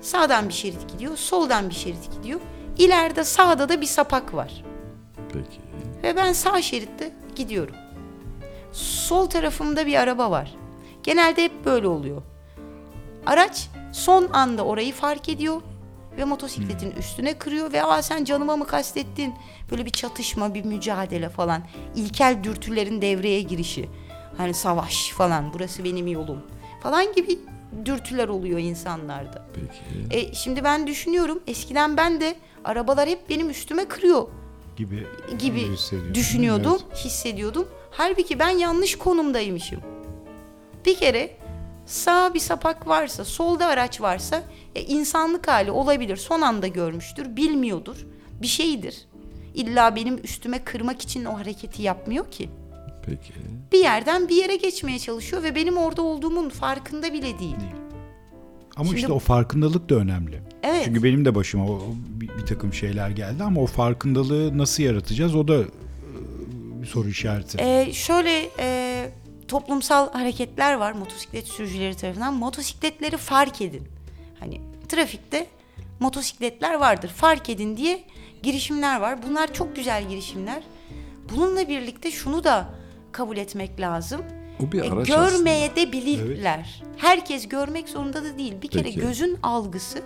[0.00, 2.40] Sağdan bir şerit gidiyor, soldan bir şerit gidiyor.
[2.78, 4.64] İleride sağda da bir sapak var.
[5.32, 5.60] Peki.
[6.02, 7.74] Ve ben sağ şeritte gidiyorum.
[8.72, 10.54] Sol tarafımda bir araba var.
[11.02, 12.22] Genelde hep böyle oluyor.
[13.26, 15.60] Araç son anda orayı fark ediyor
[16.16, 19.34] ve motosikletin üstüne kırıyor ve aa sen canıma mı kastettin?
[19.70, 21.62] Böyle bir çatışma, bir mücadele falan.
[21.96, 23.88] İlkel dürtülerin devreye girişi.
[24.36, 26.42] Hani savaş falan, burası benim yolum
[26.82, 27.38] falan gibi
[27.84, 29.46] dürtüler oluyor insanlarda.
[29.54, 30.16] Peki.
[30.28, 32.34] E, şimdi ben düşünüyorum eskiden ben de
[32.64, 34.28] arabalar hep benim üstüme kırıyor
[34.76, 35.06] gibi
[35.38, 35.66] gibi
[36.14, 37.04] düşünüyordum, Evet.
[37.04, 37.68] hissediyordum.
[37.90, 39.80] Halbuki ben yanlış konumdaymışım.
[40.86, 41.30] Bir kere
[41.86, 44.42] sağ bir sapak varsa, solda araç varsa
[44.74, 46.16] e, insanlık hali olabilir.
[46.16, 48.06] Son anda görmüştür, bilmiyordur.
[48.42, 49.04] Bir şeydir.
[49.54, 52.50] İlla benim üstüme kırmak için o hareketi yapmıyor ki.
[53.06, 53.32] Peki.
[53.72, 57.56] Bir yerden bir yere geçmeye çalışıyor ve benim orada olduğumun farkında bile değil.
[58.76, 60.42] Ama Şimdi- işte o farkındalık da önemli.
[60.62, 60.82] Evet.
[60.84, 65.34] Çünkü benim de başıma o, bir, bir takım şeyler geldi ama o farkındalığı nasıl yaratacağız
[65.34, 65.62] o da
[66.82, 67.58] bir soru işareti.
[67.60, 69.10] Ee, şöyle e,
[69.48, 72.34] toplumsal hareketler var motosiklet sürücüleri tarafından.
[72.34, 73.88] Motosikletleri fark edin.
[74.40, 75.46] Hani trafikte
[76.00, 77.08] motosikletler vardır.
[77.08, 78.04] Fark edin diye
[78.42, 79.18] girişimler var.
[79.28, 80.62] Bunlar çok güzel girişimler.
[81.34, 82.70] Bununla birlikte şunu da
[83.12, 84.20] kabul etmek lazım.
[84.68, 86.82] O bir E, araç görmeye de bilirler.
[86.96, 88.54] Herkes görmek zorunda da değil.
[88.62, 89.00] Bir kere Peki.
[89.00, 90.02] gözün algısı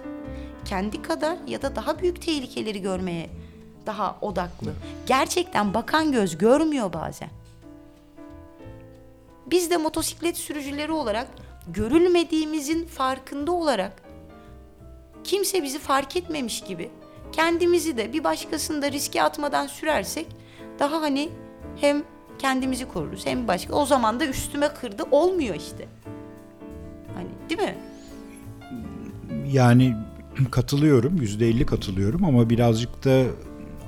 [0.64, 3.30] kendi kadar ya da daha büyük tehlikeleri görmeye
[3.86, 4.73] daha odaklı.
[5.06, 7.28] Gerçekten bakan göz görmüyor bazen.
[9.47, 11.27] Biz de motosiklet sürücüleri olarak
[11.69, 14.02] görülmediğimizin farkında olarak
[15.24, 16.90] kimse bizi fark etmemiş gibi
[17.32, 20.27] kendimizi de bir başkasını da riske atmadan sürersek
[20.78, 21.28] daha hani
[21.77, 22.02] hem
[22.39, 25.89] kendimizi koruruz hem başka o zaman da üstüme kırdı olmuyor işte.
[27.15, 27.77] Hani değil mi?
[29.52, 29.94] Yani
[30.51, 33.24] katılıyorum, yüzde elli katılıyorum ama birazcık da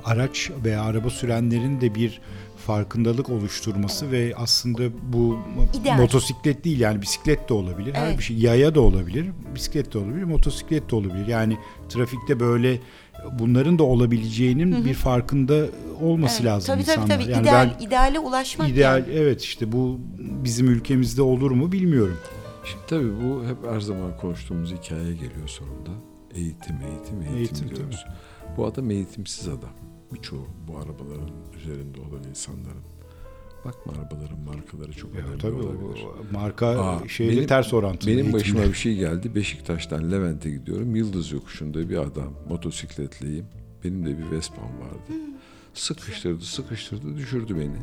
[0.07, 2.21] araç veya araba sürenlerin de bir
[2.67, 5.39] farkındalık oluşturması ve aslında bu
[5.75, 5.97] İdeal.
[5.99, 7.95] motosiklet değil yani bisiklet de olabilir.
[7.95, 8.19] Her Evet.
[8.19, 11.27] bir şey yaya da olabilir, bisiklet de olabilir, motosiklet de olabilir.
[11.27, 11.57] Yani
[11.89, 12.79] trafikte böyle
[13.39, 15.67] bunların da olabileceğinin bir farkında
[16.01, 16.53] olması Evet.
[16.53, 17.09] lazım tabii, insanlar.
[17.09, 19.13] Tabii tabii Yani ideal, ben ideale ulaşmak ideal yani.
[19.15, 22.17] evet işte bu bizim ülkemizde olur mu bilmiyorum.
[22.65, 25.91] Şimdi tabii bu hep her zaman konuştuğumuz hikaye geliyor sonunda.
[26.35, 28.05] Eğitim, eğitim, eğitim, Eğitim, diyoruz.
[28.57, 29.71] Bu adam eğitimsiz adam.
[30.15, 32.83] Birçoğu bu arabaların üzerinde olan insanların.
[33.65, 36.05] Bakma arabaların markaları çok Ya, önemli tabii olabilir.
[36.05, 38.11] o marka Aa, şeyle benim- ters orantılı.
[38.11, 38.41] Benim eğitimle.
[38.41, 39.35] başıma bir şey geldi.
[39.35, 40.97] Beşiktaş'tan Levent'e gidiyorum.
[40.97, 43.47] Yıldız yokuşunda bir adam motosikletliyim.
[43.85, 45.23] Benim de bir Vespa'm vardı.
[45.75, 47.77] Sıkıştırdı, sıkıştırdı, düşürdü beni.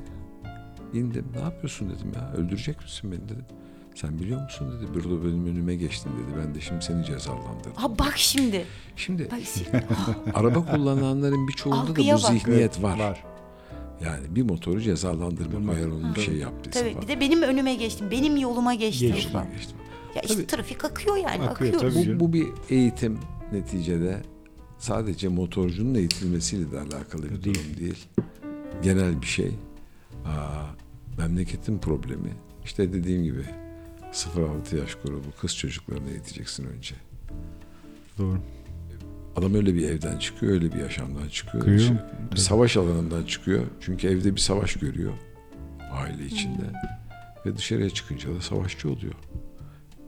[1.01, 1.25] İndim.
[1.35, 2.33] Ne yapıyorsun dedim ya.
[2.33, 3.45] Öldürecek misin beni dedim.
[3.95, 4.94] Sen biliyor musun dedi.
[4.94, 6.38] Burada benim önüme geçtin dedi.
[6.40, 7.74] Ben de şimdi seni cezalandırdım.
[7.76, 8.65] Ha bak şimdi.
[8.95, 9.84] Şimdi Bak şimdi.
[10.34, 12.20] araba kullananların birçoğunda da bu bak.
[12.20, 12.99] zihniyet var.
[12.99, 13.24] var.
[14.06, 17.02] Yani bir motoru cezalandırmak eğer onun bir şey yaptıysa Tabii falan.
[17.03, 19.32] bir de benim önüme geçtin, benim yoluma geçtin Geçtim.
[19.32, 19.48] falan.
[19.52, 19.78] Geçtim.
[20.15, 20.48] Ya işte Tabii.
[20.48, 21.94] trafik akıyor yani, Akıyor, akıyor.
[21.94, 22.20] tabii.
[22.20, 23.18] Bu, bu bir eğitim
[23.52, 24.22] neticede
[24.78, 27.56] sadece motorcunun eğitilmesiyle de alakalı bir Değil.
[27.56, 28.06] durum değil.
[28.84, 29.52] Genel bir şey.
[30.26, 30.65] Aa,
[31.18, 32.30] memleketin problemi.
[32.65, 33.45] İşte dediğim gibi
[34.14, 36.95] 0-6 yaş grubu kız çocuklarını eğiteceksin önce.
[38.18, 38.38] Doğru.
[39.35, 41.64] Adam öyle bir evden çıkıyor, öyle bir yaşamdan çıkıyor.
[41.64, 41.80] Çıkıyor.
[41.80, 43.64] İşte Bir savaş alanından çıkıyor.
[43.81, 45.14] Çünkü evde bir savaş görüyor.
[45.91, 46.61] Aile içinde.
[47.45, 49.14] Ve dışarıya çıkınca da savaşçı oluyor.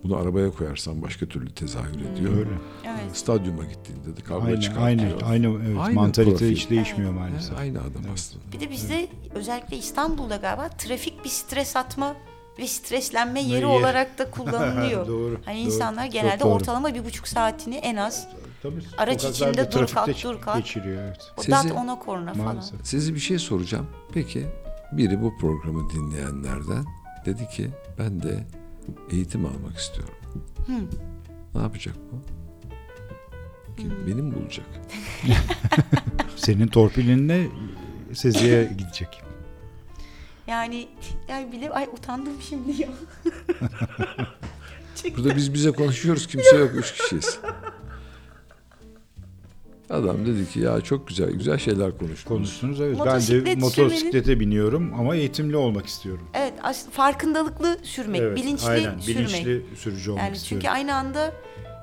[0.04, 2.38] Bunu arabaya koyarsan başka türlü tezahür ediyor.
[2.38, 2.50] Öyle.
[2.86, 3.18] Evet.
[3.18, 4.88] Stadyuma gittiğinde de kavga Aynı, çıkartıyor.
[4.88, 6.56] aynı, aynı, evet, Aynı mantalite profil.
[6.56, 7.58] hiç değişmiyor He, maalesef.
[7.58, 8.44] Aynı adam aslında.
[8.54, 12.16] Bir de bizde özellikle İstanbul'da galiba trafik bir stres atma
[12.60, 13.64] ve streslenme yeri Yer.
[13.64, 15.08] olarak da kullanılıyor.
[15.08, 15.66] Doğru, Hani doğru.
[15.66, 16.50] insanlar genelde doğru.
[16.54, 18.28] ortalama bir buçuk saatini en az
[18.64, 20.58] Tabii, Araç içinde dur kalk, dur kalk.
[20.58, 21.32] Geçiriyor evet.
[21.38, 22.64] o Sizi- dat ona korna falan.
[22.84, 23.88] Size bir şey soracağım.
[24.14, 24.46] Peki
[24.92, 26.86] biri bu programı dinleyenlerden
[27.26, 27.70] dedi ki
[28.00, 28.44] ben de
[29.12, 30.14] eğitim almak istiyorum.
[31.56, 32.18] Ne yapacak bu?
[33.82, 33.94] Kim?
[34.08, 34.66] Benim bulacak.
[36.36, 37.48] Senin torpilinle
[38.14, 39.22] Sezi'ye gidecek.
[40.48, 40.88] Yani
[41.28, 42.90] yani bile ay utandım şimdi ya.
[45.18, 46.28] Burada biz bize konuşuyoruz.
[46.28, 46.72] Kimse yok.
[46.76, 47.40] Üç kişiyiz.
[49.90, 52.24] Adam dedi ki ya çok güzel güzel şeyler konuştunuz.
[52.24, 52.98] Konuştunuz evet.
[53.00, 56.30] Ben de Motosiklet motosiklete biniyorum ama eğitimli olmak istiyorum.
[56.34, 56.54] Evet
[56.92, 59.00] farkındalıklı sürmek, Evet, bilinçli aynen.
[59.00, 59.08] sürmek.
[59.08, 60.62] Bilinçli sürücü olmak Yani istiyorum.
[60.64, 61.34] çünkü aynı anda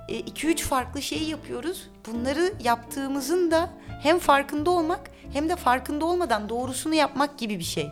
[0.09, 1.89] 2-3 farklı şeyi yapıyoruz.
[2.07, 3.71] Bunları yaptığımızın da
[4.03, 5.01] hem farkında olmak
[5.33, 7.89] hem de farkında olmadan doğrusunu yapmak gibi bir şey.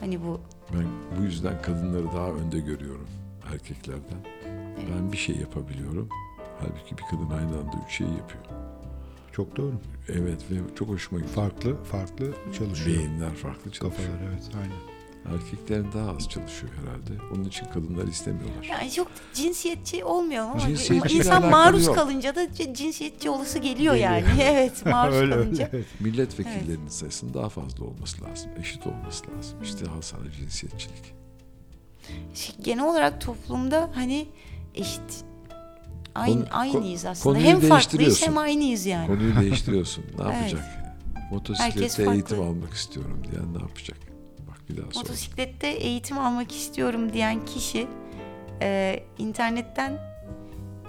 [0.00, 0.40] Hani bu
[0.74, 0.86] Ben
[1.18, 3.06] bu yüzden kadınları daha önde görüyorum
[3.52, 4.18] erkeklerden.
[4.94, 6.08] Ben bir şey yapabiliyorum.
[6.58, 8.44] Halbuki bir kadın aynı anda üç şeyi yapıyor.
[9.32, 9.72] Çok doğru.
[10.08, 11.34] Evet ve çok hoşuma gidiyor.
[11.34, 12.98] Farklı farklı çalışıyor.
[12.98, 14.08] Beyinler farklı çalışıyor.
[14.08, 14.95] Kafalar evet aynen.
[15.34, 17.22] Erkeklerin daha az çalışıyor herhalde.
[17.34, 18.64] Onun için kadınlar istemiyorlar.
[18.64, 21.94] yani çok cinsiyetçi olmuyor ama Cinsiyetçiyle insan maruz yok.
[21.96, 24.10] kalınca da cinsiyetçi olası geliyor Geliyor.
[24.10, 24.26] yani.
[24.42, 25.64] evet maruz öyle kalınca.
[25.64, 25.70] öyle.
[25.76, 25.86] evet.
[26.00, 28.50] Milletvekillerinin sayısının daha fazla olması lazım.
[28.60, 29.62] Eşit olması lazım.
[29.62, 31.14] İşte sana cinsiyetçilik.
[32.34, 34.28] Şey, genel olarak toplumda hani
[34.74, 35.24] eşit
[36.14, 37.38] aynı Konu- aynıyız aslında.
[37.38, 39.06] Hem farklıyız hem aynıyız yani.
[39.06, 40.04] Konuyu değiştiriyorsun.
[40.18, 40.34] Ne Evet.
[40.34, 40.60] yapacak?
[40.60, 43.98] Herkes Motosiklette eğitim almak istiyorum diyen ne yapacak?
[44.68, 45.00] Bir daha sor.
[45.00, 47.86] Motosiklette eğitim almak istiyorum diyen kişi
[48.62, 49.98] e, internetten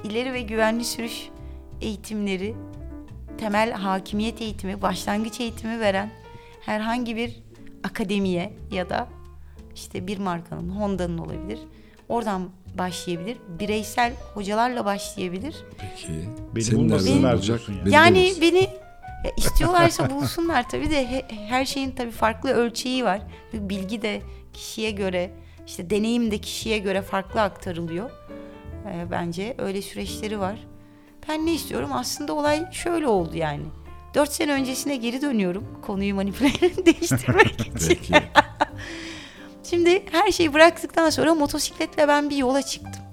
[0.03, 1.29] ileri ve güvenli sürüş
[1.81, 2.55] eğitimleri,
[3.37, 6.11] temel hakimiyet eğitimi, başlangıç eğitimi veren
[6.61, 7.39] herhangi bir
[7.83, 9.07] akademiye ya da
[9.75, 11.59] işte bir markanın, Honda'nın olabilir.
[12.09, 13.37] Oradan başlayabilir.
[13.59, 15.55] Bireysel hocalarla başlayabilir.
[15.77, 16.07] Peki.
[16.55, 17.85] Beni Seni bulmasınlar diyorsun yani.
[17.85, 18.41] Beni yani bulursun.
[18.41, 18.69] beni
[19.27, 23.21] ya istiyorlarsa bulsunlar tabii de he- her şeyin tabii farklı ölçeği var.
[23.53, 24.21] Bilgi de
[24.53, 25.31] kişiye göre,
[25.67, 28.09] işte deneyim de kişiye göre farklı aktarılıyor.
[28.87, 30.55] Ee, bence öyle süreçleri var.
[31.29, 31.89] Ben ne istiyorum?
[31.93, 33.63] Aslında olay şöyle oldu yani.
[34.15, 35.81] Dört sene öncesine geri dönüyorum.
[35.85, 36.51] Konuyu manipüle
[36.85, 37.99] değiştirmek için.
[39.63, 43.03] Şimdi her şeyi bıraktıktan sonra motosikletle ben bir yola çıktım.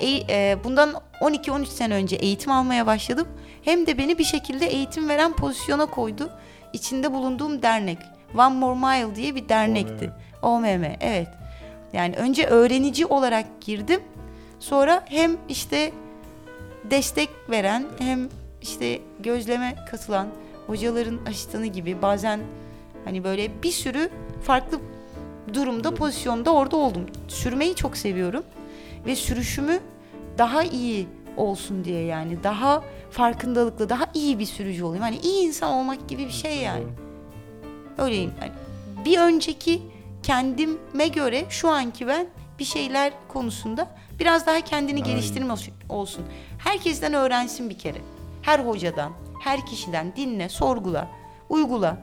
[0.00, 3.28] E, e, bundan 12-13 sene önce eğitim almaya başladım.
[3.62, 6.30] Hem de beni bir şekilde eğitim veren pozisyona koydu.
[6.72, 7.98] İçinde bulunduğum dernek.
[8.34, 10.10] One More Mile diye bir dernekti.
[10.42, 11.28] OMM, evet.
[11.92, 14.00] Yani önce öğrenici olarak girdim.
[14.60, 15.92] Sonra hem işte
[16.90, 18.28] destek veren hem
[18.62, 20.28] işte gözleme katılan
[20.66, 22.40] hocaların asistanı gibi bazen
[23.04, 24.10] hani böyle bir sürü
[24.42, 24.80] farklı
[25.54, 27.06] durumda pozisyonda orada oldum.
[27.28, 28.44] Sürmeyi çok seviyorum
[29.06, 29.80] ve sürüşümü
[30.38, 31.06] daha iyi
[31.40, 35.02] olsun diye yani daha farkındalıklı daha iyi bir sürücü olayım.
[35.02, 36.84] Hani iyi insan olmak gibi bir şey yani.
[37.98, 38.32] Öyleyim.
[38.40, 38.52] Yani
[39.04, 39.82] bir önceki
[40.22, 42.26] kendime göre şu anki ben
[42.58, 43.88] bir şeyler konusunda
[44.18, 46.24] biraz daha kendini geliştirme olsun- olsun.
[46.58, 47.98] Herkesten öğrensin bir kere.
[48.42, 49.12] Her hocadan,
[49.42, 51.08] her kişiden dinle, sorgula,
[51.48, 51.96] uygula.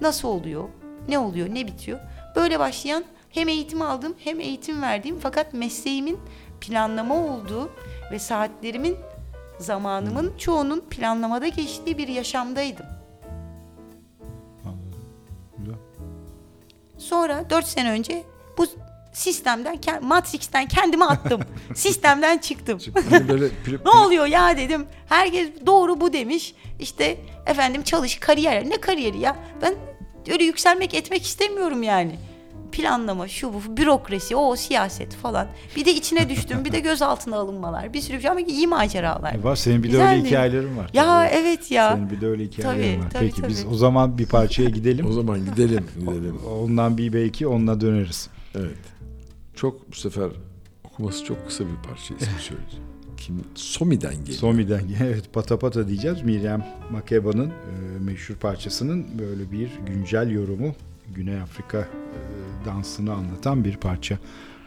[0.00, 0.68] Nasıl oluyor?
[1.08, 1.48] Ne oluyor?
[1.54, 2.00] Ne bitiyor?
[2.36, 6.18] Böyle başlayan hem eğitim aldım hem eğitim verdiğim fakat mesleğimin
[6.60, 7.70] planlama olduğu
[8.12, 8.96] ve saatlerimin
[9.58, 12.86] zamanımın çoğunun planlamada geçtiği bir yaşamdaydım.
[15.58, 15.74] Güzel.
[16.98, 18.22] Sonra 4 sene önce
[18.58, 18.66] bu
[19.12, 21.40] sistemden, Matrix'ten kendimi attım.
[21.74, 22.78] sistemden çıktım.
[23.28, 23.48] Böyle
[23.84, 24.86] ne oluyor ya dedim.
[25.08, 26.54] Herkes doğru bu demiş.
[26.80, 27.16] İşte
[27.46, 28.70] efendim çalış, kariyer.
[28.70, 29.36] Ne kariyeri ya?
[29.62, 29.74] Ben
[30.32, 32.18] öyle yükselmek etmek istemiyorum yani.
[32.72, 35.46] Planlama, şu bu, bürokrasi, o siyaset falan.
[35.76, 36.64] Bir de içine düştüm.
[36.64, 37.92] Bir de gözaltına alınmalar.
[37.94, 39.38] Bir sürü bir şey ama iyi maceralar.
[39.42, 40.28] Var senin bir de Güzel öyle mi?
[40.28, 40.90] hikayelerin var.
[40.94, 41.28] Ya tabii.
[41.40, 41.92] evet ya.
[41.96, 43.10] Senin bir de öyle hikayelerin Tabii, var.
[43.10, 43.74] tabii, Peki biz tabii.
[43.74, 45.06] o zaman bir parçaya gidelim.
[45.06, 46.38] o zaman gidelim gidelim.
[46.62, 48.28] Ondan bir belki onunla döneriz.
[48.54, 48.76] Evet.
[49.54, 50.30] Çok bu sefer
[50.84, 52.84] okuması çok kısa bir parça ismi söyleyeceğim.
[53.16, 53.44] Kim?
[53.54, 54.38] Somi'den geliyor.
[54.38, 56.22] Somi'den evet Pata Pata diyeceğiz.
[56.22, 57.52] Miriam Makeba'nın e,
[58.00, 60.74] meşhur parçasının böyle bir güncel yorumu
[61.14, 64.18] Güney Afrika e, dansını anlatan bir parça.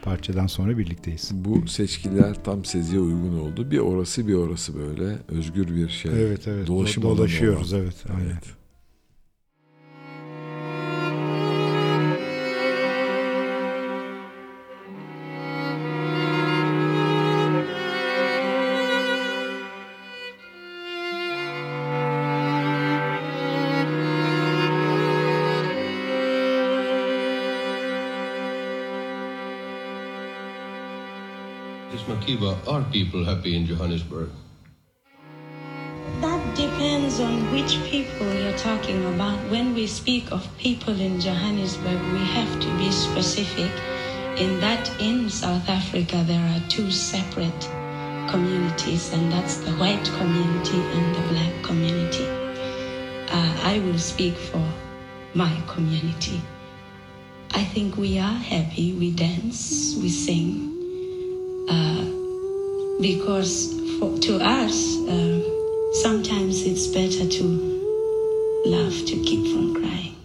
[0.02, 1.30] Parçadan sonra birlikteyiz.
[1.34, 3.70] Bu seçkiler tam Sezi'ye uygun oldu.
[3.70, 6.12] Bir orası bir orası böyle özgür bir şey.
[6.14, 8.04] Evet evet Dolaşım Do- dolaşıyoruz evet.
[8.16, 8.24] Aynen.
[8.30, 8.55] Evet.
[32.26, 34.28] Makiba, are people happy in Johannesburg?
[36.20, 39.38] That depends on which people you're talking about.
[39.48, 43.70] When we speak of people in Johannesburg, we have to be specific
[44.38, 47.62] in that in South Africa there are two separate
[48.28, 52.26] communities, and that's the white community and the black community.
[53.30, 54.66] Uh, I will speak for
[55.34, 56.42] my community.
[57.52, 60.75] I think we are happy, we dance, we sing,
[61.68, 62.04] uh,
[63.00, 65.40] because for, to us, uh,
[66.02, 67.44] sometimes it's better to
[68.66, 70.16] laugh to keep from crying.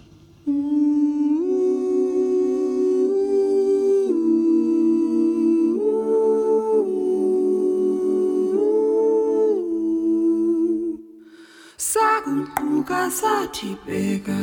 [11.92, 14.40] sakuquka sathi bheka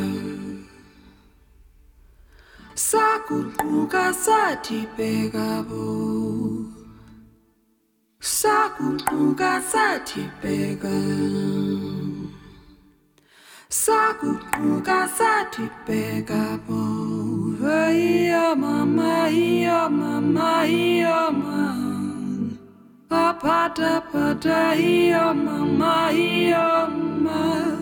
[2.88, 6.79] sakuquka sathi bheka bo
[8.20, 10.92] Saguquka sathibheka
[13.70, 16.84] Saguquka sathibheka bo.
[17.64, 22.52] Iya mama iya mama iya mama.
[23.08, 27.72] Apata pata iya mama iya mama.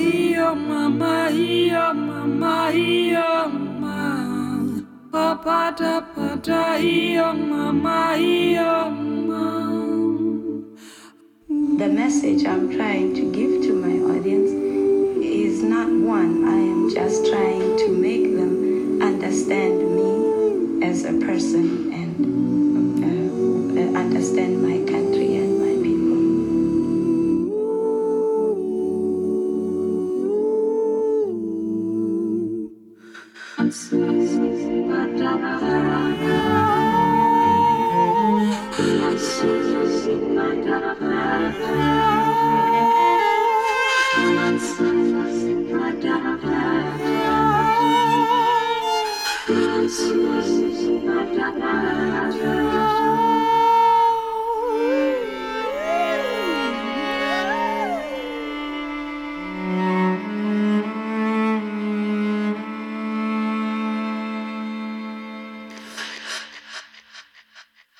[0.00, 4.00] Iya mama iya mama iya mama.
[5.12, 9.17] Apata pata iya mama iya mama.
[11.78, 14.50] The message I'm trying to give to my audience
[15.24, 16.48] is not one.
[16.48, 24.00] I am just trying to make them understand me as a person and uh, uh,
[24.04, 25.17] understand my country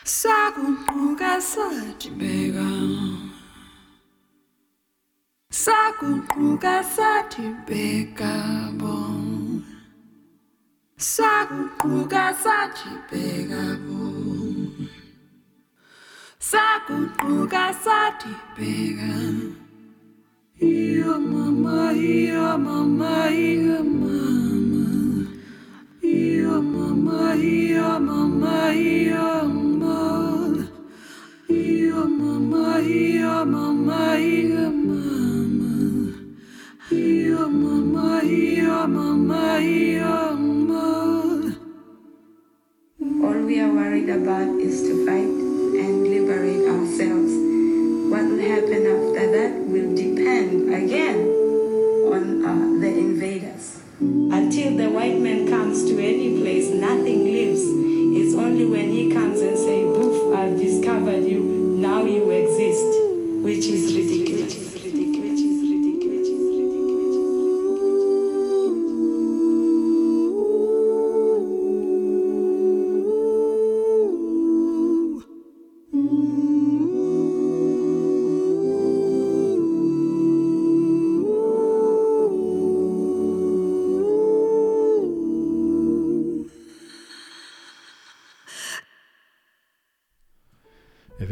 [0.04, 3.07] Saco Kugasa Tibegan.
[8.78, 8.96] Bo
[10.96, 14.02] Saguquka sadibeka bo
[16.50, 19.12] Saguquka sadibeka
[20.60, 24.86] Iyo mama iyo mama iyo mama.
[26.02, 27.77] Iyo mama iyo
[44.38, 45.34] about is to fight
[45.82, 47.32] and liberate ourselves.
[48.10, 51.18] What will happen after that will depend again
[52.14, 53.82] on uh, the invaders.
[54.00, 57.62] Until the white man comes to any place, nothing lives.
[57.64, 61.40] It's only when he comes and say, "Boof, I've discovered you.
[61.78, 62.90] Now you exist,"
[63.42, 64.17] which is ridiculous.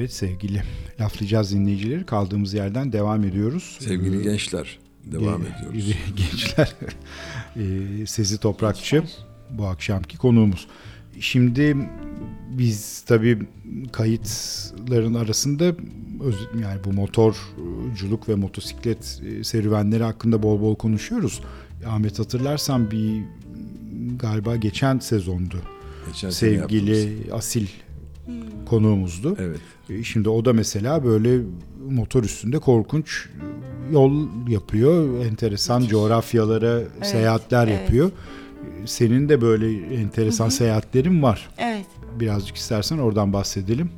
[0.06, 0.62] Evet sevgili
[1.00, 3.76] laflayacağız dinleyicileri kaldığımız yerden devam ediyoruz.
[3.80, 5.94] Sevgili Ee, gençler devam Ge- ediyoruz.
[6.16, 6.74] Gençler.
[7.56, 9.02] Ee, Sezi Toprakçı
[9.50, 10.66] bu akşamki konuğumuz.
[11.20, 11.76] Şimdi
[12.50, 13.38] biz tabii
[13.92, 15.64] kayıtların arasında
[16.24, 21.40] öz- yani bu motorculuk ve motosiklet e, serüvenleri hakkında bol bol konuşuyoruz.
[21.86, 23.22] Ahmet hatırlarsan bir
[24.18, 25.56] galiba geçen sezondu.
[26.06, 27.32] Geçen Sevgili yaptığımız.
[28.26, 29.36] Asil konuğumuzdu.
[29.40, 29.60] Evet.
[29.90, 31.40] E, Şimdi o da mesela böyle
[31.90, 33.28] motor üstünde korkunç
[33.92, 35.24] yol yapıyor.
[35.24, 37.80] Enteresan coğrafyalara seyahatler evet.
[37.80, 38.10] yapıyor.
[38.82, 41.48] E, Senin de böyle enteresan seyahatlerin var.
[41.58, 41.86] Evet.
[42.20, 43.90] Birazcık istersen oradan bahsedelim.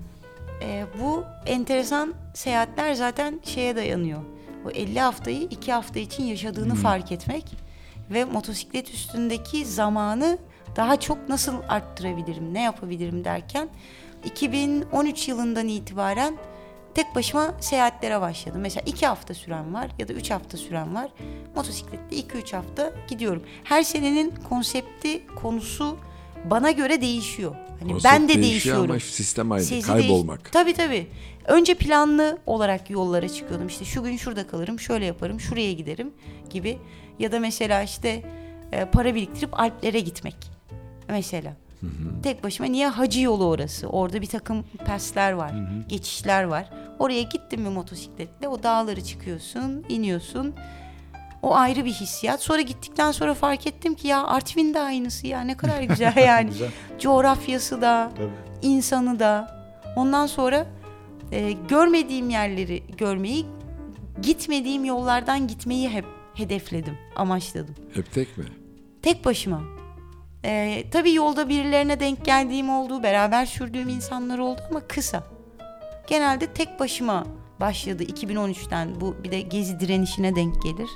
[0.63, 4.21] Ee, bu enteresan seyahatler zaten şeye dayanıyor.
[4.67, 7.45] O 50 haftayı 2 hafta için yaşadığını fark etmek
[8.11, 10.39] ve motosiklet üstündeki zamanı
[10.77, 13.69] daha çok nasıl arttırabilirim, ne yapabilirim derken
[14.25, 16.39] 2013 yılından itibaren
[16.95, 18.61] tek başıma seyahatlere başladım.
[18.61, 21.11] Mesela 2 hafta süren var ya da 3 hafta süren var.
[21.57, 23.43] Motosikletle 2-3 hafta gidiyorum.
[23.65, 25.97] Her senenin konsepti, konusu
[26.51, 27.55] bana göre değişiyor.
[27.81, 28.91] Hani Konsept ben de değişiyor değişiyorum.
[28.91, 29.65] ama sistem aynı.
[29.65, 30.39] Sezi Kaybolmak.
[30.45, 31.07] değiş- Tabii tabii.
[31.47, 33.67] Önce planlı olarak yollara çıkıyordum.
[33.67, 36.11] İşte şu gün şurada kalırım, şöyle yaparım, şuraya giderim
[36.51, 36.79] gibi.
[37.19, 38.23] Ya da mesela işte
[38.73, 40.37] e, para biriktirip Alplere gitmek.
[41.09, 41.53] Mesela.
[42.23, 43.89] Tek başıma niye hacı yolu orası?
[43.89, 45.53] Orada bir takım persler var,
[45.89, 46.71] geçişler var.
[46.99, 50.55] Oraya gittim mi motosikletle o dağları çıkıyorsun, iniyorsun.
[51.43, 52.43] O ayrı bir hissiyat.
[52.43, 56.51] Sonra gittikten sonra fark ettim ki ya Artvin de aynısı ya ne kadar güzel yani.
[56.99, 58.13] Coğrafyası da,
[58.63, 59.59] insanı da.
[59.97, 60.67] Ondan sonra
[61.33, 63.47] e, görmediğim yerleri görmeyi,
[64.23, 67.75] gitmediğim yollardan gitmeyi hep hedefledim, amaçladım.
[67.95, 68.45] Hep tek mi?
[69.03, 69.63] Tek başıma.
[70.45, 75.25] E, tabii yolda birilerine denk geldiğim oldu, beraber sürdüğüm insanlar oldu ama kısa.
[76.07, 77.27] Genelde tek başıma
[77.61, 79.01] başladı 2013'ten.
[79.01, 80.89] Bu bir de gezi direnişine denk gelir.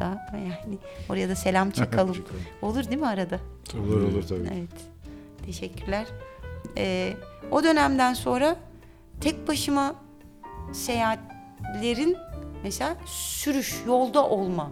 [0.00, 0.78] Da yani
[1.10, 2.16] oraya da selam çakalım.
[2.62, 3.38] Olur değil mi arada?
[3.74, 4.48] Olur olur tabii.
[4.54, 4.80] Evet.
[5.46, 6.06] Teşekkürler.
[6.76, 7.14] Ee,
[7.50, 8.56] o dönemden sonra
[9.20, 9.94] tek başıma
[10.72, 12.16] seyahatlerin
[12.62, 14.70] mesela sürüş, yolda olma.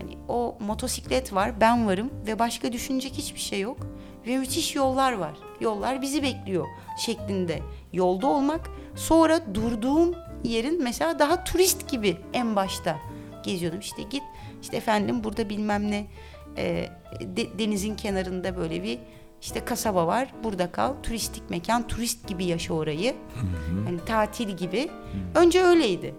[0.00, 3.76] Hani o motosiklet var, ben varım ve başka düşünecek hiçbir şey yok.
[4.26, 5.32] Ve müthiş yollar var.
[5.60, 6.66] Yollar bizi bekliyor
[6.98, 7.60] şeklinde
[7.92, 8.70] yolda olmak.
[8.96, 10.14] Sonra durduğum
[10.44, 12.96] yerin mesela daha turist gibi en başta
[13.44, 13.80] geziyordum.
[13.80, 14.22] İşte git
[14.62, 16.06] işte efendim burada bilmem ne
[16.56, 16.88] e,
[17.20, 18.98] de- denizin kenarında böyle bir
[19.42, 20.28] işte kasaba var.
[20.44, 20.94] Burada kal.
[21.02, 21.86] Turistik mekan.
[21.88, 23.14] Turist gibi yaşa orayı.
[23.86, 24.90] Hani tatil gibi.
[25.34, 26.14] Önce öyleydi.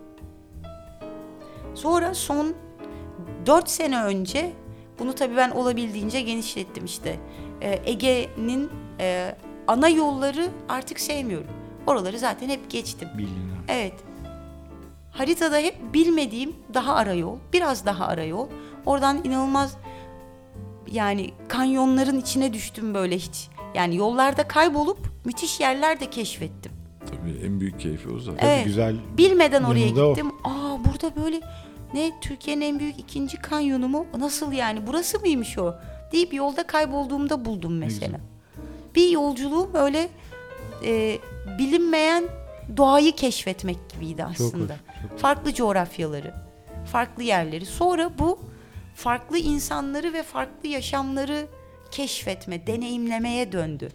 [1.75, 2.53] Sonra son
[3.45, 4.52] 4 sene önce
[4.99, 7.19] bunu tabii ben olabildiğince genişlettim işte.
[7.61, 8.69] Ee, Ege'nin
[8.99, 9.35] e,
[9.68, 11.48] ana yolları artık sevmiyorum.
[11.88, 13.10] Oraları zaten hep geçtim.
[13.14, 13.52] Bildiğin.
[13.68, 13.93] Evet.
[15.11, 18.48] Haritada hep bilmediğim daha ara yol, biraz daha ara yol.
[18.85, 19.77] Oradan inanılmaz
[20.91, 23.49] yani kanyonların içine düştüm böyle hiç.
[23.76, 26.72] Yani yollarda kaybolup müthiş yerler de keşfettim.
[27.06, 28.48] Tabii en büyük keyfi o zaten.
[28.48, 28.65] Evet.
[28.65, 30.10] Güzel Bilmeden oraya Yanında o.
[30.14, 30.31] gittim.
[30.43, 31.41] Aa burada böyle
[31.93, 34.05] ne Türkiye'nin en büyük ikinci kanyonu mu?
[34.18, 34.88] Nasıl yani?
[34.88, 35.76] Burası mıymış o?
[36.11, 38.18] Deyip yolda kaybolduğumda buldum mesela.
[38.95, 40.09] Bir yolculuğum öyle
[40.85, 41.18] e,
[41.59, 42.23] bilinmeyen
[42.77, 44.76] doğayı keşfetmek gibiydi aslında.
[45.18, 46.34] Farklı coğrafyaları,
[46.91, 47.65] farklı yerleri.
[47.65, 48.39] Sonra bu
[48.95, 51.45] farklı insanları ve farklı yaşamları
[51.91, 53.89] keşfetme, deneyimlemeye döndü.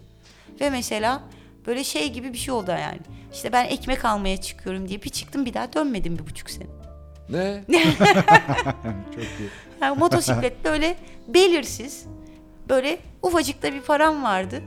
[0.61, 1.23] Ve mesela
[1.67, 2.99] böyle şey gibi bir şey oldu yani.
[3.33, 6.76] İşte ben ekmek almaya çıkıyorum diye bir çıktım bir daha dönmedim bir buçuk sene.
[7.29, 7.63] Ne?
[9.15, 9.49] çok iyi.
[9.81, 10.97] Yani motosiklet böyle
[11.27, 12.05] belirsiz,
[12.69, 14.61] böyle ufacık da bir param vardı.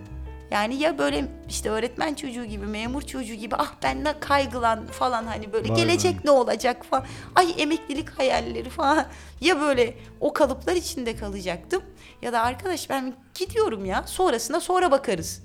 [0.50, 5.24] Yani ya böyle işte öğretmen çocuğu gibi, memur çocuğu gibi ah ben ne kaygılan falan
[5.24, 7.04] hani böyle Vay gelecek ne olacak falan.
[7.34, 9.04] Ay emeklilik hayalleri falan.
[9.40, 11.82] Ya böyle o kalıplar içinde kalacaktım
[12.22, 15.42] ya da arkadaş ben gidiyorum ya sonrasında sonra bakarız.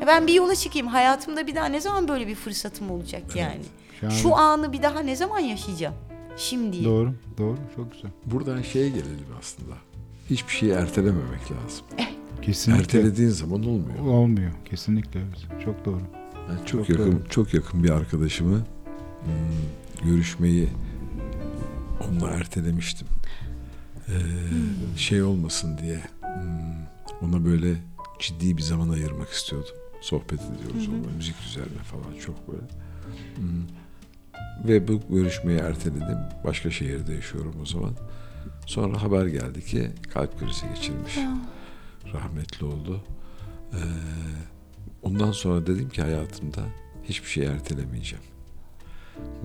[0.00, 3.62] Ya Ben bir yola çıkayım hayatımda bir daha ne zaman böyle bir fırsatım olacak yani.
[4.00, 4.14] Şahane.
[4.14, 5.94] Şu anı bir daha ne zaman yaşayacağım?
[6.36, 6.84] Şimdi.
[6.84, 7.56] Doğru, doğru.
[7.76, 8.10] Çok güzel.
[8.26, 9.74] Buradan şeye gelelim aslında.
[10.30, 11.86] Hiçbir şeyi ertelememek lazım.
[12.42, 12.82] Kesinlikle.
[12.82, 13.98] Ertelediğin zaman olmuyor.
[13.98, 14.52] Olmuyor.
[14.64, 15.62] Kesinlikle evet.
[15.64, 16.00] Çok doğru.
[16.50, 17.28] Ben çok, Çok yakın doğru.
[17.30, 18.56] çok yakın bir arkadaşımı
[19.24, 20.68] hmm, görüşmeyi
[22.08, 23.08] onunla ertelemiştim.
[24.08, 24.12] Ee,
[24.98, 27.74] Şey olmasın diye hmm, ona böyle
[28.18, 29.74] ciddi bir zaman ayırmak istiyordum.
[30.00, 32.62] Sohbet ediyoruz onunla müzik üzerine falan çok böyle.
[33.36, 33.62] Hmm.
[34.64, 36.18] Ve bu görüşmeyi erteledim.
[36.44, 37.92] Başka şehirde yaşıyorum o zaman.
[38.66, 41.18] Sonra haber geldi ki kalp krizi geçirmiş.
[42.14, 43.00] Rahmetli oldu.
[43.72, 43.76] Ee,
[45.02, 46.60] ondan sonra dedim ki hayatımda
[47.04, 48.24] hiçbir şey ertelemeyeceğim.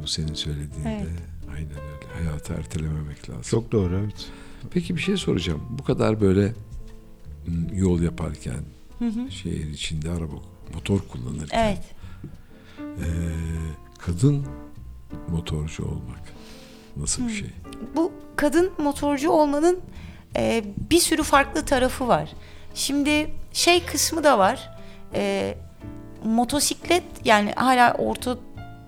[0.03, 1.21] Bu senin söylediğin de Evet.
[1.55, 2.29] aynen öyle.
[2.29, 3.41] Hayatı ertelememek lazım.
[3.41, 4.29] Çok doğru evet.
[4.71, 5.61] Peki bir şey soracağım.
[5.69, 6.53] Bu kadar böyle
[7.47, 8.63] m, yol yaparken,
[9.29, 10.35] şehir içinde araba,
[10.73, 11.83] motor kullanırken, Evet.
[12.79, 13.03] ee,
[13.99, 14.45] kadın
[15.29, 16.21] motorcu olmak
[16.97, 17.49] nasıl bir şey?
[17.95, 19.79] bu kadın motorcu olmanın
[20.37, 22.29] e, bir sürü farklı tarafı var.
[22.75, 24.69] Şimdi şey kısmı da var.
[25.15, 25.55] E,
[26.25, 28.37] motosiklet yani hala Orta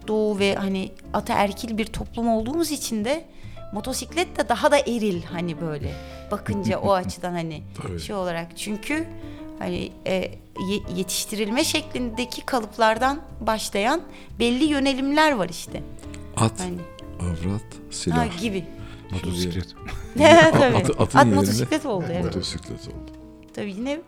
[0.08, 3.26] Doğu ve hani ataerkil bir toplum olduğumuz için de
[3.74, 5.94] motosiklet de daha da eril hani böyle
[6.32, 8.00] bakınca o açıdan hani Tabii.
[8.00, 9.08] şey olarak çünkü
[9.60, 10.14] hani e,
[10.70, 14.02] ye- yetiştirilme şeklindeki kalıplardan başlayan
[14.40, 15.84] belli yönelimler var işte.
[16.38, 16.78] At, Hani
[17.20, 18.42] avrat, ha, silah.
[18.42, 18.66] gibi.
[19.12, 19.76] Motosiklet.
[20.18, 20.76] Tabii.
[20.78, 22.24] Atın At yerine motosiklet oldu evet.
[22.26, 23.12] Motosiklet oldu.
[23.54, 24.00] Tabii yine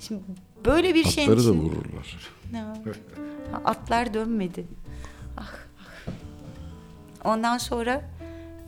[0.00, 0.22] şimdi
[0.64, 2.18] böyle bir şeyin Atları da için- vururlar.
[3.64, 4.66] Atlar dönmedi.
[5.36, 6.12] Ah, ah.
[7.24, 8.02] Ondan sonra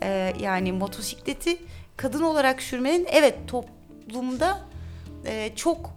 [0.03, 1.57] e, yani motosikleti
[1.97, 4.61] kadın olarak sürmenin evet toplumda
[5.27, 5.91] e, çok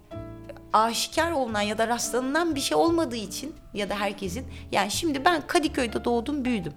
[0.73, 5.47] aşikar olunan ya da rastlanılan bir şey olmadığı için ya da herkesin yani şimdi ben
[5.47, 6.73] Kadıköy'de doğdum büyüdüm.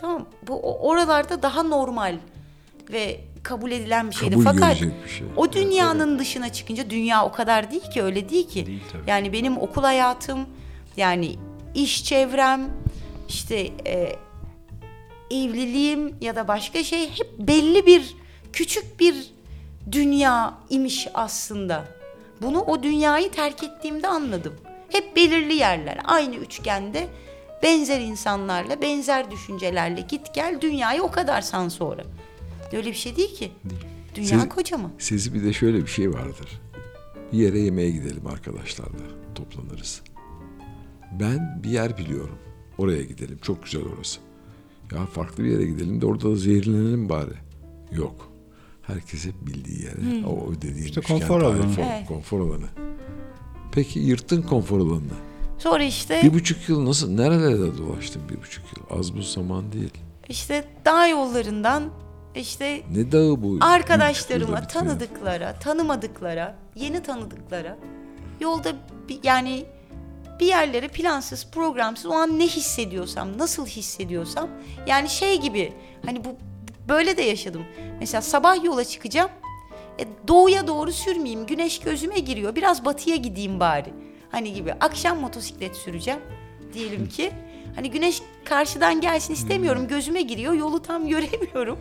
[0.00, 2.16] Tamam bu oralarda daha normal
[2.92, 4.30] ve kabul edilen bir şeydi.
[4.34, 5.26] Kabul Fakat bir şey.
[5.36, 8.66] o dünyanın dışına çıkınca dünya o kadar değil ki öyle değil ki.
[8.66, 9.10] Değil tabii.
[9.10, 10.46] Yani benim okul hayatım
[10.96, 11.36] yani
[11.74, 12.70] iş çevrem
[13.28, 14.16] işte e,
[15.30, 18.16] evliliğim ya da başka şey hep belli bir
[18.52, 19.14] küçük bir
[19.92, 21.84] dünya imiş aslında.
[22.44, 24.52] Bunu o dünyayı terk ettiğimde anladım.
[24.88, 27.08] Hep belirli yerler aynı üçgende
[27.62, 32.02] benzer insanlarla benzer düşüncelerle git gel dünyayı o kadar san sonra.
[32.72, 33.52] Öyle bir şey değil ki.
[34.14, 34.90] Dünya Siz- kocaman.
[34.98, 36.60] Sizi bir de şöyle bir şey vardır.
[37.32, 39.06] Bir yere yemeğe gidelim arkadaşlarla.
[39.34, 40.02] Toplanırız.
[41.20, 42.38] Ben bir yer biliyorum.
[42.78, 43.38] Oraya gidelim.
[43.42, 44.20] Çok güzel orası.
[44.92, 47.34] Ya farklı bir yere gidelim de orada da zehirlenelim bari.
[47.92, 48.33] Yok.
[48.86, 50.26] Herkes hep bildiği yere.
[50.26, 51.66] O dediğim İşte konfor alanı.
[51.78, 52.08] Evet.
[52.08, 52.66] Konfor alanı.
[53.72, 55.12] Peki yırttın konfor alanını.
[55.58, 58.98] Sonra işte Bir buçuk yıl nasıl, nerelerde dolaştın bir buçuk yıl?
[58.98, 59.90] Az bu zaman değil.
[60.28, 61.82] işte dağ yollarından
[62.34, 63.58] işte Ne dağı bu?
[63.60, 67.78] arkadaşlarıma, tanıdıklara, tanımadıklara, yeni tanıdıklara
[68.40, 68.72] yolda
[69.08, 69.64] bir, yani
[70.40, 74.48] bir yerlere plansız, programsız o an ne hissediyorsam, nasıl hissediyorsam
[74.86, 75.72] yani şey gibi
[76.06, 76.36] hani bu
[76.88, 77.64] böyle de yaşadım.
[78.00, 79.30] Mesela sabah yola çıkacağım.
[79.98, 81.46] E, doğuya doğru sürmeyeyim.
[81.46, 82.54] Güneş gözüme giriyor.
[82.54, 83.94] Biraz batıya gideyim bari.
[84.30, 84.72] Hani gibi.
[84.72, 86.20] Akşam motosiklet süreceğim
[86.72, 87.32] diyelim ki.
[87.74, 89.88] Hani güneş karşıdan gelsin istemiyorum.
[89.88, 90.52] Gözüme giriyor.
[90.52, 91.78] Yolu tam göremiyorum.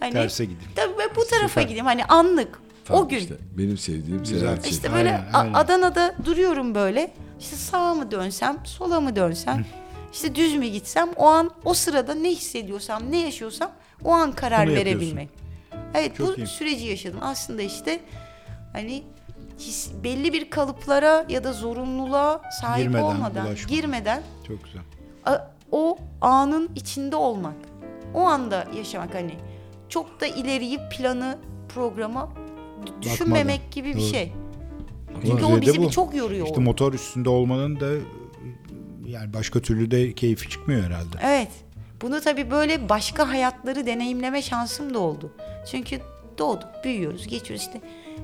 [0.00, 0.70] Hani Terse gideyim.
[0.76, 1.62] Tabii ben bu tarafa Süper.
[1.62, 1.84] gideyim.
[1.86, 2.60] Hani anlık.
[2.84, 3.18] Tamam o gün.
[3.18, 4.38] işte, benim sevdiğim Güzel.
[4.38, 4.92] seyahat İşte şekli.
[4.92, 5.54] böyle Aynen, aynen.
[5.54, 7.12] Adana'da duruyorum böyle.
[7.40, 9.64] İşte sağa mı dönsem, sola mı dönsem,
[10.12, 13.70] işte düz mü gitsem o an o sırada ne hissediyorsam, ne yaşıyorsam
[14.04, 14.86] o an karar yapıyorsun.
[14.86, 15.28] verebilmek.
[15.94, 16.46] Evet Çok bu iyi.
[16.46, 17.18] süreci yaşadım.
[17.22, 18.00] Aslında işte
[18.72, 19.02] hani
[19.58, 23.76] his- belli bir kalıplara ya da zorunluluğa sahip Girmeden, olmadan, bulaşmadan.
[23.76, 24.82] girmeden Çok güzel.
[25.26, 27.54] a- o anın içinde olmak.
[28.14, 29.34] O anda yaşamak hani
[29.88, 31.38] çok da ileriyi planı
[31.74, 32.28] programa
[33.02, 34.02] düşünmemek gibi bir Doğru.
[34.06, 34.32] şey.
[35.14, 35.90] Ama Çünkü o Düzeyde bizi bu.
[35.90, 36.46] çok yoruyor.
[36.46, 37.86] İşte motor üstünde olmanın da
[39.12, 41.16] yani başka türlü de keyfi çıkmıyor herhalde.
[41.22, 41.48] Evet.
[42.02, 45.32] Bunu tabii böyle başka hayatları deneyimleme şansım da oldu.
[45.70, 46.00] Çünkü
[46.38, 47.80] doğduk, büyüyoruz, geçiyoruz işte.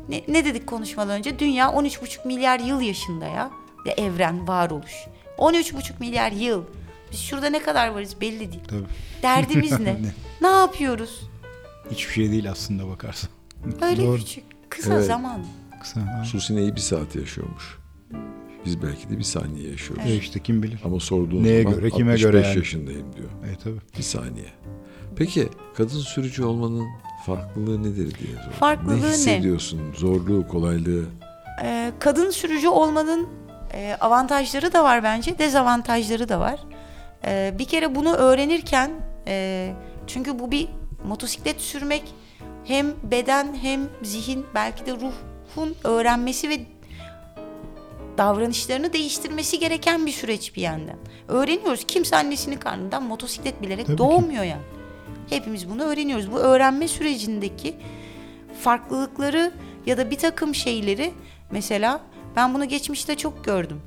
[0.08, 1.38] Ne, ne dedik konuşmadan önce?
[1.38, 3.50] Dünya 13,5 milyar yıl yaşında ya.
[3.86, 4.92] Ve evren, varoluş.
[5.38, 6.64] 13,5 milyar yıl.
[7.12, 8.64] Biz şurada ne kadar varız belli değil.
[8.68, 8.84] Tabii.
[9.22, 9.94] Derdimiz ne?
[9.94, 10.12] Ne?
[10.40, 11.22] ne yapıyoruz?
[11.90, 13.30] Hiçbir şey değil aslında bakarsan.
[13.82, 14.16] Öyle Doğru.
[14.16, 15.06] küçük, kısa Evet.
[15.06, 15.44] zaman.
[15.80, 16.00] Kısa.
[16.00, 16.24] ha.
[16.24, 17.78] Susine'yi bir saat yaşıyormuş.
[18.68, 20.04] Biz belki de bir saniye yaşıyoruz.
[20.06, 20.80] E işte kim bilir.
[20.84, 22.58] Ama sorduğun Neye zaman göre, kime 65 göre yani?
[22.58, 23.28] yaşındayım diyor.
[23.28, 23.78] E tabii.
[23.98, 24.46] Bir saniye.
[25.16, 26.86] Peki kadın sürücü olmanın
[27.26, 28.52] farklılığı nedir diye sordum.
[28.60, 29.02] Farklılığı ne?
[29.02, 29.08] ne?
[29.08, 29.80] hissediyorsun?
[29.94, 31.04] Zorluğu, kolaylığı.
[31.62, 33.28] Ee, kadın sürücü olmanın
[33.72, 36.60] e, avantajları da var bence, dezavantajları da var.
[37.24, 38.90] Ee, bir kere bunu öğrenirken,
[39.26, 39.74] e,
[40.06, 40.68] çünkü bu bir
[41.04, 42.02] motosiklet sürmek
[42.64, 46.77] hem beden hem zihin belki de ruhun öğrenmesi ve
[48.18, 50.96] davranışlarını değiştirmesi gereken bir süreç bir yandan.
[51.28, 51.84] Öğreniyoruz.
[51.84, 53.98] Kimse annesinin karnından motosiklet bilerek Tabii ki.
[53.98, 54.62] doğmuyor yani.
[55.30, 56.32] Hepimiz bunu öğreniyoruz.
[56.32, 57.76] Bu öğrenme sürecindeki
[58.62, 59.52] farklılıkları
[59.86, 61.12] ya da bir takım şeyleri
[61.50, 62.00] mesela
[62.36, 63.80] ben bunu geçmişte çok gördüm.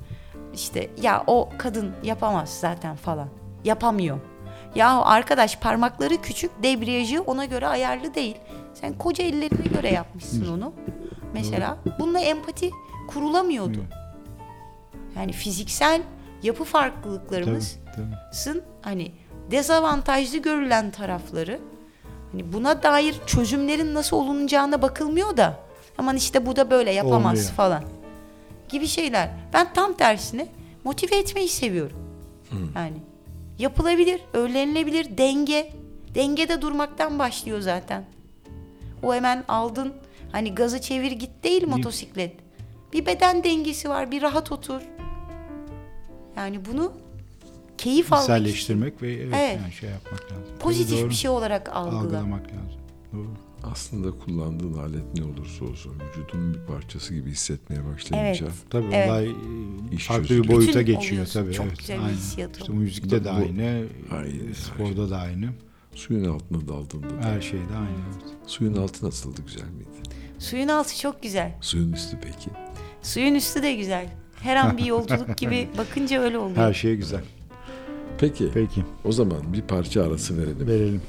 [0.54, 3.28] İşte ya o kadın yapamaz zaten falan.
[3.64, 4.18] Yapamıyor.
[4.74, 8.36] Ya arkadaş parmakları küçük, debriyajı ona göre ayarlı değil.
[8.74, 10.72] Sen koca ellerine göre yapmışsın onu.
[11.34, 12.70] Mesela bununla empati
[13.08, 13.84] kurulamıyordu.
[15.16, 16.02] Yani fiziksel
[16.42, 18.34] yapı farklılıklarımız Tabii, tabii.
[18.34, 19.12] sın hani
[19.50, 21.60] dezavantajlı görülen tarafları
[22.32, 25.58] hani buna dair çözümlerin nasıl olunacağına bakılmıyor da
[25.98, 27.54] aman işte bu da böyle yapamaz Olmuyor.
[27.54, 27.84] falan
[28.68, 29.30] gibi şeyler.
[29.52, 30.46] Ben tam tersine
[30.84, 31.96] motive etmeyi seviyorum.
[32.76, 32.96] Yani
[33.58, 35.72] yapılabilir, öğrenilebilir denge.
[36.14, 38.04] Dengede durmaktan başlıyor zaten.
[39.02, 39.92] O hemen aldın
[40.32, 42.36] hani gazı çevir git değil motosiklet.
[42.92, 44.82] Bir beden dengesi var, bir rahat otur.
[46.36, 46.92] Yani bunu
[47.78, 49.58] keyif almak için İçselleştirmek ve evet, Evet.
[49.62, 50.44] Yani şey yapmak lazım.
[50.60, 51.10] pozitif doğru.
[51.10, 52.00] bir şey olarak algıla.
[52.00, 52.80] Algılamak lazım.
[53.12, 53.28] Doğru.
[53.62, 58.54] Aslında kullandığın alet ne olursa olsun vücudunun bir parçası gibi hissetmeye başlayınca Evet.
[58.70, 59.08] Tabii Evet.
[59.10, 59.32] olay e,
[59.92, 60.44] İş farklı çözülüyor.
[60.44, 61.40] bir boyuta Bütün geçiyor oluyorsun.
[61.42, 61.52] tabii.
[61.54, 61.78] Çok evet.
[61.78, 62.14] güzel bir Aynen.
[62.16, 62.60] hissiyat o.
[62.60, 65.48] İşte müzikte de Bu- aynı, Aynen, sporda da aynı,
[65.94, 67.28] suyun altına daldığında da.
[67.28, 67.88] her şeyde aynı.
[68.12, 68.34] evet.
[68.46, 69.88] Suyun altı nasıldı güzel miydi?
[70.38, 71.58] Suyun altı çok güzel.
[71.60, 72.50] Suyun üstü peki?
[73.02, 74.06] Suyun üstü de güzel.
[74.42, 76.56] Her an bir yolculuk gibi bakınca öyle oluyor.
[76.56, 77.20] Her şey güzel.
[78.18, 80.66] Peki Peki o zaman bir parça arası verelim.
[80.66, 81.02] verelim.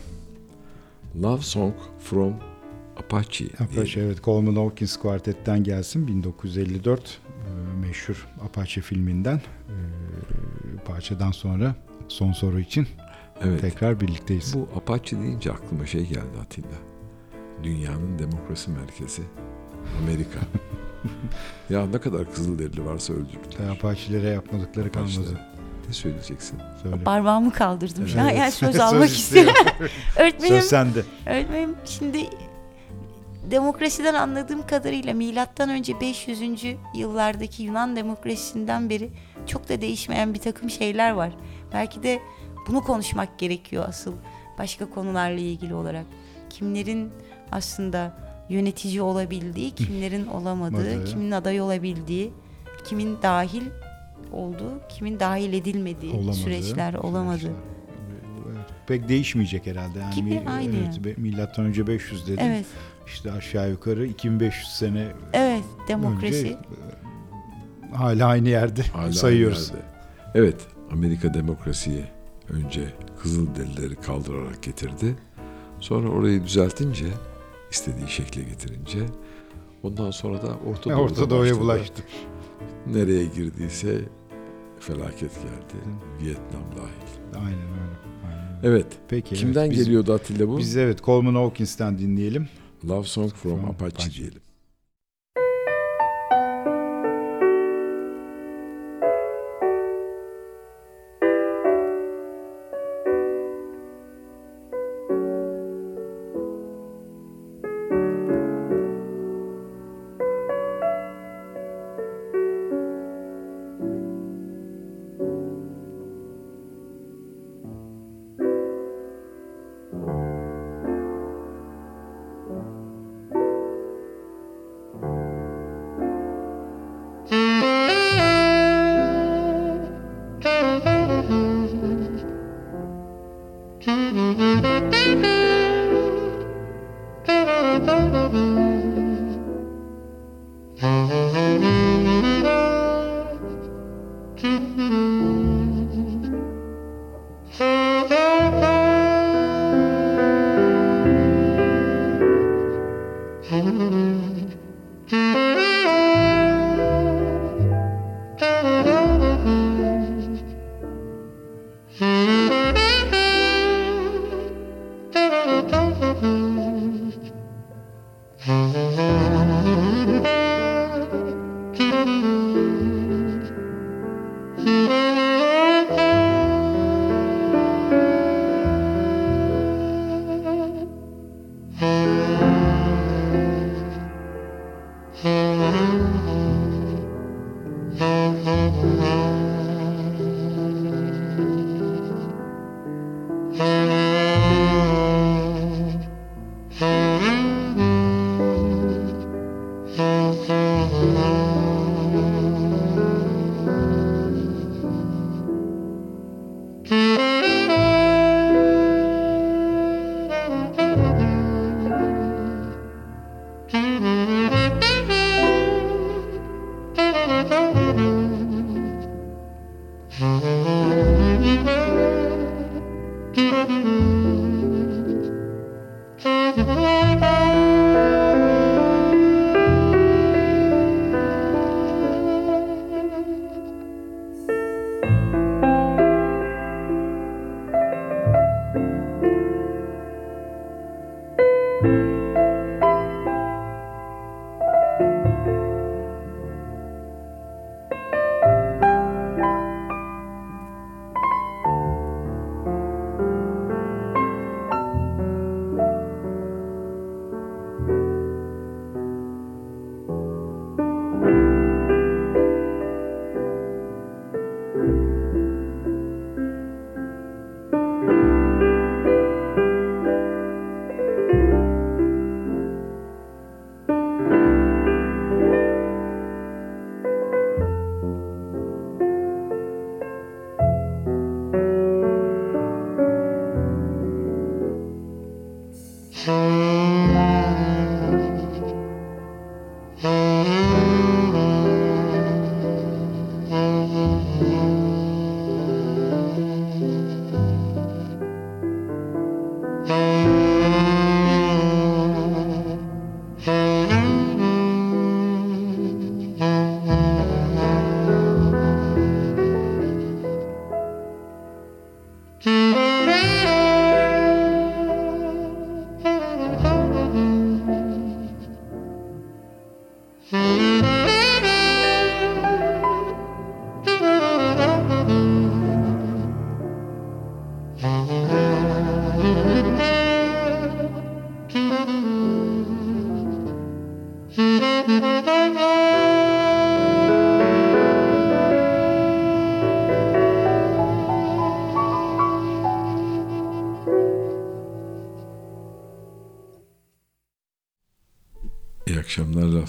[1.21, 2.33] Love Song from
[2.97, 3.45] Apache.
[3.59, 9.75] Apache evet Coleman Hawkins Quartet'ten gelsin 1954 e, meşhur Apache filminden e,
[10.85, 11.75] parçadan sonra
[12.07, 12.87] son soru için
[13.43, 13.61] Evet.
[13.61, 14.53] tekrar birlikteyiz.
[14.55, 16.67] Bu Apache deyince aklıma şey geldi Atilla.
[17.63, 19.21] Dünyanın demokrasi merkezi.
[20.03, 20.39] Amerika.
[21.69, 23.69] ya ne kadar Kızılderili varsa öldürdüler.
[23.71, 25.39] Apache'lere yapmadıkları kalmadı.
[25.87, 26.59] Ne söyleyeceksin?
[26.83, 27.03] Söyle.
[27.03, 28.03] Parmağımı kaldırdım.
[28.03, 28.15] Evet.
[28.15, 29.45] Yani söz almak istiyor.
[29.45, 29.87] istiyorum.
[30.19, 31.03] Öğretmenim, Söz sende.
[31.25, 32.29] öğretmenim şimdi
[33.51, 36.41] demokrasiden anladığım kadarıyla milattan önce 500.
[36.95, 39.09] yıllardaki Yunan demokrasisinden beri
[39.47, 41.31] çok da değişmeyen bir takım şeyler var.
[41.73, 42.19] Belki de
[42.67, 44.13] bunu konuşmak gerekiyor asıl
[44.57, 46.05] başka konularla ilgili olarak.
[46.49, 47.11] Kimlerin
[47.51, 51.05] aslında yönetici olabildiği, kimlerin olamadığı, Madı.
[51.05, 52.31] kimin aday olabildiği,
[52.85, 53.63] kimin dahil
[54.31, 56.33] olduğu, kimin dahil edilmediği Olamadı.
[56.35, 57.37] süreçler olamadı.
[57.39, 57.55] Süreçler.
[58.87, 59.99] Pek değişmeyecek herhalde.
[59.99, 60.75] Yani Gibi, aynı
[61.05, 62.45] evet, Milattan önce 500 dedim.
[62.45, 62.65] Evet,
[63.07, 66.37] İşte aşağı yukarı 2500 sene evet demokrasi.
[66.45, 66.47] önce
[67.91, 69.71] e, hala aynı yerde Hala sayıyoruz.
[69.71, 69.85] nerede?
[70.35, 72.03] Evet, Amerika demokrasiyi
[72.49, 72.81] önce
[73.21, 75.15] Kızılderilileri kaldırarak getirdi.
[75.79, 77.05] Sonra orayı düzeltince,
[77.73, 78.99] istediği şekle getirince,
[79.83, 82.03] ondan sonra da Orta, Doğu'da Orta Doğu'ya bulaştı.
[82.87, 84.01] Nereye girdiyse
[84.79, 85.83] felaket geldi.
[86.21, 87.43] Vietnam dahil.
[87.45, 87.97] Aynen öyle.
[88.27, 88.59] Aynen.
[88.63, 88.87] Evet.
[89.07, 89.35] Peki.
[89.35, 90.57] Kimden evet, biz- geliyordu Atilla bu?
[90.57, 92.49] Biz evet Coleman Hawkins'ten dinleyelim.
[92.89, 94.21] Love Song from, From Apache, Apache.
[94.21, 94.41] diyelim.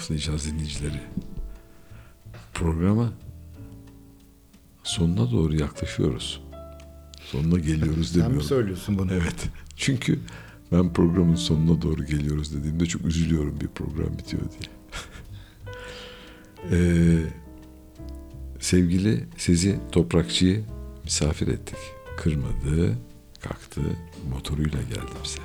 [0.05, 1.01] Akşamlar laflayacağız dinleyicileri.
[2.53, 3.13] Programa
[4.83, 6.41] sonuna doğru yaklaşıyoruz.
[7.31, 8.47] Sonuna geliyoruz Sen mi demiyorum.
[8.47, 9.13] söylüyorsun bunu?
[9.13, 9.49] Evet.
[9.75, 10.19] Çünkü
[10.71, 14.71] ben programın sonuna doğru geliyoruz dediğimde çok üzülüyorum bir program bitiyor diye.
[16.71, 17.23] Ee,
[18.59, 20.63] sevgili Sezi Toprakçı'yı
[21.03, 21.77] misafir ettik.
[22.17, 22.97] Kırmadı,
[23.39, 23.81] kalktı,
[24.29, 25.39] motoruyla geldi bize.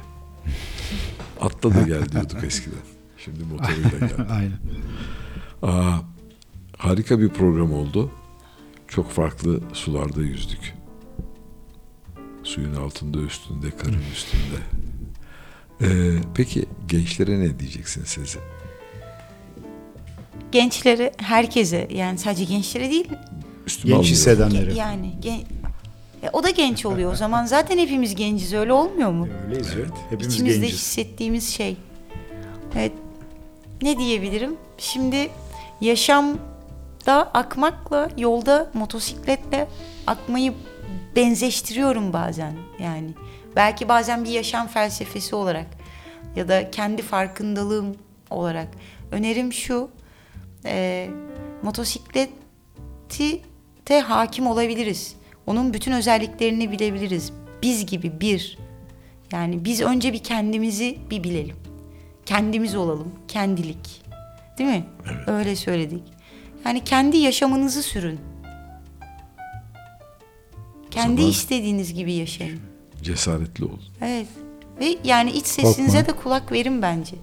[1.40, 2.99] Atla da gel diyorduk eskiden.
[3.24, 4.14] Şimdi motoruyla geldi.
[4.30, 4.58] Aynen.
[5.62, 5.98] Aa,
[6.78, 8.10] harika bir program oldu.
[8.88, 10.74] Çok farklı sularda yüzdük.
[12.42, 14.60] Suyun altında üstünde, karın üstünde.
[15.82, 18.38] Ee, peki gençlere ne diyeceksin Sezi?
[20.52, 23.08] Gençlere, herkese yani sadece gençlere değil
[23.66, 24.74] Üstüme Genç hissedenlere.
[24.74, 25.44] yani gen-
[26.22, 27.44] E, o da genç oluyor o zaman.
[27.46, 29.28] Zaten hepimiz genciz öyle olmuyor mu?
[29.48, 29.84] Öyleyiz ya.
[30.10, 30.78] Hepimiz İçimizde genciz.
[30.78, 31.76] hissettiğimiz şey.
[32.76, 32.92] Evet.
[33.82, 34.56] Ne diyebilirim?
[34.78, 35.30] Şimdi
[35.80, 39.68] yaşamda akmakla, yolda motosikletle
[40.06, 40.54] akmayı
[41.16, 42.52] benzeştiriyorum bazen.
[42.82, 43.10] Yani
[43.56, 45.66] belki bazen bir yaşam felsefesi olarak
[46.36, 47.96] ya da kendi farkındalığım
[48.30, 48.68] olarak.
[49.12, 49.90] Önerim şu,
[50.64, 51.08] e,
[51.62, 53.42] motosikleti
[53.88, 55.16] de hakim olabiliriz.
[55.46, 57.32] Onun bütün özelliklerini bilebiliriz.
[57.62, 58.58] Biz gibi bir.
[59.32, 61.69] Yani biz önce bir kendimizi bir bilelim.
[62.34, 63.12] Kendimiz olalım.
[63.28, 64.02] Kendilik.
[64.58, 64.84] Değil mi?
[65.26, 66.02] Öyle söyledik.
[66.64, 68.20] Yani kendi yaşamınızı sürün.
[70.90, 72.60] Kendi zaman- istediğiniz gibi yaşayın.
[73.02, 73.78] Cesaretli ol.
[74.02, 74.26] Evet.
[74.80, 76.14] Ve yani iç sesinize Korkma.
[76.14, 77.16] de kulak verin bence.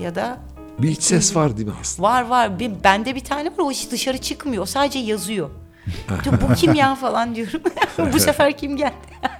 [0.00, 0.38] Ya da
[0.78, 2.08] Bir iç ses var değil mi aslında?
[2.08, 2.58] var var.
[2.58, 4.62] Bir, bende bir tane var o hiç dışarı çıkmıyor.
[4.62, 5.50] O sadece yazıyor.
[6.48, 7.60] Bu kim ya falan diyorum.
[8.12, 8.94] Bu sefer kim geldi?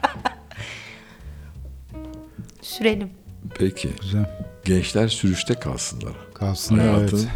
[2.62, 3.10] Sürelim.
[3.58, 3.90] Peki.
[4.00, 4.46] Güzel.
[4.64, 6.12] Gençler sürüşte kalsınlar.
[6.34, 6.86] Kalsın evet.
[6.94, 7.28] Hayatın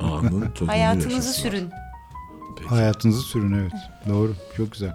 [0.00, 1.50] anın tadını Hayatınızı yaşasınlar.
[1.52, 1.70] sürün.
[2.58, 2.68] Peki.
[2.68, 3.72] Hayatınızı sürün evet.
[4.08, 4.34] Doğru.
[4.56, 4.94] Çok güzel.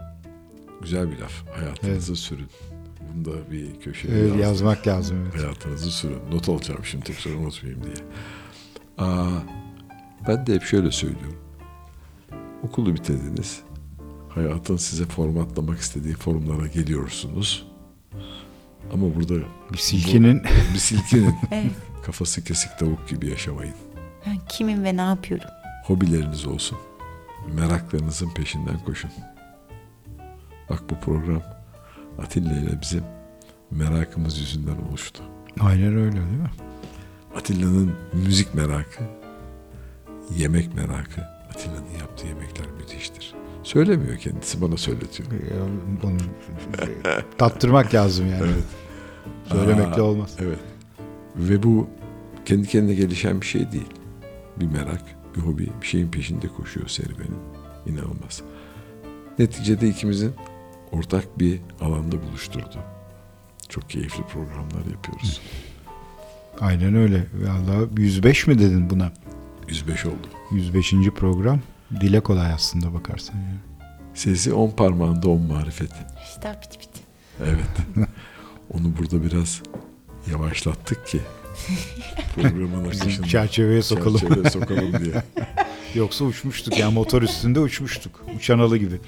[0.82, 1.32] Güzel bir laf.
[1.56, 2.48] Hayatınızı sürün.
[3.16, 4.40] Bunu da bir köşeye Evet, yazdım.
[4.42, 5.44] yazmak lazım evet.
[5.44, 6.20] Hayatınızı sürün.
[6.32, 7.96] Not alacağım şimdi tekrar unutmayayım diye.
[8.98, 9.28] Aa,
[10.28, 11.38] ben de hep şöyle söylüyorum.
[12.64, 13.60] Okulu bitirdiniz.
[14.30, 17.68] Hayatın size formatlamak istediği formlara geliyorsunuz.
[18.94, 19.34] Ama burada
[19.74, 21.72] Bir silkinin bu- bir silkinin Evet.
[22.06, 23.74] kafası kesik tavuk gibi yaşamayın.
[24.26, 25.48] Ben kimim ve ne yapıyorum?
[25.86, 26.78] Hobileriniz olsun.
[27.54, 29.12] Meraklarınızın peşinden koşun.
[30.70, 31.42] Bak bu program
[32.22, 33.04] Atilla ile bizim
[33.72, 35.24] merakımız yüzünden oluştu.
[35.60, 36.52] aynen öyle değil mi?
[37.36, 39.04] Atilla'nın müzik merakı,
[40.38, 41.22] yemek merakı.
[41.50, 43.34] Atilla'nın yaptığı yemekler müthiştir.
[43.64, 45.30] Söylemiyor kendisi bana söyletiyor.
[45.32, 46.18] Ee, Onu
[47.38, 48.42] tattırmak lazım yani.
[48.44, 48.64] Evet.
[49.52, 50.36] Söylemekle Aa, olmaz.
[50.40, 50.60] Evet.
[51.36, 51.88] Ve bu
[52.46, 53.90] kendi kendine gelişen bir şey değil.
[54.60, 55.02] Bir merak,
[55.36, 57.38] bir hobi, bir şeyin peşinde koşuyor serüvenin.
[57.86, 58.42] İnanılmaz.
[59.40, 60.32] Neticede ikimizin
[60.92, 62.80] ortak bir alanda buluşturdu.
[63.70, 65.42] Çok keyifli programlar yapıyoruz.
[66.60, 67.26] Aynen öyle.
[67.34, 69.12] Valla 105 mi dedin buna?
[69.68, 70.28] 105 oldu.
[70.52, 70.94] 105.
[71.16, 71.60] program.
[72.02, 73.60] Dile kolay aslında bakarsan yani.
[74.14, 75.92] Sesi on parmağında on marifet.
[76.30, 76.90] İşte bit bit.
[77.44, 78.08] Evet.
[78.74, 79.62] Onu burada biraz
[80.32, 81.20] yavaşlattık ki
[82.36, 84.20] programın akışını çerçeveye sokalım.
[84.20, 85.24] çerçeveye sokalım diye.
[85.96, 88.26] Yoksa uçmuştuk yani motor üstünde uçmuştuk.
[88.38, 89.00] Uçan alı gibi.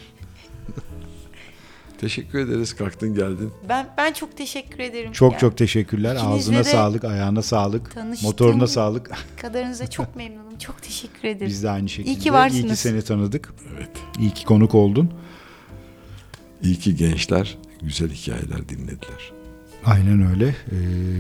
[2.01, 2.75] Teşekkür ederiz.
[2.75, 3.51] Kalktın geldin.
[3.69, 5.11] Ben ben çok teşekkür ederim.
[5.11, 6.15] Çok Yani çok teşekkürler.
[6.15, 9.11] İkinizle Ağzına sağlık, ayağına sağlık, motoruna sağlık.
[9.41, 10.57] kadarınıza çok memnunum.
[10.57, 11.47] Çok teşekkür ederim.
[11.47, 12.11] Biz de aynı şekilde.
[12.13, 12.63] İyi ki varsınız.
[12.63, 13.53] İyi ki seni tanıdık.
[13.77, 13.89] Evet.
[14.19, 15.13] İyi ki konuk oldun.
[16.63, 19.31] İyi ki gençler güzel hikayeler dinlediler.
[19.85, 20.47] Aynen öyle.
[20.47, 20.75] Ee,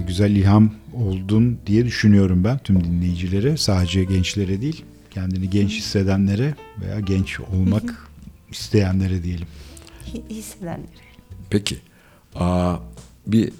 [0.07, 3.57] güzel ilham oldun diye düşünüyorum ben tüm dinleyicilere.
[3.57, 8.07] Sadece gençlere değil, kendini genç hissedenlere veya genç olmak
[8.51, 9.47] isteyenlere diyelim.
[10.13, 10.87] Hi- Hissedenlere.
[11.49, 11.77] Peki.
[12.35, 12.75] Aa,
[13.27, 13.51] bir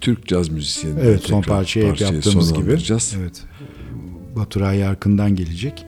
[0.00, 1.00] Türk caz müzisyeni.
[1.00, 2.70] Evet son parçayı hep yaptığımız gibi.
[3.18, 3.44] Evet.
[4.36, 5.86] Baturay Yarkın'dan gelecek.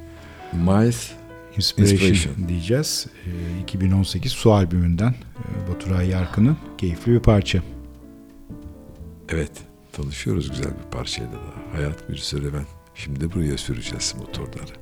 [0.53, 1.11] Miles
[1.57, 2.49] Inspiration, Inspiration.
[2.49, 3.07] diyeceğiz.
[3.27, 7.63] Ee, 2018 Su albümünden e, Baturay Yarkın'ın keyifli bir parça.
[9.29, 9.53] Evet.
[9.93, 11.77] Tanışıyoruz güzel bir parçayla da.
[11.79, 12.65] Hayat bir serüven.
[12.95, 14.73] Şimdi buraya süreceğiz motorları.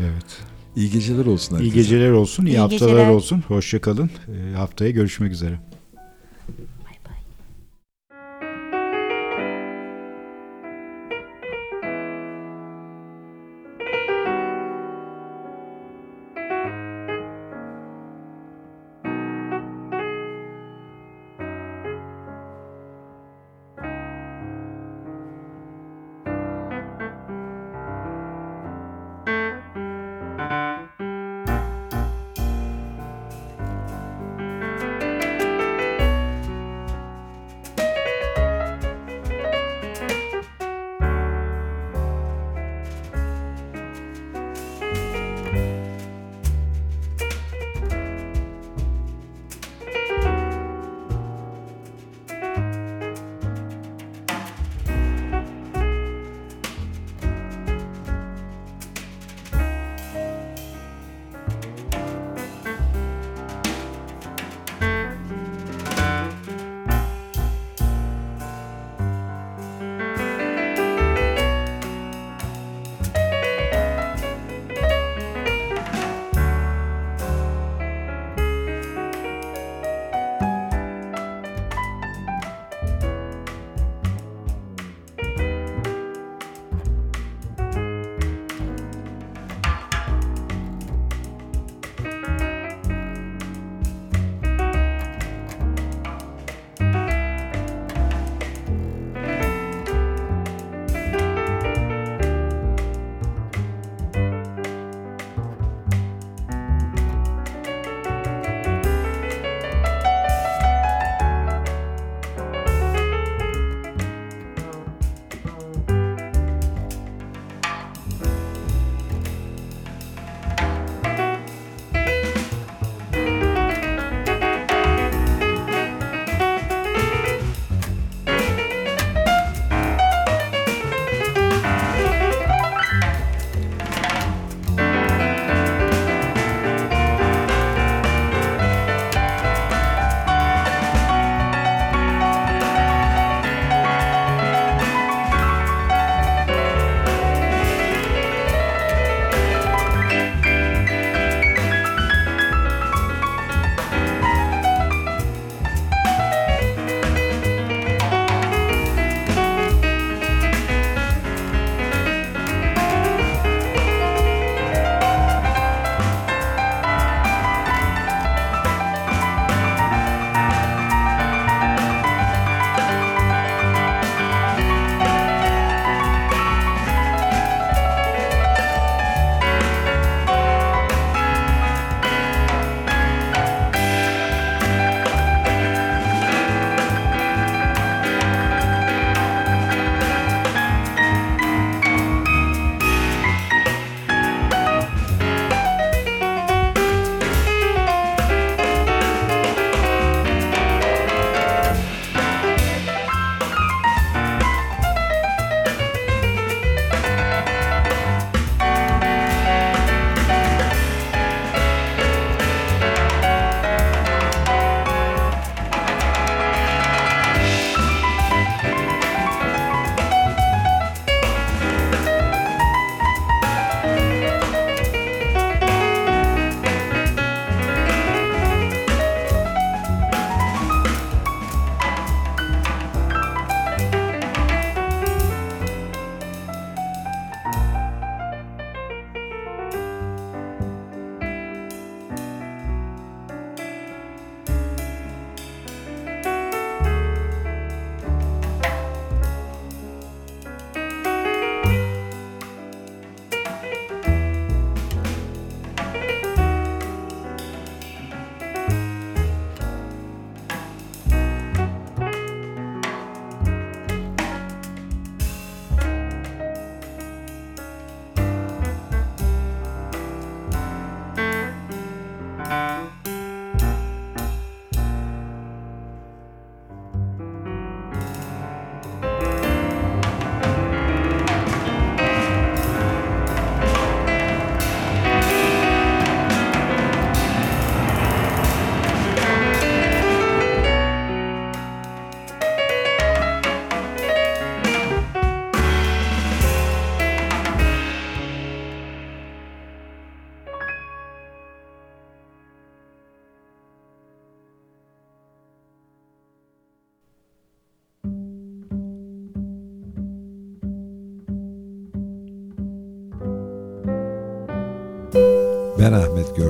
[0.00, 0.38] Evet.
[0.76, 1.76] İyi geceler olsun İyi herkese.
[1.76, 3.08] geceler olsun, iyi, İyi haftalar geceler.
[3.08, 3.44] olsun.
[3.48, 4.10] Hoşça kalın.
[4.28, 5.58] Ee, haftaya görüşmek üzere.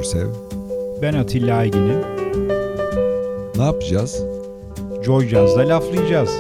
[0.05, 0.27] Görsev.
[1.03, 2.01] Ben Atilla Aygin'im.
[3.57, 4.23] Ne yapacağız?
[5.05, 6.31] Joy Jazz'da laflayacağız.